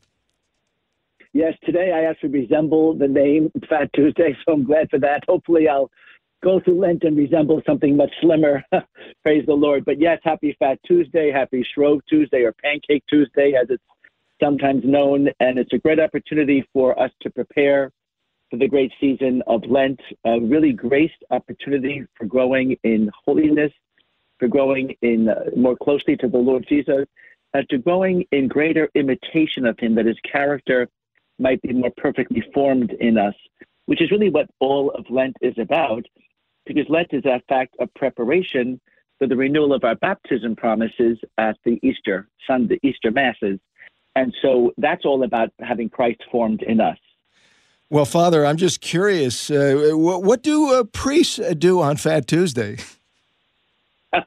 Yes, 1.32 1.54
today 1.64 1.92
I 1.92 2.08
actually 2.08 2.30
resemble 2.30 2.94
the 2.94 3.06
name 3.08 3.50
Fat 3.68 3.90
Tuesday, 3.94 4.36
so 4.44 4.54
I'm 4.54 4.64
glad 4.64 4.88
for 4.90 4.98
that. 5.00 5.24
Hopefully, 5.28 5.68
I'll 5.68 5.90
go 6.42 6.60
through 6.60 6.80
Lent 6.80 7.04
and 7.04 7.16
resemble 7.16 7.62
something 7.66 7.96
much 7.96 8.12
slimmer. 8.20 8.62
Praise 9.22 9.44
the 9.46 9.54
Lord. 9.54 9.84
But 9.84 10.00
yes, 10.00 10.20
happy 10.22 10.56
Fat 10.58 10.78
Tuesday, 10.86 11.30
happy 11.30 11.66
Shrove 11.74 12.00
Tuesday, 12.08 12.42
or 12.42 12.52
Pancake 12.52 13.04
Tuesday, 13.08 13.54
as 13.60 13.68
it's 13.70 13.82
sometimes 14.40 14.84
known. 14.84 15.28
And 15.40 15.58
it's 15.58 15.72
a 15.72 15.78
great 15.78 16.00
opportunity 16.00 16.66
for 16.72 16.98
us 17.00 17.10
to 17.22 17.30
prepare 17.30 17.92
for 18.50 18.56
the 18.56 18.68
great 18.68 18.92
season 19.00 19.42
of 19.46 19.62
Lent, 19.68 20.00
a 20.24 20.40
really 20.40 20.72
graced 20.72 21.22
opportunity 21.30 22.04
for 22.14 22.24
growing 22.24 22.76
in 22.82 23.10
holiness, 23.24 23.72
for 24.38 24.48
growing 24.48 24.94
in 25.02 25.28
uh, 25.28 25.50
more 25.56 25.76
closely 25.76 26.16
to 26.16 26.28
the 26.28 26.38
Lord 26.38 26.64
Jesus, 26.68 27.04
and 27.52 27.68
to 27.68 27.78
growing 27.78 28.24
in 28.32 28.48
greater 28.48 28.88
imitation 28.94 29.66
of 29.66 29.78
Him, 29.78 29.94
that 29.96 30.06
His 30.06 30.16
character 30.30 30.88
might 31.38 31.60
be 31.62 31.72
more 31.72 31.92
perfectly 31.96 32.42
formed 32.54 32.92
in 33.00 33.18
us, 33.18 33.34
which 33.86 34.00
is 34.00 34.10
really 34.10 34.30
what 34.30 34.48
all 34.60 34.90
of 34.92 35.04
Lent 35.10 35.36
is 35.40 35.54
about, 35.58 36.04
because 36.68 36.86
Lent 36.88 37.08
is 37.12 37.24
a 37.24 37.40
fact 37.48 37.74
of 37.80 37.92
preparation 37.94 38.80
for 39.18 39.26
the 39.26 39.36
renewal 39.36 39.72
of 39.72 39.84
our 39.84 39.96
baptism 39.96 40.54
promises 40.54 41.18
at 41.38 41.56
the 41.64 41.80
Easter 41.82 42.28
Sunday, 42.46 42.78
Easter 42.82 43.10
Masses. 43.10 43.58
And 44.14 44.34
so 44.42 44.72
that's 44.78 45.04
all 45.04 45.24
about 45.24 45.50
having 45.60 45.88
Christ 45.88 46.20
formed 46.30 46.62
in 46.62 46.80
us. 46.80 46.98
Well, 47.90 48.04
Father, 48.04 48.44
I'm 48.44 48.56
just 48.56 48.80
curious. 48.80 49.50
Uh, 49.50 49.92
what, 49.94 50.22
what 50.22 50.42
do 50.42 50.74
uh, 50.74 50.84
priests 50.84 51.38
uh, 51.38 51.54
do 51.56 51.80
on 51.80 51.96
Fat 51.96 52.26
Tuesday? 52.26 52.76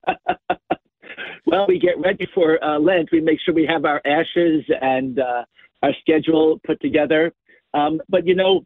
Well, 1.52 1.66
we 1.68 1.80
get 1.80 2.00
ready 2.00 2.28
for 2.34 2.64
uh, 2.64 2.80
Lent. 2.80 3.10
We 3.12 3.20
make 3.20 3.39
sure 3.44 3.54
we 3.54 3.66
have 3.66 3.84
our 3.84 4.02
ashes 4.06 4.64
and 4.82 5.20
uh, 5.20 5.44
our 5.84 5.92
schedule 6.00 6.62
put 6.66 6.80
together. 6.80 7.34
Um, 7.74 8.00
but 8.08 8.26
you 8.26 8.36
know, 8.36 8.62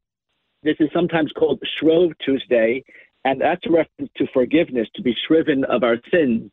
this 0.61 0.75
is 0.79 0.89
sometimes 0.93 1.31
called 1.31 1.59
Shrove 1.79 2.11
Tuesday, 2.23 2.83
and 3.25 3.41
that's 3.41 3.65
a 3.65 3.71
reference 3.71 4.11
to 4.17 4.27
forgiveness, 4.33 4.87
to 4.95 5.01
be 5.01 5.15
shriven 5.27 5.65
of 5.65 5.83
our 5.83 5.97
sins. 6.11 6.51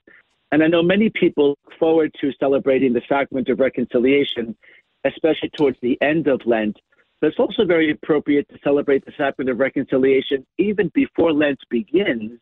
And 0.50 0.62
I 0.62 0.66
know 0.66 0.82
many 0.82 1.10
people 1.10 1.50
look 1.50 1.78
forward 1.78 2.12
to 2.20 2.32
celebrating 2.40 2.94
the 2.94 3.02
sacrament 3.08 3.48
of 3.50 3.60
reconciliation, 3.60 4.56
especially 5.04 5.50
towards 5.50 5.76
the 5.82 6.00
end 6.00 6.28
of 6.28 6.40
Lent. 6.46 6.78
But 7.20 7.28
it's 7.28 7.38
also 7.38 7.64
very 7.64 7.90
appropriate 7.90 8.48
to 8.48 8.58
celebrate 8.64 9.04
the 9.04 9.12
sacrament 9.16 9.50
of 9.50 9.60
reconciliation 9.60 10.44
even 10.58 10.90
before 10.94 11.32
Lent 11.32 11.58
begins. 11.70 12.40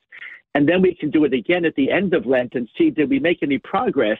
And 0.54 0.68
then 0.68 0.80
we 0.80 0.94
can 0.94 1.10
do 1.10 1.24
it 1.24 1.34
again 1.34 1.64
at 1.64 1.74
the 1.74 1.90
end 1.90 2.14
of 2.14 2.24
Lent 2.24 2.54
and 2.54 2.68
see 2.78 2.90
did 2.90 3.10
we 3.10 3.18
make 3.18 3.42
any 3.42 3.58
progress 3.58 4.18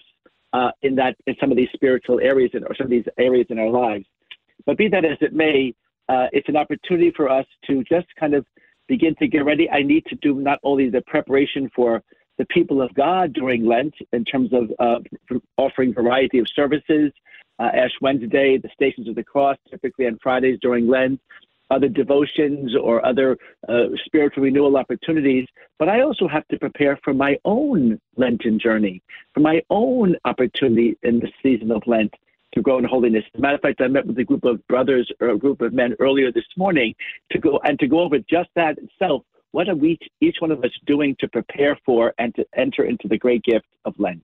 uh, 0.53 0.73
in 0.83 0.97
that 0.97 1.17
in 1.27 1.37
some 1.41 1.53
of 1.53 1.57
these 1.57 1.71
spiritual 1.73 2.21
areas 2.21 2.51
in, 2.55 2.65
or 2.65 2.75
some 2.75 2.87
of 2.87 2.91
these 2.91 3.07
areas 3.17 3.47
in 3.51 3.59
our 3.59 3.71
lives. 3.71 4.07
But 4.67 4.77
be 4.77 4.89
that 4.89 5.05
as 5.05 5.19
it 5.21 5.33
may, 5.33 5.73
uh, 6.09 6.27
it's 6.33 6.49
an 6.49 6.57
opportunity 6.57 7.13
for 7.17 7.29
us 7.29 7.47
to 7.69 7.85
just 7.85 8.09
kind 8.19 8.35
of 8.35 8.45
begin 8.91 9.15
to 9.21 9.29
get 9.29 9.45
ready. 9.45 9.71
I 9.71 9.83
need 9.83 10.05
to 10.07 10.17
do 10.17 10.35
not 10.35 10.59
only 10.65 10.91
the 10.91 11.03
preparation 11.03 11.71
for 11.77 12.03
the 12.39 12.47
people 12.47 12.83
of 12.83 12.93
God 12.95 13.33
during 13.33 13.65
Lent 13.65 13.95
in 14.13 14.25
terms 14.25 14.51
of 14.53 14.65
uh, 14.81 14.99
offering 15.57 15.95
variety 15.95 16.41
of 16.41 16.47
services, 16.49 17.13
uh, 17.61 17.71
Ash 17.73 17.93
Wednesday, 18.01 18.59
the 18.59 18.69
Stations 18.75 19.07
of 19.07 19.15
the 19.15 19.23
Cross, 19.23 19.59
typically 19.71 20.07
on 20.09 20.19
Fridays 20.21 20.59
during 20.61 20.89
Lent, 20.89 21.21
other 21.71 21.89
devotions 21.89 22.75
or 22.75 23.07
other 23.07 23.39
uh, 23.69 23.85
spiritual 24.05 24.43
renewal 24.43 24.77
opportunities. 24.77 25.47
But 25.79 25.89
I 25.89 26.01
also 26.01 26.27
have 26.27 26.47
to 26.49 26.59
prepare 26.59 26.99
for 27.05 27.15
my 27.15 27.39
own 27.45 28.01
Lenten 28.17 28.59
journey, 28.59 29.03
for 29.35 29.41
my 29.41 29.63
own 29.71 30.17
opportunity 30.25 30.99
in 31.05 31.21
the 31.21 31.31
season 31.45 31.71
of 31.71 31.83
Lent 31.87 32.13
to 32.55 32.63
grow 32.63 32.79
in 32.79 32.85
holiness. 32.85 33.25
As 33.35 33.39
a 33.39 33.43
matter 33.43 33.55
of 33.57 33.61
fact, 33.61 33.81
I 33.81 33.89
met 33.89 34.07
with 34.07 34.19
a 34.19 34.25
group 34.25 34.45
of 34.45 34.67
brothers 34.67 35.11
or 35.21 35.31
a 35.31 35.39
group 35.39 35.61
of 35.61 35.73
men 35.73 35.95
earlier 36.01 36.33
this 36.33 36.45
morning 36.57 36.95
to 37.33 37.39
go 37.39 37.61
and 37.65 37.79
to 37.79 37.87
go 37.87 38.01
over 38.01 38.19
just 38.19 38.51
that 38.57 38.79
itself. 38.79 39.23
What 39.53 39.69
are 39.69 39.75
we, 39.75 39.99
each 40.21 40.37
one 40.41 40.53
of 40.53 40.63
us, 40.65 40.71
doing 40.87 41.17
to 41.21 41.29
prepare 41.29 41.79
for 41.85 42.15
and 42.19 42.35
to 42.37 42.47
enter 42.57 42.85
into 42.85 43.09
the 43.09 43.19
great 43.19 43.43
gift 43.43 43.67
of 43.85 43.95
Lent? 43.99 44.23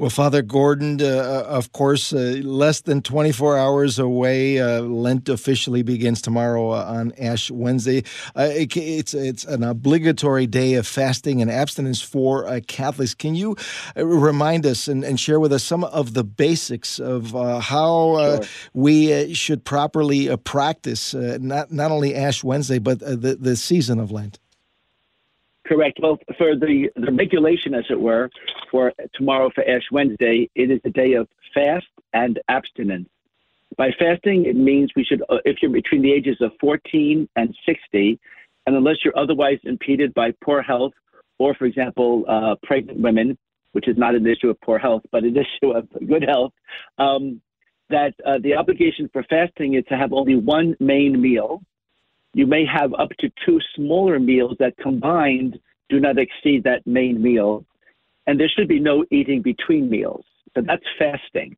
Well, 0.00 0.08
Father 0.08 0.40
Gordon, 0.40 0.98
uh, 1.02 1.04
uh 1.04 1.46
of 1.46 1.72
course, 1.72 2.14
uh, 2.14 2.40
less 2.42 2.80
than 2.80 3.02
24 3.02 3.58
hours 3.58 3.98
away. 3.98 4.58
Uh, 4.58 4.80
Lent 4.80 5.28
officially 5.28 5.82
begins 5.82 6.22
tomorrow 6.22 6.70
uh, 6.70 6.86
on 6.88 7.12
Ash 7.18 7.50
Wednesday. 7.50 8.04
Uh, 8.34 8.48
it, 8.50 8.74
it's 8.78 9.12
it's 9.12 9.44
an 9.44 9.62
obligatory 9.62 10.46
day 10.46 10.72
of 10.72 10.86
fasting 10.86 11.42
and 11.42 11.50
abstinence 11.50 12.00
for 12.00 12.62
Catholics. 12.62 13.12
Can 13.12 13.34
you 13.34 13.56
remind 13.94 14.64
us 14.64 14.88
and, 14.88 15.04
and, 15.04 15.20
share 15.20 15.38
with 15.38 15.52
us 15.52 15.64
some 15.64 15.84
of 15.84 16.14
the 16.14 16.24
basics 16.24 16.98
of 16.98 17.32
how 17.32 18.16
sure. 18.16 18.40
we 18.72 19.34
should 19.34 19.66
properly 19.66 20.34
practice 20.38 21.12
not 21.12 21.70
not 21.70 21.90
only 21.90 22.14
Ash 22.14 22.42
Wednesday 22.42 22.78
but 22.78 23.00
the 23.00 23.36
the 23.38 23.54
season 23.54 24.00
of 24.00 24.10
Lent? 24.10 24.38
Correct. 25.70 26.00
Well, 26.02 26.18
for 26.36 26.56
the, 26.56 26.90
the 26.96 27.12
regulation, 27.12 27.74
as 27.74 27.84
it 27.90 28.00
were, 28.00 28.28
for 28.72 28.92
tomorrow 29.14 29.50
for 29.54 29.62
Ash 29.62 29.84
Wednesday, 29.92 30.50
it 30.56 30.68
is 30.68 30.80
a 30.84 30.90
day 30.90 31.12
of 31.12 31.28
fast 31.54 31.86
and 32.12 32.40
abstinence. 32.48 33.08
By 33.76 33.90
fasting, 33.96 34.46
it 34.46 34.56
means 34.56 34.90
we 34.96 35.04
should, 35.04 35.22
uh, 35.28 35.36
if 35.44 35.58
you're 35.62 35.70
between 35.70 36.02
the 36.02 36.12
ages 36.12 36.38
of 36.40 36.50
14 36.60 37.28
and 37.36 37.56
60, 37.64 38.18
and 38.66 38.76
unless 38.76 38.96
you're 39.04 39.16
otherwise 39.16 39.58
impeded 39.62 40.12
by 40.12 40.32
poor 40.42 40.60
health, 40.60 40.92
or, 41.38 41.54
for 41.54 41.66
example, 41.66 42.24
uh, 42.26 42.56
pregnant 42.64 42.98
women, 42.98 43.38
which 43.70 43.86
is 43.86 43.96
not 43.96 44.16
an 44.16 44.26
issue 44.26 44.50
of 44.50 44.60
poor 44.62 44.80
health, 44.80 45.02
but 45.12 45.22
an 45.22 45.36
issue 45.62 45.70
of 45.70 45.86
good 46.08 46.24
health, 46.24 46.52
um, 46.98 47.40
that 47.90 48.14
uh, 48.26 48.38
the 48.42 48.54
obligation 48.54 49.08
for 49.12 49.22
fasting 49.30 49.74
is 49.74 49.84
to 49.88 49.96
have 49.96 50.12
only 50.12 50.34
one 50.34 50.74
main 50.80 51.20
meal 51.20 51.62
you 52.34 52.46
may 52.46 52.64
have 52.64 52.94
up 52.94 53.10
to 53.18 53.30
two 53.44 53.60
smaller 53.74 54.18
meals 54.18 54.56
that 54.58 54.76
combined 54.78 55.58
do 55.88 55.98
not 55.98 56.18
exceed 56.18 56.64
that 56.64 56.86
main 56.86 57.20
meal. 57.20 57.64
And 58.26 58.38
there 58.38 58.48
should 58.48 58.68
be 58.68 58.78
no 58.78 59.04
eating 59.10 59.42
between 59.42 59.90
meals. 59.90 60.24
So 60.54 60.62
that's 60.62 60.84
fasting. 60.98 61.56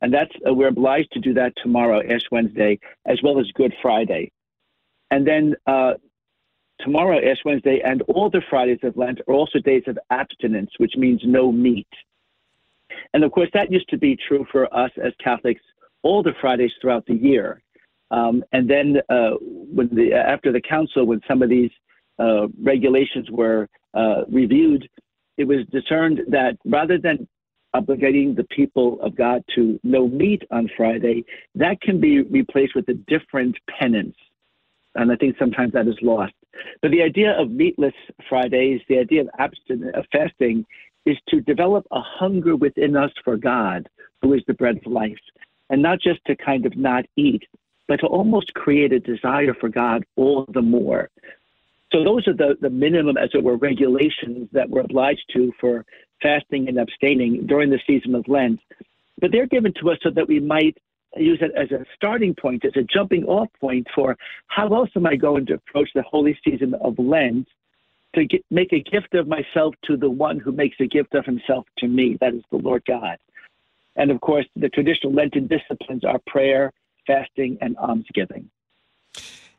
And 0.00 0.12
that's 0.12 0.32
uh, 0.46 0.52
we're 0.52 0.68
obliged 0.68 1.12
to 1.12 1.20
do 1.20 1.34
that 1.34 1.52
tomorrow, 1.62 2.00
Ash 2.00 2.22
Wednesday, 2.30 2.78
as 3.06 3.18
well 3.22 3.38
as 3.40 3.46
Good 3.54 3.74
Friday. 3.82 4.30
And 5.10 5.26
then 5.26 5.54
uh, 5.66 5.94
tomorrow, 6.80 7.18
Ash 7.18 7.38
Wednesday, 7.44 7.80
and 7.84 8.02
all 8.02 8.28
the 8.28 8.42
Fridays 8.48 8.80
of 8.82 8.96
Lent 8.96 9.20
are 9.26 9.34
also 9.34 9.58
days 9.58 9.84
of 9.86 9.98
abstinence, 10.10 10.70
which 10.78 10.94
means 10.96 11.20
no 11.24 11.50
meat. 11.50 11.88
And 13.14 13.24
of 13.24 13.32
course, 13.32 13.48
that 13.54 13.72
used 13.72 13.88
to 13.90 13.98
be 13.98 14.16
true 14.28 14.46
for 14.50 14.72
us 14.74 14.90
as 15.02 15.12
Catholics 15.22 15.62
all 16.02 16.22
the 16.22 16.34
Fridays 16.40 16.72
throughout 16.80 17.06
the 17.06 17.14
year. 17.14 17.62
Um, 18.10 18.44
and 18.52 18.68
then 18.68 18.98
uh, 19.08 19.30
when 19.40 19.88
the, 19.92 20.12
after 20.14 20.52
the 20.52 20.60
council, 20.60 21.06
when 21.06 21.20
some 21.26 21.42
of 21.42 21.48
these 21.48 21.70
uh, 22.18 22.46
regulations 22.62 23.30
were 23.30 23.68
uh, 23.94 24.24
reviewed, 24.28 24.88
it 25.36 25.44
was 25.44 25.66
discerned 25.70 26.20
that 26.28 26.56
rather 26.64 26.98
than 26.98 27.28
obligating 27.74 28.34
the 28.34 28.44
people 28.44 28.98
of 29.02 29.14
God 29.14 29.42
to 29.54 29.78
no 29.82 30.08
meat 30.08 30.42
on 30.50 30.70
Friday, 30.76 31.24
that 31.54 31.80
can 31.80 32.00
be 32.00 32.22
replaced 32.22 32.74
with 32.74 32.88
a 32.88 32.94
different 32.94 33.56
penance. 33.68 34.16
And 34.94 35.12
I 35.12 35.16
think 35.16 35.36
sometimes 35.38 35.72
that 35.72 35.86
is 35.86 35.96
lost. 36.00 36.32
But 36.80 36.90
the 36.90 37.02
idea 37.02 37.38
of 37.38 37.50
meatless 37.50 37.92
Fridays, 38.28 38.80
the 38.88 38.98
idea 38.98 39.22
of 39.22 39.28
abstinent 39.38 39.94
of 39.94 40.06
fasting, 40.10 40.64
is 41.04 41.18
to 41.28 41.40
develop 41.40 41.86
a 41.90 42.00
hunger 42.00 42.56
within 42.56 42.96
us 42.96 43.10
for 43.24 43.36
God, 43.36 43.88
who 44.22 44.32
is 44.32 44.42
the 44.46 44.54
bread 44.54 44.78
of 44.78 44.90
life, 44.90 45.18
and 45.68 45.82
not 45.82 46.00
just 46.00 46.20
to 46.26 46.36
kind 46.36 46.64
of 46.64 46.76
not 46.76 47.04
eat, 47.16 47.42
but 47.88 48.00
to 48.00 48.06
almost 48.06 48.54
create 48.54 48.92
a 48.92 49.00
desire 49.00 49.54
for 49.54 49.68
God 49.68 50.04
all 50.16 50.46
the 50.52 50.62
more. 50.62 51.10
So 51.92 52.02
those 52.02 52.26
are 52.26 52.34
the, 52.34 52.56
the 52.60 52.70
minimum, 52.70 53.16
as 53.16 53.30
it 53.32 53.42
were, 53.42 53.56
regulations 53.56 54.48
that 54.52 54.68
we're 54.68 54.80
obliged 54.80 55.24
to 55.34 55.52
for 55.60 55.84
fasting 56.20 56.68
and 56.68 56.78
abstaining 56.78 57.46
during 57.46 57.70
the 57.70 57.80
season 57.86 58.14
of 58.14 58.26
Lent. 58.28 58.60
But 59.20 59.32
they're 59.32 59.46
given 59.46 59.72
to 59.80 59.90
us 59.90 59.98
so 60.02 60.10
that 60.10 60.28
we 60.28 60.40
might 60.40 60.76
use 61.16 61.38
it 61.40 61.52
as 61.56 61.70
a 61.70 61.84
starting 61.94 62.34
point, 62.34 62.64
as 62.64 62.76
a 62.76 62.82
jumping 62.82 63.24
off 63.24 63.48
point 63.60 63.86
for 63.94 64.16
how 64.48 64.74
else 64.74 64.90
am 64.96 65.06
I 65.06 65.16
going 65.16 65.46
to 65.46 65.54
approach 65.54 65.88
the 65.94 66.02
holy 66.02 66.38
season 66.44 66.74
of 66.74 66.98
Lent 66.98 67.48
to 68.14 68.24
get, 68.24 68.44
make 68.50 68.72
a 68.72 68.80
gift 68.80 69.14
of 69.14 69.28
myself 69.28 69.74
to 69.84 69.96
the 69.96 70.10
one 70.10 70.38
who 70.38 70.52
makes 70.52 70.76
a 70.80 70.86
gift 70.86 71.14
of 71.14 71.24
himself 71.24 71.66
to 71.78 71.88
me, 71.88 72.16
that 72.20 72.34
is 72.34 72.42
the 72.50 72.56
Lord 72.56 72.82
God. 72.86 73.18
And 73.94 74.10
of 74.10 74.20
course, 74.20 74.46
the 74.56 74.68
traditional 74.68 75.12
Lenten 75.12 75.46
disciplines 75.46 76.04
are 76.04 76.20
prayer, 76.26 76.72
fasting, 77.06 77.58
and 77.60 77.76
almsgiving. 77.76 78.50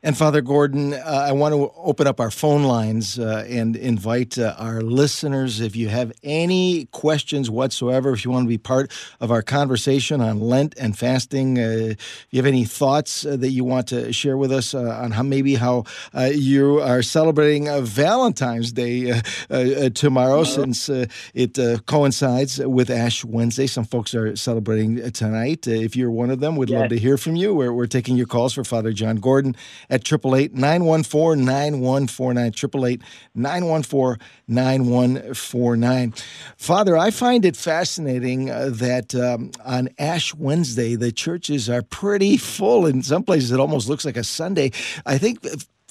And 0.00 0.16
Father 0.16 0.40
Gordon, 0.40 0.94
uh, 0.94 1.24
I 1.28 1.32
want 1.32 1.54
to 1.54 1.72
open 1.76 2.06
up 2.06 2.20
our 2.20 2.30
phone 2.30 2.62
lines 2.62 3.18
uh, 3.18 3.44
and 3.48 3.74
invite 3.74 4.38
uh, 4.38 4.54
our 4.56 4.80
listeners. 4.80 5.60
If 5.60 5.74
you 5.74 5.88
have 5.88 6.12
any 6.22 6.84
questions 6.92 7.50
whatsoever, 7.50 8.12
if 8.12 8.24
you 8.24 8.30
want 8.30 8.44
to 8.44 8.48
be 8.48 8.58
part 8.58 8.92
of 9.20 9.32
our 9.32 9.42
conversation 9.42 10.20
on 10.20 10.38
Lent 10.38 10.76
and 10.78 10.96
fasting, 10.96 11.58
uh, 11.58 11.62
if 11.62 12.26
you 12.30 12.38
have 12.38 12.46
any 12.46 12.64
thoughts 12.64 13.26
uh, 13.26 13.34
that 13.38 13.50
you 13.50 13.64
want 13.64 13.88
to 13.88 14.12
share 14.12 14.36
with 14.36 14.52
us 14.52 14.72
uh, 14.72 15.00
on 15.02 15.10
how 15.10 15.24
maybe 15.24 15.56
how 15.56 15.82
you 16.30 16.80
are 16.80 17.02
celebrating 17.02 17.66
Valentine's 17.84 18.70
Day 18.70 19.20
tomorrow, 19.48 19.88
tomorrow, 19.90 20.42
since 20.44 20.88
it 21.34 21.86
coincides 21.86 22.60
with 22.60 22.88
Ash 22.88 23.24
Wednesday. 23.24 23.66
Some 23.66 23.84
folks 23.84 24.14
are 24.14 24.36
celebrating 24.36 25.10
tonight. 25.10 25.66
if 25.66 25.96
you're 25.96 26.10
one 26.10 26.30
of 26.30 26.38
them, 26.38 26.54
we'd 26.54 26.70
yes. 26.70 26.82
love 26.82 26.90
to 26.90 26.98
hear 26.98 27.16
from 27.18 27.34
you. 27.34 27.52
We're, 27.52 27.72
we're 27.72 27.86
taking 27.86 28.16
your 28.16 28.26
calls 28.26 28.54
for 28.54 28.62
Father 28.62 28.92
John 28.92 29.16
Gordon 29.16 29.56
at 29.90 30.00
888 30.00 30.54
914 30.54 31.44
9149. 31.44 32.46
888 32.46 33.02
914 33.34 34.26
9149. 34.48 36.14
Father, 36.56 36.96
I 36.96 37.10
find 37.10 37.44
it 37.44 37.56
fascinating 37.56 38.50
uh, 38.50 38.70
that 38.72 39.14
um, 39.14 39.50
on 39.64 39.88
Ash 39.98 40.34
Wednesday, 40.34 40.94
the 40.94 41.12
churches 41.12 41.68
are 41.68 41.82
pretty 41.82 42.36
full. 42.36 42.86
In 42.86 43.02
some 43.02 43.22
places, 43.22 43.52
it 43.52 43.60
almost 43.60 43.88
looks 43.88 44.04
like 44.04 44.16
a 44.16 44.24
Sunday. 44.24 44.72
I 45.06 45.18
think 45.18 45.46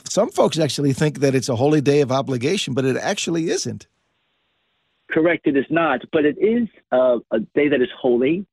some 0.09 0.29
folks 0.29 0.59
actually 0.59 0.93
think 0.93 1.19
that 1.19 1.35
it's 1.35 1.49
a 1.49 1.55
holy 1.55 1.81
day 1.81 2.01
of 2.01 2.11
obligation, 2.11 2.73
but 2.73 2.85
it 2.85 2.97
actually 2.97 3.49
isn't. 3.49 3.87
Correct, 5.09 5.47
it 5.47 5.55
is 5.55 5.65
not, 5.69 6.01
but 6.11 6.25
it 6.25 6.37
is 6.37 6.67
uh, 6.91 7.19
a 7.31 7.39
day 7.39 7.69
that 7.69 7.81
is 7.81 7.89
holy. 7.97 8.45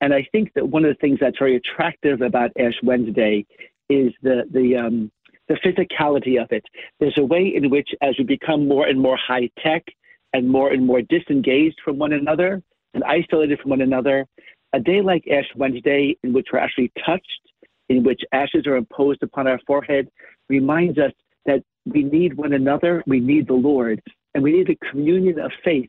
And 0.00 0.14
I 0.14 0.26
think 0.30 0.54
that 0.54 0.68
one 0.68 0.84
of 0.84 0.90
the 0.90 0.98
things 1.00 1.18
that's 1.20 1.38
very 1.38 1.56
attractive 1.56 2.22
about 2.22 2.50
Ash 2.58 2.74
Wednesday 2.82 3.44
is 3.88 4.12
the 4.22 4.44
the 4.50 4.76
um, 4.76 5.10
the 5.48 5.54
physicality 5.54 6.40
of 6.40 6.50
it. 6.52 6.64
There's 7.00 7.16
a 7.18 7.24
way 7.24 7.52
in 7.54 7.70
which, 7.70 7.88
as 8.02 8.14
we 8.18 8.24
become 8.24 8.68
more 8.68 8.86
and 8.86 9.00
more 9.00 9.16
high 9.16 9.48
tech 9.62 9.84
and 10.32 10.48
more 10.48 10.72
and 10.72 10.84
more 10.84 11.02
disengaged 11.02 11.78
from 11.84 11.98
one 11.98 12.12
another 12.12 12.62
and 12.94 13.02
isolated 13.04 13.58
from 13.60 13.70
one 13.70 13.80
another, 13.80 14.26
a 14.72 14.80
day 14.80 15.00
like 15.00 15.26
Ash 15.28 15.46
Wednesday, 15.56 16.16
in 16.22 16.32
which 16.32 16.48
we're 16.52 16.58
actually 16.58 16.92
touched, 17.04 17.40
in 17.88 18.02
which 18.02 18.20
ashes 18.32 18.66
are 18.66 18.76
imposed 18.76 19.22
upon 19.22 19.46
our 19.46 19.60
forehead, 19.66 20.08
reminds 20.48 20.98
us 20.98 21.12
that 21.46 21.62
we 21.86 22.02
need 22.02 22.34
one 22.34 22.52
another, 22.52 23.02
we 23.06 23.20
need 23.20 23.48
the 23.48 23.54
Lord, 23.54 24.02
and 24.34 24.42
we 24.42 24.52
need 24.52 24.66
the 24.66 24.78
communion 24.90 25.38
of 25.38 25.50
faith. 25.64 25.88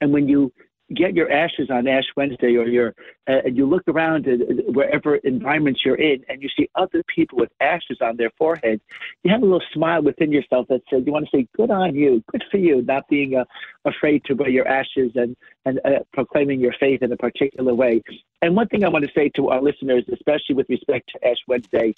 And 0.00 0.12
when 0.12 0.28
you 0.28 0.52
get 0.92 1.14
your 1.14 1.30
ashes 1.30 1.70
on 1.70 1.86
Ash 1.88 2.04
Wednesday, 2.16 2.56
or 2.56 2.66
your 2.66 2.94
uh, 3.28 3.40
and 3.44 3.56
you 3.56 3.66
look 3.66 3.82
around 3.88 4.26
at 4.28 4.40
wherever 4.72 5.16
environments 5.16 5.80
you're 5.84 5.96
in, 5.96 6.24
and 6.28 6.42
you 6.42 6.48
see 6.56 6.68
other 6.74 7.02
people 7.14 7.38
with 7.38 7.50
ashes 7.60 7.98
on 8.00 8.16
their 8.16 8.30
forehead, 8.38 8.80
you 9.22 9.30
have 9.30 9.42
a 9.42 9.44
little 9.44 9.62
smile 9.72 10.02
within 10.02 10.30
yourself 10.30 10.66
that 10.68 10.82
says 10.90 11.02
you 11.06 11.12
want 11.12 11.28
to 11.28 11.36
say, 11.36 11.48
"Good 11.56 11.70
on 11.70 11.94
you, 11.94 12.22
good 12.30 12.44
for 12.50 12.58
you," 12.58 12.82
not 12.82 13.08
being 13.08 13.36
uh, 13.36 13.44
afraid 13.84 14.24
to 14.24 14.34
wear 14.34 14.48
your 14.48 14.68
ashes 14.68 15.12
and 15.14 15.36
and 15.64 15.80
uh, 15.84 16.00
proclaiming 16.12 16.60
your 16.60 16.74
faith 16.78 17.02
in 17.02 17.12
a 17.12 17.16
particular 17.16 17.74
way. 17.74 18.02
And 18.42 18.56
one 18.56 18.68
thing 18.68 18.84
I 18.84 18.88
want 18.88 19.04
to 19.04 19.10
say 19.14 19.30
to 19.36 19.48
our 19.48 19.62
listeners, 19.62 20.04
especially 20.12 20.54
with 20.54 20.68
respect 20.68 21.10
to 21.10 21.28
Ash 21.28 21.38
Wednesday, 21.46 21.94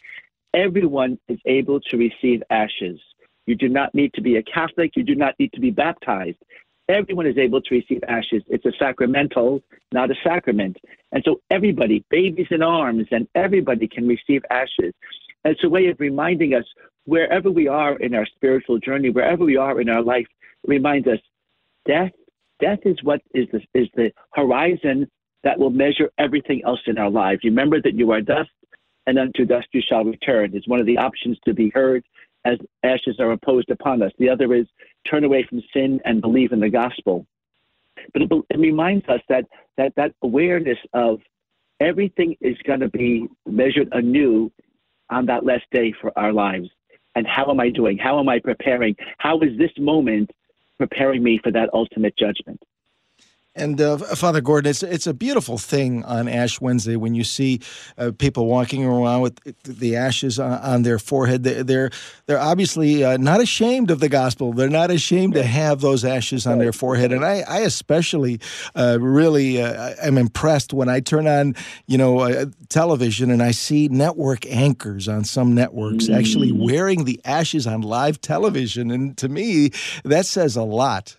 everyone 0.53 1.19
is 1.29 1.39
able 1.47 1.81
to 1.81 1.97
receive 1.97 2.43
ashes. 2.51 3.01
You 3.47 3.55
do 3.55 3.69
not 3.69 3.95
need 3.95 4.13
to 4.15 4.23
be 4.23 4.37
a 4.37 4.43
Catholic. 4.43 4.93
You 4.97 5.03
do 5.03 5.15
not 5.15 5.35
need 5.39 5.53
to 5.53 5.61
be 5.61 5.71
baptized. 5.71 6.39
Everyone 6.89 7.27
is 7.27 7.39
able 7.39 7.63
to 7.63 7.75
receive 7.75 8.03
ashes. 8.09 8.43
It's 8.49 8.67
a 8.67 8.73
sacramental, 8.79 9.63
not 9.93 10.11
a 10.11 10.15
sacrament. 10.23 10.77
And 11.13 11.23
so 11.25 11.41
everybody, 11.51 12.05
babies 12.11 12.49
in 12.51 12.63
arms, 12.63 13.07
and 13.11 13.27
everybody 13.35 13.89
can 13.89 14.07
receive 14.07 14.43
ashes. 14.51 14.93
And 15.45 15.55
it's 15.55 15.65
a 15.65 15.69
way 15.69 15.87
of 15.87 15.99
reminding 15.99 16.55
us 16.55 16.65
wherever 17.05 17.51
we 17.51 17.69
are 17.69 17.97
in 17.97 18.15
our 18.15 18.27
spiritual 18.27 18.79
journey, 18.79 19.11
wherever 19.11 19.45
we 19.45 19.57
are 19.57 19.81
in 19.81 19.89
our 19.89 20.03
life, 20.03 20.27
reminds 20.67 21.09
us 21.09 21.21
death. 21.87 22.13
Death 22.61 22.81
is 22.85 23.03
what 23.03 23.21
is 23.35 23.47
the, 23.53 23.61
is 23.79 23.89
the 23.95 24.13
horizon 24.33 25.11
that 25.43 25.59
will 25.59 25.71
measure 25.71 26.11
everything 26.19 26.63
else 26.65 26.81
in 26.87 26.99
our 26.99 27.11
lives. 27.11 27.41
Remember 27.45 27.81
that 27.81 27.95
you 27.95 28.11
are 28.13 28.21
dust, 28.21 28.51
and 29.07 29.19
unto 29.19 29.45
dust 29.45 29.69
you 29.73 29.83
shall 29.87 30.05
return. 30.05 30.57
Is 30.57 30.67
one 30.67 30.81
of 30.81 30.87
the 30.87 30.99
options 30.99 31.39
to 31.45 31.53
be 31.53 31.71
heard 31.75 32.05
as 32.45 32.59
ashes 32.83 33.17
are 33.19 33.31
imposed 33.31 33.71
upon 33.71 34.03
us. 34.03 34.13
The 34.19 34.29
other 34.29 34.55
is 34.55 34.67
turn 35.09 35.25
away 35.25 35.47
from 35.49 35.63
sin 35.73 36.01
and 36.05 36.21
believe 36.21 36.53
in 36.53 36.61
the 36.61 36.69
gospel. 36.69 37.27
But 38.13 38.23
it, 38.23 38.31
it 38.51 38.59
reminds 38.59 39.09
us 39.09 39.21
that, 39.29 39.45
that 39.77 39.95
that 39.97 40.13
awareness 40.23 40.79
of 40.93 41.21
everything 41.81 42.37
is 42.41 42.57
going 42.67 42.81
to 42.81 42.89
be 42.89 43.27
measured 43.47 43.89
anew 43.93 44.53
on 45.11 45.27
that 45.27 45.45
last 45.45 45.65
day 45.71 45.95
for 46.01 46.13
our 46.19 46.33
lives. 46.33 46.69
And 47.15 47.27
how 47.27 47.51
am 47.51 47.61
I 47.61 47.71
doing? 47.71 47.97
How 47.97 48.19
am 48.19 48.29
I 48.29 48.41
preparing? 48.41 48.97
How 49.19 49.39
is 49.41 49.57
this 49.57 49.71
moment 49.79 50.31
preparing 50.79 51.23
me 51.23 51.41
for 51.43 51.53
that 51.53 51.71
ultimate 51.73 52.17
judgment? 52.17 52.61
And 53.57 53.81
uh, 53.81 53.99
Father 53.99 54.41
Gordon, 54.41 54.71
it's 54.71 54.83
it's 54.83 55.07
a 55.07 55.15
beautiful 55.15 55.59
thing 55.59 56.05
on 56.05 56.27
Ash 56.27 56.61
Wednesday 56.61 56.97
when 56.97 57.15
you 57.15 57.23
see 57.23 57.61
uh, 57.97 58.11
people 58.19 58.47
walking 58.47 58.85
around 58.85 59.21
with 59.21 59.39
the 59.63 59.95
ashes 59.95 60.41
on, 60.41 60.59
on 60.61 60.83
their 60.83 60.99
forehead. 60.99 61.45
They're 61.45 61.91
they're 62.27 62.41
obviously 62.41 63.05
uh, 63.05 63.17
not 63.17 63.41
ashamed 63.41 63.93
of 63.93 64.01
the 64.01 64.09
gospel. 64.09 64.53
They're 64.53 64.69
not 64.69 64.91
ashamed 64.91 65.35
to 65.35 65.45
have 65.45 65.81
those 65.81 66.05
ashes 66.05 66.49
on 66.49 66.59
their 66.59 66.73
forehead. 66.73 67.13
And 67.13 67.25
I, 67.25 67.45
I 67.49 67.59
especially 67.61 68.41
uh, 68.75 68.99
really 69.01 69.63
uh, 69.63 69.95
am 70.03 70.19
impressed 70.19 70.73
when 70.73 70.89
I 70.89 70.99
turn 70.99 71.29
on 71.29 71.55
you 71.87 71.97
know 71.97 72.21
uh, 72.21 72.47
television 72.69 73.31
and 73.31 73.41
I 73.41 73.53
see 73.53 73.87
network 73.87 74.47
anchors 74.47 75.07
on 75.07 75.23
some 75.23 75.55
networks 75.55 76.07
mm. 76.07 76.19
actually 76.19 76.51
wearing 76.51 77.05
the 77.05 77.21
ashes 77.25 77.69
on 77.69 77.83
live 77.83 78.21
television. 78.21 78.91
And 78.91 79.17
to 79.19 79.29
me, 79.29 79.71
that 80.03 80.27
says 80.27 80.57
a 80.57 80.65
lot. 80.65 81.17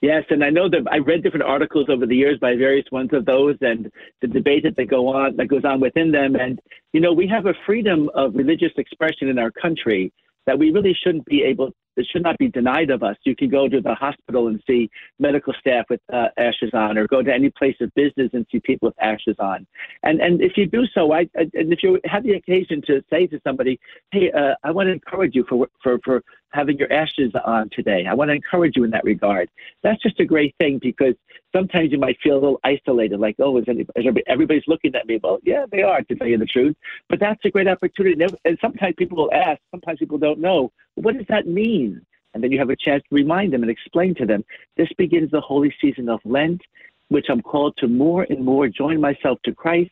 Yes, 0.00 0.24
and 0.30 0.44
I 0.44 0.50
know 0.50 0.68
that 0.68 0.82
I 0.92 0.98
read 0.98 1.24
different 1.24 1.46
articles 1.46 1.86
over 1.88 2.06
the 2.06 2.14
years 2.14 2.38
by 2.38 2.54
various 2.54 2.86
ones 2.92 3.10
of 3.12 3.24
those, 3.24 3.56
and 3.60 3.90
the 4.20 4.28
debate 4.28 4.62
that 4.62 4.76
they 4.76 4.84
go 4.84 5.08
on 5.08 5.36
that 5.36 5.48
goes 5.48 5.64
on 5.64 5.80
within 5.80 6.12
them. 6.12 6.36
And 6.36 6.60
you 6.92 7.00
know, 7.00 7.12
we 7.12 7.26
have 7.26 7.46
a 7.46 7.54
freedom 7.66 8.08
of 8.14 8.34
religious 8.34 8.72
expression 8.76 9.28
in 9.28 9.38
our 9.38 9.50
country 9.50 10.12
that 10.46 10.58
we 10.58 10.70
really 10.70 10.96
shouldn't 11.02 11.26
be 11.26 11.42
able 11.42 11.72
it 11.98 12.06
should 12.12 12.22
not 12.22 12.38
be 12.38 12.48
denied 12.48 12.90
of 12.90 13.02
us. 13.02 13.16
You 13.24 13.34
can 13.34 13.50
go 13.50 13.68
to 13.68 13.80
the 13.80 13.94
hospital 13.94 14.46
and 14.46 14.62
see 14.66 14.88
medical 15.18 15.52
staff 15.58 15.86
with 15.90 16.00
uh, 16.12 16.28
ashes 16.38 16.70
on, 16.72 16.96
or 16.96 17.06
go 17.08 17.22
to 17.22 17.32
any 17.32 17.50
place 17.50 17.74
of 17.80 17.92
business 17.94 18.30
and 18.32 18.46
see 18.50 18.60
people 18.60 18.88
with 18.88 19.02
ashes 19.02 19.36
on. 19.38 19.66
And 20.04 20.20
and 20.20 20.40
if 20.40 20.56
you 20.56 20.66
do 20.66 20.86
so, 20.94 21.12
I 21.12 21.28
and 21.34 21.72
if 21.72 21.82
you 21.82 22.00
have 22.04 22.22
the 22.22 22.32
occasion 22.32 22.82
to 22.86 23.02
say 23.10 23.26
to 23.26 23.40
somebody, 23.44 23.80
"Hey, 24.12 24.30
uh, 24.30 24.54
I 24.62 24.70
want 24.70 24.86
to 24.86 24.92
encourage 24.92 25.34
you 25.34 25.44
for 25.48 25.68
for 25.82 25.98
for 26.04 26.22
having 26.50 26.78
your 26.78 26.92
ashes 26.92 27.32
on 27.44 27.70
today. 27.70 28.06
I 28.06 28.14
want 28.14 28.30
to 28.30 28.34
encourage 28.34 28.76
you 28.76 28.84
in 28.84 28.90
that 28.90 29.04
regard." 29.04 29.48
That's 29.82 30.02
just 30.02 30.20
a 30.20 30.24
great 30.24 30.54
thing 30.58 30.78
because 30.78 31.14
sometimes 31.54 31.92
you 31.92 31.98
might 31.98 32.18
feel 32.20 32.34
a 32.34 32.40
little 32.40 32.60
isolated, 32.64 33.18
like, 33.20 33.36
"Oh, 33.38 33.56
is, 33.58 33.64
anybody, 33.68 34.22
everybody's 34.26 34.66
looking 34.66 34.94
at 34.94 35.06
me?" 35.06 35.18
Well, 35.22 35.38
yeah, 35.42 35.66
they 35.70 35.82
are 35.82 36.02
to 36.02 36.14
tell 36.14 36.26
you 36.26 36.38
the 36.38 36.46
truth. 36.46 36.76
But 37.08 37.20
that's 37.20 37.44
a 37.44 37.50
great 37.50 37.68
opportunity. 37.68 38.24
And 38.44 38.58
sometimes 38.60 38.94
people 38.96 39.16
will 39.16 39.32
ask. 39.32 39.60
Sometimes 39.70 39.98
people 39.98 40.18
don't 40.18 40.40
know. 40.40 40.72
What 40.94 41.16
does 41.16 41.26
that 41.28 41.46
mean? 41.46 42.00
And 42.34 42.42
then 42.42 42.52
you 42.52 42.58
have 42.58 42.70
a 42.70 42.76
chance 42.76 43.02
to 43.08 43.14
remind 43.14 43.52
them 43.52 43.62
and 43.62 43.70
explain 43.70 44.14
to 44.16 44.26
them 44.26 44.44
this 44.76 44.92
begins 44.98 45.30
the 45.30 45.40
holy 45.40 45.74
season 45.80 46.08
of 46.08 46.20
Lent, 46.24 46.62
which 47.08 47.26
I'm 47.30 47.42
called 47.42 47.76
to 47.78 47.88
more 47.88 48.26
and 48.28 48.44
more 48.44 48.68
join 48.68 49.00
myself 49.00 49.38
to 49.44 49.54
Christ 49.54 49.90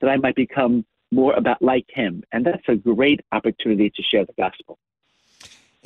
that 0.00 0.10
I 0.10 0.16
might 0.16 0.36
become 0.36 0.84
more 1.10 1.32
about 1.34 1.60
like 1.62 1.86
him. 1.88 2.22
And 2.32 2.44
that's 2.44 2.68
a 2.68 2.76
great 2.76 3.20
opportunity 3.32 3.90
to 3.90 4.02
share 4.02 4.24
the 4.24 4.34
gospel. 4.34 4.78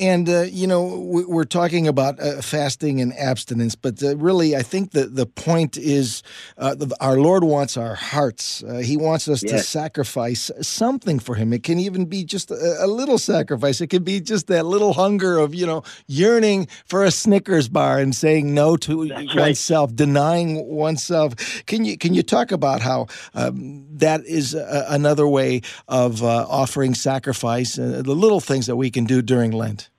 And, 0.03 0.29
uh, 0.29 0.43
you 0.51 0.67
know, 0.67 0.99
we're 0.99 1.45
talking 1.45 1.87
about 1.87 2.19
uh, 2.19 2.43
fasting 2.43 3.01
and 3.01 3.17
abstinence, 3.17 3.77
but 3.77 4.03
uh, 4.03 4.17
really, 4.17 4.57
I 4.57 4.63
think 4.63 4.91
the, 4.91 5.07
the 5.07 5.27
point 5.27 5.77
is 5.77 6.25
uh, 6.59 6.75
our 7.01 7.21
Lord 7.21 7.45
wants 7.45 7.77
our 7.77 7.95
hearts. 7.95 8.65
Uh, 8.65 8.79
he 8.79 8.97
wants 8.97 9.29
us 9.29 9.45
yes. 9.45 9.53
to 9.53 9.59
sacrifice 9.61 10.51
something 10.61 11.21
for 11.21 11.37
Him. 11.37 11.53
It 11.53 11.63
can 11.63 11.79
even 11.79 12.07
be 12.07 12.25
just 12.25 12.51
a, 12.51 12.79
a, 12.81 12.89
little 12.89 13.17
sacrifice. 13.17 13.81
It 13.81 13.91
can 13.91 14.03
be 14.03 14.19
just 14.19 14.49
that 14.49 14.67
little 14.67 14.93
hunger 14.95 15.39
of, 15.39 15.55
you 15.55 15.67
know, 15.67 15.85
yearning 16.09 16.67
for 16.85 17.05
a 17.05 17.13
Snickers 17.13 17.69
bar 17.69 18.01
and 18.01 18.13
saying 18.13 18.53
no 18.53 18.77
to 18.79 19.07
That's 19.07 19.37
oneself, 19.37 19.91
right. 19.91 19.97
denying 19.97 20.67
oneself. 20.67 21.65
Can 21.67 21.85
you, 21.85 21.97
can 21.97 22.13
you 22.13 22.25
talk 22.25 22.51
about 22.51 22.81
how 22.81 23.07
um, 23.35 23.87
that 23.99 24.27
is 24.27 24.55
a, 24.55 24.87
another 24.89 25.29
way 25.29 25.61
of 25.87 26.25
uh, 26.25 26.45
offering 26.49 26.95
sacrifice, 26.95 27.77
the 27.77 28.03
little 28.03 28.41
things 28.41 28.67
that 28.67 28.75
we 28.75 28.91
can 28.91 29.05
do 29.05 29.23
during 29.23 29.53
Lent? 29.53 29.91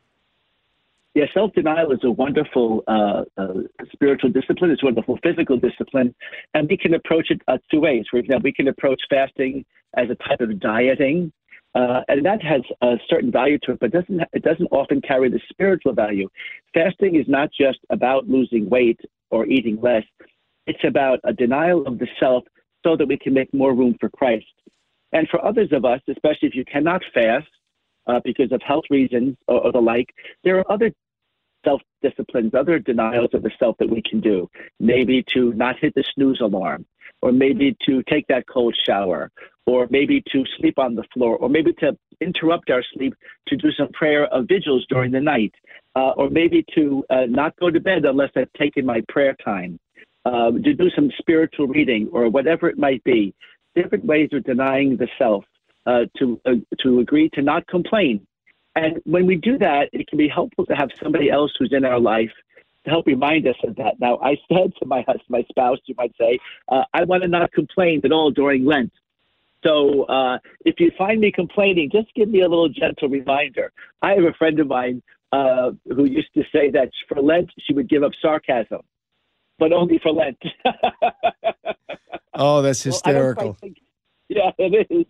Yeah, 1.13 1.25
self 1.31 1.53
denial 1.53 1.91
is 1.91 1.99
a 2.03 2.09
wonderful 2.09 2.83
uh, 2.87 3.23
uh, 3.37 3.53
spiritual 3.91 4.31
discipline. 4.31 4.71
It's 4.71 4.81
a 4.81 4.85
wonderful 4.85 5.19
physical 5.21 5.57
discipline. 5.57 6.15
And 6.55 6.67
we 6.67 6.75
can 6.75 6.95
approach 6.95 7.29
it 7.29 7.39
uh, 7.47 7.59
two 7.69 7.81
ways. 7.81 8.05
For 8.09 8.17
example, 8.17 8.45
we 8.45 8.53
can 8.53 8.67
approach 8.67 8.99
fasting 9.09 9.63
as 9.95 10.07
a 10.09 10.15
type 10.27 10.41
of 10.41 10.59
dieting. 10.59 11.31
Uh, 11.75 12.01
and 12.07 12.25
that 12.25 12.41
has 12.41 12.61
a 12.81 12.95
certain 13.09 13.31
value 13.31 13.59
to 13.63 13.71
it, 13.73 13.79
but 13.79 13.91
doesn't 13.91 14.21
it 14.33 14.43
doesn't 14.43 14.67
often 14.71 15.01
carry 15.01 15.29
the 15.29 15.39
spiritual 15.49 15.93
value. 15.93 16.27
Fasting 16.73 17.15
is 17.15 17.25
not 17.27 17.49
just 17.51 17.79
about 17.89 18.27
losing 18.27 18.69
weight 18.69 18.99
or 19.31 19.45
eating 19.47 19.79
less; 19.81 20.03
it's 20.67 20.83
about 20.83 21.19
a 21.23 21.33
denial 21.33 21.85
of 21.87 21.97
the 21.97 22.07
self 22.19 22.43
so 22.85 22.95
that 22.95 23.07
we 23.07 23.17
can 23.17 23.33
make 23.33 23.51
more 23.53 23.73
room 23.73 23.95
for 23.99 24.09
Christ. 24.09 24.45
And 25.13 25.27
for 25.29 25.43
others 25.43 25.69
of 25.71 25.83
us, 25.83 26.01
especially 26.07 26.47
if 26.47 26.55
you 26.55 26.65
cannot 26.65 27.01
fast, 27.11 27.47
uh, 28.07 28.19
because 28.23 28.51
of 28.51 28.61
health 28.61 28.83
reasons 28.89 29.35
or, 29.47 29.61
or, 29.61 29.71
the 29.71 29.79
like. 29.79 30.13
There 30.43 30.57
are 30.59 30.71
other 30.71 30.91
self 31.63 31.81
disciplines, 32.01 32.53
other 32.53 32.79
denials 32.79 33.29
of 33.33 33.43
the 33.43 33.51
self 33.59 33.77
that 33.79 33.89
we 33.89 34.01
can 34.01 34.19
do. 34.19 34.49
Maybe 34.79 35.23
to 35.33 35.53
not 35.53 35.79
hit 35.79 35.93
the 35.95 36.03
snooze 36.13 36.41
alarm, 36.41 36.85
or 37.21 37.31
maybe 37.31 37.75
to 37.85 38.03
take 38.03 38.27
that 38.27 38.45
cold 38.47 38.75
shower, 38.85 39.31
or 39.65 39.87
maybe 39.89 40.21
to 40.31 40.43
sleep 40.57 40.77
on 40.77 40.95
the 40.95 41.03
floor, 41.13 41.37
or 41.37 41.49
maybe 41.49 41.73
to 41.73 41.97
interrupt 42.21 42.69
our 42.69 42.83
sleep 42.93 43.13
to 43.47 43.55
do 43.57 43.71
some 43.71 43.89
prayer 43.89 44.25
of 44.27 44.47
vigils 44.47 44.85
during 44.89 45.11
the 45.11 45.21
night, 45.21 45.53
uh, 45.95 46.11
or 46.17 46.29
maybe 46.29 46.65
to 46.75 47.03
uh, 47.09 47.25
not 47.27 47.55
go 47.57 47.69
to 47.69 47.79
bed 47.79 48.05
unless 48.05 48.31
I've 48.35 48.51
taken 48.53 48.85
my 48.85 49.01
prayer 49.07 49.35
time, 49.43 49.79
uh, 50.25 50.51
to 50.51 50.73
do 50.73 50.89
some 50.95 51.11
spiritual 51.17 51.67
reading, 51.67 52.09
or 52.11 52.29
whatever 52.29 52.69
it 52.69 52.77
might 52.77 53.03
be. 53.03 53.33
Different 53.75 54.05
ways 54.05 54.29
of 54.33 54.43
denying 54.43 54.97
the 54.97 55.07
self. 55.17 55.45
Uh, 55.85 56.05
to 56.17 56.39
uh, 56.45 56.53
to 56.79 56.99
agree 57.01 57.29
to 57.33 57.41
not 57.41 57.67
complain 57.67 58.25
and 58.75 58.99
when 59.05 59.25
we 59.25 59.35
do 59.35 59.57
that, 59.59 59.89
it 59.93 60.07
can 60.07 60.17
be 60.17 60.27
helpful 60.27 60.65
to 60.65 60.73
have 60.73 60.89
somebody 61.01 61.29
else 61.29 61.51
who's 61.57 61.73
in 61.73 61.85
our 61.85 61.99
life 61.99 62.31
to 62.85 62.89
help 62.89 63.05
remind 63.05 63.47
us 63.47 63.55
of 63.63 63.75
that. 63.77 63.99
Now, 63.99 64.17
I 64.21 64.35
said 64.51 64.73
to 64.79 64.85
my 64.85 65.01
husband, 65.01 65.29
my 65.29 65.43
spouse, 65.49 65.79
you 65.85 65.95
might 65.97 66.13
say, 66.19 66.39
uh, 66.69 66.83
I 66.93 67.03
want 67.03 67.23
to 67.23 67.29
not 67.29 67.51
complain 67.53 68.01
at 68.03 68.11
all 68.11 68.31
during 68.31 68.65
Lent. 68.65 68.91
So 69.63 70.03
uh, 70.03 70.39
if 70.65 70.79
you 70.79 70.91
find 70.97 71.21
me 71.21 71.31
complaining, 71.31 71.89
just 71.91 72.13
give 72.15 72.27
me 72.27 72.41
a 72.41 72.49
little 72.49 72.67
gentle 72.67 73.07
reminder. 73.07 73.71
I 74.01 74.11
have 74.11 74.23
a 74.25 74.33
friend 74.33 74.59
of 74.59 74.67
mine 74.67 75.01
uh, 75.31 75.71
who 75.87 76.05
used 76.05 76.33
to 76.33 76.43
say 76.51 76.69
that 76.71 76.89
for 77.07 77.21
Lent 77.21 77.49
she 77.59 77.73
would 77.73 77.89
give 77.89 78.03
up 78.03 78.11
sarcasm, 78.21 78.81
but 79.59 79.71
only 79.71 79.99
for 79.99 80.11
Lent. 80.11 80.41
oh, 82.33 82.61
that's 82.61 82.83
hysterical. 82.83 83.57
Well, 83.61 83.71
yeah, 84.35 84.51
it 84.57 84.87
is. 84.89 85.05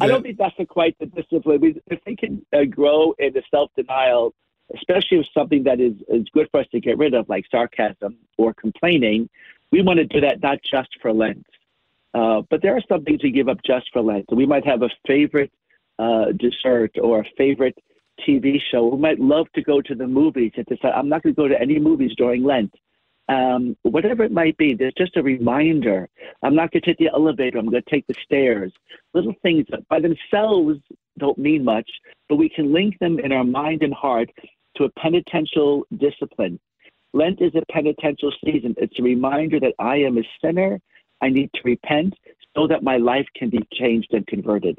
I 0.00 0.06
don't 0.06 0.22
think 0.22 0.38
that's 0.38 0.54
a 0.58 0.66
quite 0.66 0.98
the 0.98 1.06
discipline. 1.06 1.60
We, 1.60 1.80
if 1.86 2.00
we 2.06 2.16
can 2.16 2.44
uh, 2.52 2.64
grow 2.64 3.14
into 3.18 3.42
self 3.50 3.70
denial, 3.76 4.34
especially 4.74 5.18
with 5.18 5.28
something 5.32 5.64
that 5.64 5.80
is, 5.80 5.94
is 6.08 6.26
good 6.32 6.48
for 6.50 6.60
us 6.60 6.66
to 6.72 6.80
get 6.80 6.98
rid 6.98 7.14
of, 7.14 7.28
like 7.28 7.44
sarcasm 7.50 8.16
or 8.38 8.54
complaining, 8.54 9.28
we 9.70 9.82
want 9.82 9.98
to 9.98 10.04
do 10.06 10.20
that 10.20 10.42
not 10.42 10.58
just 10.62 10.88
for 11.00 11.12
Lent. 11.12 11.46
Uh, 12.14 12.42
but 12.48 12.62
there 12.62 12.76
are 12.76 12.82
some 12.88 13.04
things 13.04 13.22
we 13.22 13.30
give 13.30 13.48
up 13.48 13.58
just 13.64 13.86
for 13.92 14.02
Lent. 14.02 14.26
So 14.30 14.36
we 14.36 14.46
might 14.46 14.66
have 14.66 14.82
a 14.82 14.90
favorite 15.06 15.52
uh, 15.98 16.26
dessert 16.36 16.92
or 17.00 17.20
a 17.20 17.24
favorite 17.36 17.76
TV 18.26 18.60
show. 18.70 18.86
We 18.86 18.98
might 18.98 19.20
love 19.20 19.46
to 19.54 19.62
go 19.62 19.80
to 19.80 19.94
the 19.94 20.06
movies 20.06 20.52
and 20.56 20.64
decide, 20.66 20.92
I'm 20.92 21.08
not 21.08 21.22
going 21.22 21.34
to 21.34 21.40
go 21.40 21.48
to 21.48 21.60
any 21.60 21.78
movies 21.78 22.12
during 22.16 22.44
Lent. 22.44 22.72
Um, 23.28 23.76
whatever 23.82 24.22
it 24.22 24.32
might 24.32 24.56
be. 24.56 24.74
There's 24.74 24.94
just 24.94 25.16
a 25.16 25.22
reminder. 25.22 26.08
I'm 26.42 26.54
not 26.54 26.72
going 26.72 26.82
to 26.82 26.86
take 26.86 26.98
the 26.98 27.08
elevator. 27.08 27.58
I'm 27.58 27.70
going 27.70 27.82
to 27.82 27.90
take 27.90 28.06
the 28.06 28.14
stairs. 28.24 28.72
Little 29.14 29.34
things 29.42 29.66
that 29.70 29.86
by 29.88 30.00
themselves 30.00 30.78
don't 31.18 31.38
mean 31.38 31.64
much, 31.64 31.88
but 32.28 32.36
we 32.36 32.48
can 32.48 32.72
link 32.72 32.98
them 32.98 33.18
in 33.18 33.32
our 33.32 33.44
mind 33.44 33.82
and 33.82 33.94
heart 33.94 34.30
to 34.76 34.84
a 34.84 34.90
penitential 34.90 35.86
discipline. 35.98 36.58
Lent 37.12 37.40
is 37.40 37.54
a 37.54 37.72
penitential 37.72 38.32
season. 38.44 38.74
It's 38.76 38.98
a 38.98 39.02
reminder 39.02 39.60
that 39.60 39.74
I 39.78 39.96
am 39.98 40.18
a 40.18 40.28
sinner. 40.42 40.80
I 41.20 41.28
need 41.28 41.50
to 41.54 41.60
repent 41.64 42.14
so 42.56 42.66
that 42.66 42.82
my 42.82 42.96
life 42.96 43.26
can 43.36 43.50
be 43.50 43.60
changed 43.72 44.08
and 44.12 44.26
converted 44.26 44.78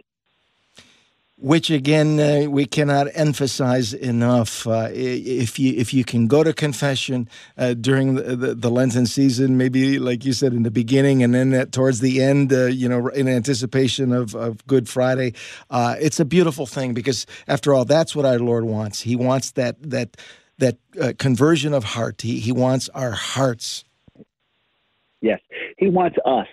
which 1.37 1.69
again 1.69 2.19
uh, 2.19 2.49
we 2.49 2.65
cannot 2.65 3.07
emphasize 3.13 3.93
enough. 3.93 4.65
Uh, 4.65 4.89
if 4.91 5.59
you 5.59 5.73
if 5.73 5.93
you 5.93 6.03
can 6.03 6.27
go 6.27 6.43
to 6.43 6.53
confession 6.53 7.27
uh, 7.57 7.73
during 7.73 8.15
the, 8.15 8.35
the, 8.35 8.55
the, 8.55 8.71
Lenten 8.71 9.05
season, 9.05 9.57
maybe 9.57 9.99
like 9.99 10.23
you 10.23 10.33
said 10.33 10.53
in 10.53 10.63
the 10.63 10.71
beginning, 10.71 11.23
and 11.23 11.33
then 11.33 11.53
at, 11.53 11.71
towards 11.71 11.99
the 11.99 12.21
end, 12.21 12.53
uh, 12.53 12.65
you 12.65 12.87
know, 12.87 13.09
in 13.09 13.27
anticipation 13.27 14.13
of, 14.13 14.33
of 14.35 14.65
Good 14.65 14.87
Friday, 14.87 15.33
uh, 15.69 15.95
it's 15.99 16.19
a 16.19 16.25
beautiful 16.25 16.65
thing 16.65 16.93
because 16.93 17.25
after 17.47 17.73
all, 17.73 17.83
that's 17.83 18.15
what 18.15 18.25
our 18.25 18.39
Lord 18.39 18.63
wants. 18.63 19.01
He 19.01 19.15
wants 19.15 19.51
that 19.51 19.75
that 19.81 20.17
that 20.57 20.77
uh, 21.01 21.13
conversion 21.19 21.73
of 21.73 21.83
heart. 21.83 22.21
He 22.21 22.39
he 22.39 22.53
wants 22.53 22.87
our 22.89 23.11
hearts. 23.11 23.83
Yes, 25.21 25.39
He 25.77 25.89
wants 25.89 26.17
us. 26.25 26.47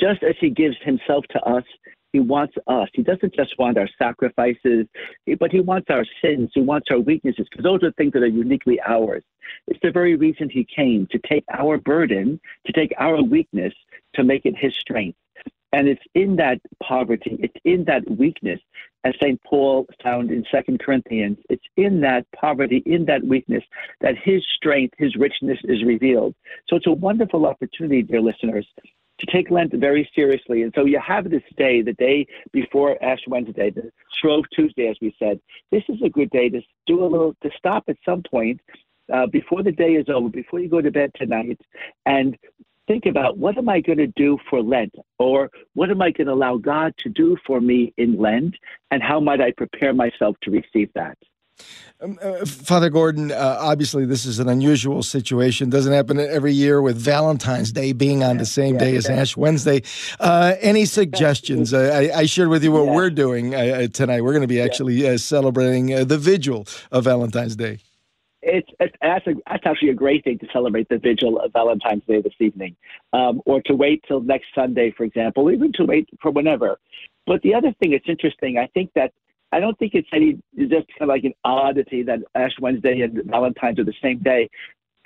Just 0.00 0.22
as 0.22 0.34
He 0.40 0.50
gives 0.50 0.76
Himself 0.82 1.24
to 1.30 1.40
us, 1.42 1.64
he 2.16 2.20
wants 2.20 2.54
us. 2.66 2.88
He 2.94 3.02
doesn't 3.02 3.34
just 3.34 3.58
want 3.58 3.76
our 3.76 3.90
sacrifices, 3.98 4.86
but 5.38 5.52
He 5.52 5.60
wants 5.60 5.88
our 5.90 6.06
sins. 6.22 6.50
He 6.54 6.62
wants 6.62 6.86
our 6.90 6.98
weaknesses, 6.98 7.46
because 7.50 7.62
those 7.62 7.82
are 7.82 7.92
things 7.92 8.14
that 8.14 8.22
are 8.22 8.26
uniquely 8.44 8.80
ours. 8.86 9.22
It's 9.66 9.78
the 9.82 9.90
very 9.90 10.16
reason 10.16 10.48
He 10.48 10.64
came 10.64 11.06
to 11.10 11.18
take 11.18 11.44
our 11.52 11.76
burden, 11.76 12.40
to 12.64 12.72
take 12.72 12.94
our 12.96 13.22
weakness, 13.22 13.74
to 14.14 14.24
make 14.24 14.46
it 14.46 14.56
His 14.56 14.74
strength. 14.80 15.18
And 15.74 15.88
it's 15.88 16.00
in 16.14 16.36
that 16.36 16.58
poverty, 16.82 17.36
it's 17.38 17.60
in 17.64 17.84
that 17.84 18.10
weakness, 18.10 18.60
as 19.04 19.12
St. 19.22 19.38
Paul 19.42 19.86
found 20.02 20.30
in 20.30 20.42
Second 20.50 20.80
Corinthians, 20.80 21.36
it's 21.50 21.66
in 21.76 22.00
that 22.00 22.24
poverty, 22.34 22.82
in 22.86 23.04
that 23.04 23.22
weakness, 23.24 23.62
that 24.00 24.14
his 24.16 24.42
strength, 24.56 24.94
his 24.96 25.14
richness 25.16 25.58
is 25.64 25.84
revealed. 25.84 26.34
So 26.66 26.76
it's 26.76 26.86
a 26.86 26.92
wonderful 26.92 27.44
opportunity, 27.44 28.02
dear 28.02 28.22
listeners, 28.22 28.66
to 29.18 29.26
take 29.26 29.50
Lent 29.50 29.72
very 29.74 30.08
seriously. 30.14 30.62
And 30.62 30.72
so 30.74 30.84
you 30.84 31.00
have 31.06 31.30
this 31.30 31.42
day, 31.56 31.82
the 31.82 31.94
day 31.94 32.26
before 32.52 33.02
Ash 33.02 33.20
Wednesday, 33.26 33.70
the 33.70 33.90
Shrove 34.20 34.44
Tuesday, 34.54 34.88
as 34.88 34.96
we 35.00 35.14
said. 35.18 35.40
This 35.70 35.82
is 35.88 35.96
a 36.04 36.08
good 36.08 36.30
day 36.30 36.48
to 36.50 36.60
do 36.86 37.02
a 37.02 37.06
little, 37.06 37.34
to 37.42 37.50
stop 37.56 37.84
at 37.88 37.96
some 38.04 38.22
point 38.22 38.60
uh, 39.12 39.26
before 39.26 39.62
the 39.62 39.72
day 39.72 39.92
is 39.94 40.06
over, 40.08 40.28
before 40.28 40.60
you 40.60 40.68
go 40.68 40.80
to 40.80 40.90
bed 40.90 41.10
tonight, 41.16 41.60
and 42.06 42.36
think 42.86 43.06
about 43.06 43.38
what 43.38 43.58
am 43.58 43.68
I 43.68 43.80
going 43.80 43.98
to 43.98 44.06
do 44.08 44.38
for 44.48 44.62
Lent, 44.62 44.94
or 45.18 45.50
what 45.74 45.90
am 45.90 46.02
I 46.02 46.10
going 46.10 46.26
to 46.26 46.32
allow 46.32 46.56
God 46.56 46.94
to 46.98 47.08
do 47.08 47.36
for 47.46 47.60
me 47.60 47.92
in 47.96 48.18
Lent, 48.18 48.54
and 48.90 49.02
how 49.02 49.20
might 49.20 49.40
I 49.40 49.52
prepare 49.52 49.94
myself 49.94 50.36
to 50.42 50.50
receive 50.50 50.90
that? 50.94 51.16
Um, 52.00 52.18
uh, 52.20 52.44
Father 52.44 52.90
Gordon, 52.90 53.32
uh, 53.32 53.56
obviously 53.58 54.04
this 54.04 54.26
is 54.26 54.38
an 54.38 54.48
unusual 54.48 55.02
situation. 55.02 55.70
Doesn't 55.70 55.92
happen 55.92 56.20
every 56.20 56.52
year 56.52 56.82
with 56.82 56.96
Valentine's 56.98 57.72
Day 57.72 57.92
being 57.92 58.22
on 58.22 58.36
the 58.36 58.44
same 58.44 58.74
yeah, 58.74 58.80
day 58.80 58.92
yeah. 58.92 58.98
as 58.98 59.08
Ash 59.08 59.36
Wednesday. 59.36 59.82
Uh, 60.20 60.54
any 60.60 60.84
suggestions? 60.84 61.72
I, 61.74 62.10
I, 62.14 62.26
shared 62.26 62.48
with 62.48 62.62
you 62.62 62.72
what 62.72 62.84
yeah. 62.84 62.94
we're 62.94 63.10
doing 63.10 63.54
uh, 63.54 63.86
tonight. 63.88 64.20
We're 64.20 64.32
going 64.32 64.42
to 64.42 64.48
be 64.48 64.60
actually 64.60 65.08
uh, 65.08 65.16
celebrating 65.16 65.94
uh, 65.94 66.04
the 66.04 66.18
vigil 66.18 66.66
of 66.92 67.04
Valentine's 67.04 67.56
Day. 67.56 67.78
It's, 68.42 68.68
it's 68.78 68.94
that's, 69.00 69.26
a, 69.26 69.34
that's, 69.46 69.66
actually 69.66 69.88
a 69.88 69.94
great 69.94 70.22
thing 70.22 70.38
to 70.38 70.46
celebrate 70.52 70.88
the 70.90 70.98
vigil 70.98 71.40
of 71.40 71.52
Valentine's 71.52 72.04
Day 72.06 72.20
this 72.20 72.34
evening, 72.38 72.76
um, 73.14 73.40
or 73.46 73.62
to 73.62 73.74
wait 73.74 74.04
till 74.06 74.20
next 74.20 74.48
Sunday, 74.54 74.92
for 74.96 75.04
example, 75.04 75.50
even 75.50 75.72
to 75.72 75.84
wait 75.84 76.08
for 76.20 76.30
whenever. 76.30 76.78
But 77.26 77.40
the 77.42 77.54
other 77.54 77.72
thing 77.80 77.92
that's 77.92 78.08
interesting, 78.08 78.58
I 78.58 78.68
think 78.68 78.92
that 78.94 79.12
I 79.52 79.60
don't 79.60 79.78
think 79.78 79.94
it's 79.94 80.08
any 80.12 80.38
just 80.56 80.70
kind 80.70 81.02
of 81.02 81.08
like 81.08 81.24
an 81.24 81.34
oddity 81.44 82.02
that 82.02 82.20
Ash 82.34 82.52
Wednesday 82.60 83.00
and 83.00 83.22
Valentine's 83.24 83.78
are 83.78 83.84
the 83.84 83.94
same 84.02 84.18
day. 84.18 84.50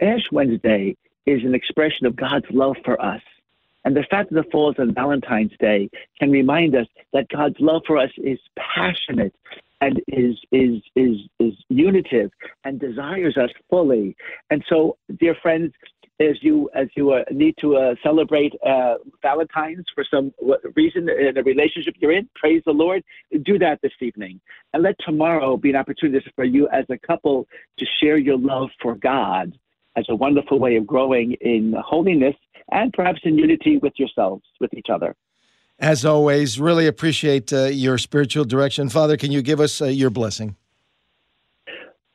Ash 0.01 0.25
Wednesday 0.33 0.97
is 1.27 1.43
an 1.45 1.55
expression 1.55 2.07
of 2.07 2.17
God's 2.17 2.47
love 2.51 2.77
for 2.85 3.01
us. 3.01 3.23
And 3.85 3.97
the 3.97 4.05
fact 4.11 4.31
that 4.31 4.39
it 4.39 4.53
falls 4.53 4.77
on 4.79 4.95
Valentine's 4.95 5.53
Day 5.59 5.89
can 6.19 6.31
remind 6.31 6.75
us 6.75 6.87
that 7.13 7.29
God's 7.29 7.57
love 7.61 7.83
for 7.87 7.97
us 7.97 8.11
is 8.19 8.39
passionate 8.57 9.35
and 9.81 10.01
is 10.09 10.37
is 10.53 10.83
is 10.95 11.17
is 11.39 11.55
unitive 11.69 12.31
and 12.65 12.79
desires 12.79 13.37
us 13.37 13.51
fully. 13.71 14.17
And 14.51 14.63
so, 14.69 14.99
dear 15.19 15.35
friends, 15.35 15.73
as 16.21 16.37
you 16.43 16.71
as 16.75 16.89
you 16.95 17.13
uh, 17.13 17.25
need 17.31 17.55
to 17.61 17.77
uh, 17.77 17.95
celebrate 18.03 18.53
uh, 18.67 18.95
Valentine's 19.23 19.87
for 19.95 20.05
some 20.09 20.33
reason 20.77 21.09
in 21.09 21.37
a 21.37 21.43
relationship 21.43 21.95
you're 21.99 22.13
in, 22.13 22.29
praise 22.35 22.63
the 22.67 22.73
Lord. 22.73 23.03
Do 23.43 23.59
that 23.59 23.81
this 23.83 23.93
evening, 24.01 24.41
and 24.73 24.83
let 24.83 24.97
tomorrow 25.01 25.57
be 25.57 25.71
an 25.71 25.77
opportunity 25.77 26.31
for 26.37 26.45
you 26.45 26.69
as 26.69 26.85
a 26.91 26.99
couple 26.99 27.49
to 27.79 27.87
share 28.01 28.19
your 28.19 28.39
love 28.39 28.69
for 28.83 28.95
God 28.95 29.59
as 29.97 30.05
a 30.09 30.15
wonderful 30.15 30.59
way 30.59 30.77
of 30.77 30.87
growing 30.87 31.33
in 31.41 31.75
holiness 31.85 32.37
and 32.71 32.93
perhaps 32.93 33.21
in 33.25 33.37
unity 33.37 33.79
with 33.79 33.95
yourselves, 33.97 34.45
with 34.61 34.73
each 34.75 34.87
other. 34.93 35.17
As 35.79 36.05
always, 36.05 36.61
really 36.61 36.87
appreciate 36.87 37.53
uh, 37.53 37.65
your 37.65 37.97
spiritual 37.97 38.45
direction, 38.45 38.91
Father. 38.91 39.17
Can 39.17 39.33
you 39.33 39.41
give 39.41 39.61
us 39.61 39.81
uh, 39.81 39.87
your 39.87 40.11
blessing? 40.11 40.57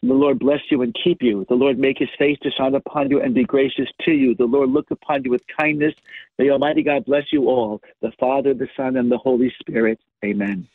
The 0.07 0.13
Lord 0.13 0.37
bless 0.37 0.59
you 0.69 0.83
and 0.83 0.95
keep 1.03 1.23
you. 1.23 1.45
The 1.49 1.55
Lord 1.55 1.79
make 1.79 1.97
his 1.97 2.09
face 2.17 2.37
to 2.43 2.51
shine 2.51 2.75
upon 2.75 3.09
you 3.09 3.19
and 3.21 3.33
be 3.33 3.43
gracious 3.43 3.87
to 4.05 4.11
you. 4.11 4.35
The 4.35 4.45
Lord 4.45 4.69
look 4.69 4.91
upon 4.91 5.23
you 5.23 5.31
with 5.31 5.41
kindness. 5.59 5.95
May 6.37 6.51
Almighty 6.51 6.83
God 6.83 7.05
bless 7.05 7.23
you 7.31 7.49
all, 7.49 7.81
the 8.01 8.11
Father, 8.19 8.53
the 8.53 8.67
Son, 8.77 8.97
and 8.97 9.11
the 9.11 9.17
Holy 9.17 9.51
Spirit. 9.59 9.99
Amen. 10.23 10.67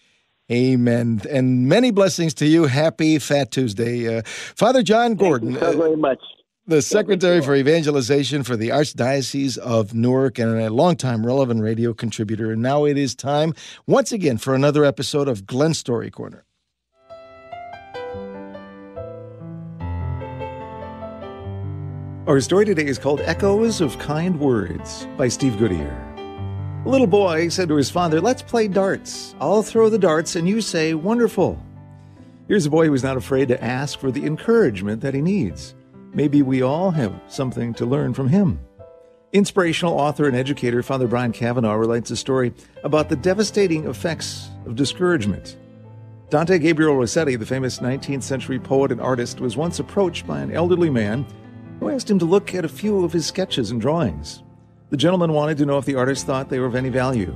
Amen. 0.50 1.22
And 1.30 1.68
many 1.68 1.92
blessings 1.92 2.34
to 2.34 2.46
you. 2.46 2.64
Happy 2.64 3.20
Fat 3.20 3.52
Tuesday. 3.52 4.18
Uh, 4.18 4.22
Father 4.24 4.82
John 4.82 5.14
Gordon. 5.14 5.52
Thank 5.52 5.62
you 5.62 5.72
so 5.72 5.78
very 5.78 5.96
much. 5.96 6.18
The 6.66 6.82
Secretary 6.82 7.40
for 7.40 7.54
Evangelization 7.54 8.42
for 8.42 8.56
the 8.56 8.70
Archdiocese 8.70 9.58
of 9.58 9.94
Newark 9.94 10.40
and 10.40 10.60
a 10.60 10.70
longtime 10.70 11.24
relevant 11.24 11.62
radio 11.62 11.94
contributor. 11.94 12.50
And 12.50 12.62
now 12.62 12.84
it 12.84 12.98
is 12.98 13.14
time 13.14 13.54
once 13.86 14.10
again 14.10 14.38
for 14.38 14.56
another 14.56 14.84
episode 14.84 15.28
of 15.28 15.46
Glen 15.46 15.74
Story 15.74 16.10
Corner. 16.10 16.44
Our 22.26 22.38
story 22.42 22.66
today 22.66 22.84
is 22.84 22.98
called 22.98 23.22
Echoes 23.22 23.80
of 23.80 23.98
Kind 23.98 24.38
Words 24.38 25.08
by 25.16 25.26
Steve 25.28 25.56
Goodier. 25.56 25.96
A 26.84 26.88
little 26.88 27.06
boy 27.06 27.48
said 27.48 27.68
to 27.68 27.76
his 27.76 27.88
father, 27.88 28.20
Let's 28.20 28.42
play 28.42 28.68
darts. 28.68 29.34
I'll 29.40 29.62
throw 29.62 29.88
the 29.88 29.98
darts 29.98 30.36
and 30.36 30.46
you 30.46 30.60
say, 30.60 30.92
Wonderful. 30.92 31.58
Here's 32.46 32.66
a 32.66 32.70
boy 32.70 32.88
who's 32.88 33.02
not 33.02 33.16
afraid 33.16 33.48
to 33.48 33.64
ask 33.64 33.98
for 33.98 34.10
the 34.10 34.26
encouragement 34.26 35.00
that 35.00 35.14
he 35.14 35.22
needs. 35.22 35.74
Maybe 36.12 36.42
we 36.42 36.60
all 36.60 36.90
have 36.90 37.18
something 37.26 37.72
to 37.74 37.86
learn 37.86 38.12
from 38.12 38.28
him. 38.28 38.60
Inspirational 39.32 39.94
author 39.94 40.26
and 40.26 40.36
educator 40.36 40.82
Father 40.82 41.06
Brian 41.06 41.32
Cavanaugh 41.32 41.72
relates 41.72 42.10
a 42.10 42.16
story 42.16 42.52
about 42.84 43.08
the 43.08 43.16
devastating 43.16 43.86
effects 43.86 44.50
of 44.66 44.76
discouragement. 44.76 45.56
Dante 46.28 46.58
Gabriel 46.58 46.96
Rossetti, 46.96 47.36
the 47.36 47.46
famous 47.46 47.78
19th 47.78 48.24
century 48.24 48.58
poet 48.58 48.92
and 48.92 49.00
artist, 49.00 49.40
was 49.40 49.56
once 49.56 49.78
approached 49.78 50.26
by 50.26 50.40
an 50.40 50.52
elderly 50.52 50.90
man 50.90 51.24
who 51.80 51.88
asked 51.88 52.10
him 52.10 52.18
to 52.18 52.26
look 52.26 52.54
at 52.54 52.64
a 52.64 52.68
few 52.68 53.04
of 53.04 53.12
his 53.12 53.26
sketches 53.26 53.70
and 53.70 53.80
drawings. 53.80 54.42
The 54.90 54.96
gentleman 54.96 55.32
wanted 55.32 55.56
to 55.58 55.66
know 55.66 55.78
if 55.78 55.86
the 55.86 55.94
artist 55.94 56.26
thought 56.26 56.50
they 56.50 56.58
were 56.58 56.66
of 56.66 56.76
any 56.76 56.90
value. 56.90 57.34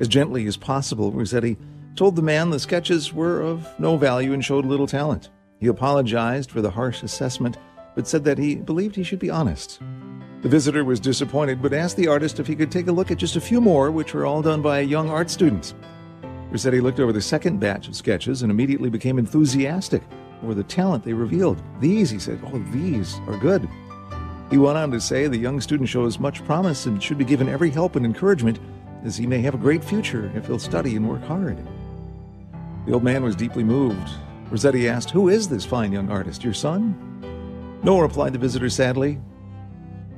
As 0.00 0.08
gently 0.08 0.46
as 0.46 0.56
possible, 0.56 1.12
Rossetti 1.12 1.58
told 1.94 2.16
the 2.16 2.22
man 2.22 2.50
the 2.50 2.58
sketches 2.58 3.12
were 3.12 3.40
of 3.42 3.68
no 3.78 3.96
value 3.96 4.32
and 4.32 4.44
showed 4.44 4.64
little 4.64 4.86
talent. 4.86 5.30
He 5.60 5.66
apologized 5.66 6.50
for 6.50 6.62
the 6.62 6.70
harsh 6.70 7.02
assessment, 7.02 7.58
but 7.94 8.08
said 8.08 8.24
that 8.24 8.38
he 8.38 8.56
believed 8.56 8.96
he 8.96 9.04
should 9.04 9.18
be 9.18 9.30
honest. 9.30 9.80
The 10.42 10.48
visitor 10.48 10.84
was 10.84 10.98
disappointed, 10.98 11.62
but 11.62 11.72
asked 11.72 11.96
the 11.96 12.08
artist 12.08 12.40
if 12.40 12.46
he 12.46 12.56
could 12.56 12.70
take 12.70 12.88
a 12.88 12.92
look 12.92 13.10
at 13.10 13.18
just 13.18 13.36
a 13.36 13.40
few 13.40 13.60
more, 13.60 13.90
which 13.90 14.14
were 14.14 14.26
all 14.26 14.42
done 14.42 14.62
by 14.62 14.80
young 14.80 15.10
art 15.10 15.30
student. 15.30 15.74
Rossetti 16.50 16.80
looked 16.80 17.00
over 17.00 17.12
the 17.12 17.20
second 17.20 17.60
batch 17.60 17.88
of 17.88 17.96
sketches 17.96 18.42
and 18.42 18.50
immediately 18.50 18.90
became 18.90 19.18
enthusiastic 19.18 20.02
or 20.42 20.54
the 20.54 20.64
talent 20.64 21.04
they 21.04 21.12
revealed. 21.12 21.62
These, 21.80 22.10
he 22.10 22.18
said, 22.18 22.40
oh, 22.46 22.58
these 22.70 23.18
are 23.28 23.36
good. 23.38 23.68
He 24.50 24.58
went 24.58 24.78
on 24.78 24.90
to 24.90 25.00
say 25.00 25.26
the 25.26 25.36
young 25.36 25.60
student 25.60 25.88
shows 25.88 26.18
much 26.18 26.44
promise 26.44 26.86
and 26.86 27.02
should 27.02 27.18
be 27.18 27.24
given 27.24 27.48
every 27.48 27.70
help 27.70 27.96
and 27.96 28.04
encouragement 28.04 28.58
as 29.04 29.16
he 29.16 29.26
may 29.26 29.40
have 29.40 29.54
a 29.54 29.58
great 29.58 29.84
future 29.84 30.30
if 30.34 30.46
he'll 30.46 30.58
study 30.58 30.96
and 30.96 31.08
work 31.08 31.22
hard. 31.22 31.58
The 32.86 32.92
old 32.92 33.02
man 33.02 33.22
was 33.22 33.36
deeply 33.36 33.64
moved. 33.64 34.10
Rossetti 34.50 34.88
asked, 34.88 35.10
Who 35.10 35.28
is 35.28 35.48
this 35.48 35.64
fine 35.64 35.92
young 35.92 36.10
artist, 36.10 36.44
your 36.44 36.54
son? 36.54 37.80
No, 37.82 38.00
replied 38.00 38.32
the 38.32 38.38
visitor 38.38 38.70
sadly. 38.70 39.20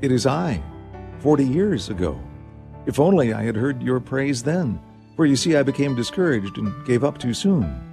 It 0.02 0.12
is 0.12 0.26
I, 0.26 0.62
forty 1.20 1.44
years 1.44 1.88
ago. 1.88 2.20
If 2.86 3.00
only 3.00 3.32
I 3.32 3.42
had 3.42 3.56
heard 3.56 3.82
your 3.82 3.98
praise 3.98 4.42
then, 4.42 4.80
for 5.16 5.26
you 5.26 5.36
see 5.36 5.56
I 5.56 5.62
became 5.62 5.96
discouraged 5.96 6.58
and 6.58 6.86
gave 6.86 7.02
up 7.02 7.18
too 7.18 7.34
soon. 7.34 7.86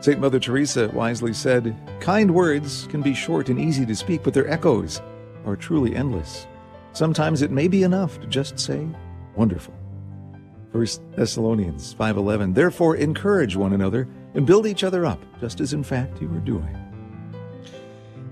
St. 0.00 0.20
Mother 0.20 0.38
Teresa 0.38 0.88
wisely 0.88 1.32
said, 1.32 1.76
Kind 2.00 2.32
words 2.32 2.86
can 2.90 3.02
be 3.02 3.14
short 3.14 3.48
and 3.48 3.58
easy 3.58 3.84
to 3.86 3.96
speak, 3.96 4.22
but 4.22 4.34
their 4.34 4.48
echoes 4.48 5.00
are 5.44 5.56
truly 5.56 5.96
endless. 5.96 6.46
Sometimes 6.92 7.42
it 7.42 7.50
may 7.50 7.68
be 7.68 7.82
enough 7.82 8.20
to 8.20 8.26
just 8.26 8.58
say, 8.58 8.86
wonderful. 9.34 9.74
1 10.72 10.86
Thessalonians 11.16 11.94
5:11 11.94 12.54
Therefore 12.54 12.96
encourage 12.96 13.56
one 13.56 13.72
another 13.72 14.06
and 14.34 14.46
build 14.46 14.66
each 14.66 14.84
other 14.84 15.06
up 15.06 15.20
just 15.40 15.60
as 15.60 15.72
in 15.72 15.82
fact 15.82 16.20
you 16.20 16.28
are 16.34 16.40
doing. 16.40 16.85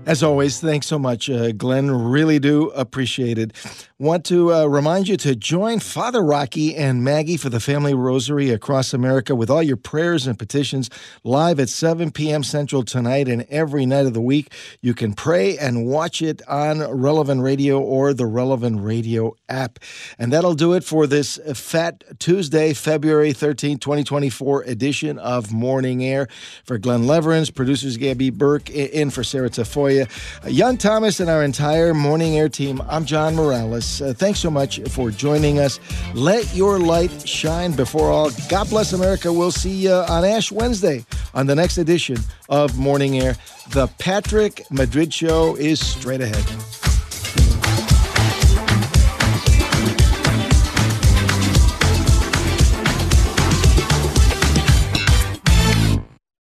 As 0.05 0.21
always, 0.21 0.59
thanks 0.59 0.85
so 0.85 0.99
much, 0.99 1.31
uh, 1.31 1.51
Glen. 1.51 1.89
Really 1.89 2.37
do 2.37 2.69
appreciate 2.69 3.39
it. 3.39 3.53
Want 3.97 4.23
to 4.25 4.53
uh, 4.53 4.65
remind 4.65 5.07
you 5.07 5.17
to 5.17 5.35
join 5.35 5.79
Father 5.79 6.21
Rocky 6.21 6.75
and 6.75 7.03
Maggie 7.03 7.37
for 7.37 7.49
the 7.49 7.59
Family 7.59 7.95
Rosary 7.95 8.51
across 8.51 8.93
America 8.93 9.33
with 9.33 9.49
all 9.49 9.63
your 9.63 9.77
prayers 9.77 10.27
and 10.27 10.37
petitions 10.37 10.91
live 11.23 11.59
at 11.59 11.69
7 11.69 12.11
p.m. 12.11 12.43
Central 12.43 12.83
tonight 12.83 13.27
and 13.27 13.47
every 13.49 13.87
night 13.87 14.05
of 14.05 14.13
the 14.13 14.21
week. 14.21 14.51
You 14.79 14.93
can 14.93 15.13
pray 15.13 15.57
and 15.57 15.87
watch 15.87 16.21
it 16.21 16.47
on 16.47 16.81
Relevant 16.81 17.41
Radio 17.41 17.79
or 17.79 18.13
the 18.13 18.27
Relevant 18.27 18.83
Radio 18.83 19.33
app. 19.49 19.79
And 20.19 20.31
that'll 20.31 20.53
do 20.53 20.73
it 20.73 20.83
for 20.83 21.07
this 21.07 21.39
Fat 21.55 22.03
Tuesday, 22.19 22.73
February 22.73 23.33
13, 23.33 23.79
2024 23.79 24.63
edition 24.63 25.17
of 25.17 25.51
Morning 25.51 26.05
Air. 26.05 26.27
For 26.63 26.77
Glen 26.77 27.05
Lewerenz, 27.05 27.51
producers 27.55 27.97
Gabby 27.97 28.29
Burke, 28.29 28.69
in 28.69 29.09
for 29.09 29.23
Sarah 29.23 29.49
Tafoya. 29.49 29.94
Jan 30.47 30.77
Thomas, 30.77 31.19
and 31.19 31.29
our 31.29 31.43
entire 31.43 31.93
Morning 31.93 32.37
Air 32.37 32.49
team, 32.49 32.81
I'm 32.87 33.05
John 33.05 33.35
Morales. 33.35 34.01
Uh, 34.01 34.13
thanks 34.15 34.39
so 34.39 34.49
much 34.49 34.79
for 34.89 35.11
joining 35.11 35.59
us. 35.59 35.79
Let 36.13 36.55
your 36.55 36.79
light 36.79 37.27
shine 37.27 37.71
before 37.71 38.11
all. 38.11 38.31
God 38.49 38.69
bless 38.69 38.93
America. 38.93 39.31
We'll 39.31 39.51
see 39.51 39.71
you 39.71 39.93
on 39.93 40.25
Ash 40.25 40.51
Wednesday 40.51 41.05
on 41.33 41.47
the 41.47 41.55
next 41.55 41.77
edition 41.77 42.17
of 42.49 42.77
Morning 42.77 43.19
Air. 43.19 43.35
The 43.71 43.87
Patrick 43.99 44.63
Madrid 44.69 45.13
Show 45.13 45.55
is 45.55 45.79
straight 45.79 46.21
ahead. 46.21 46.84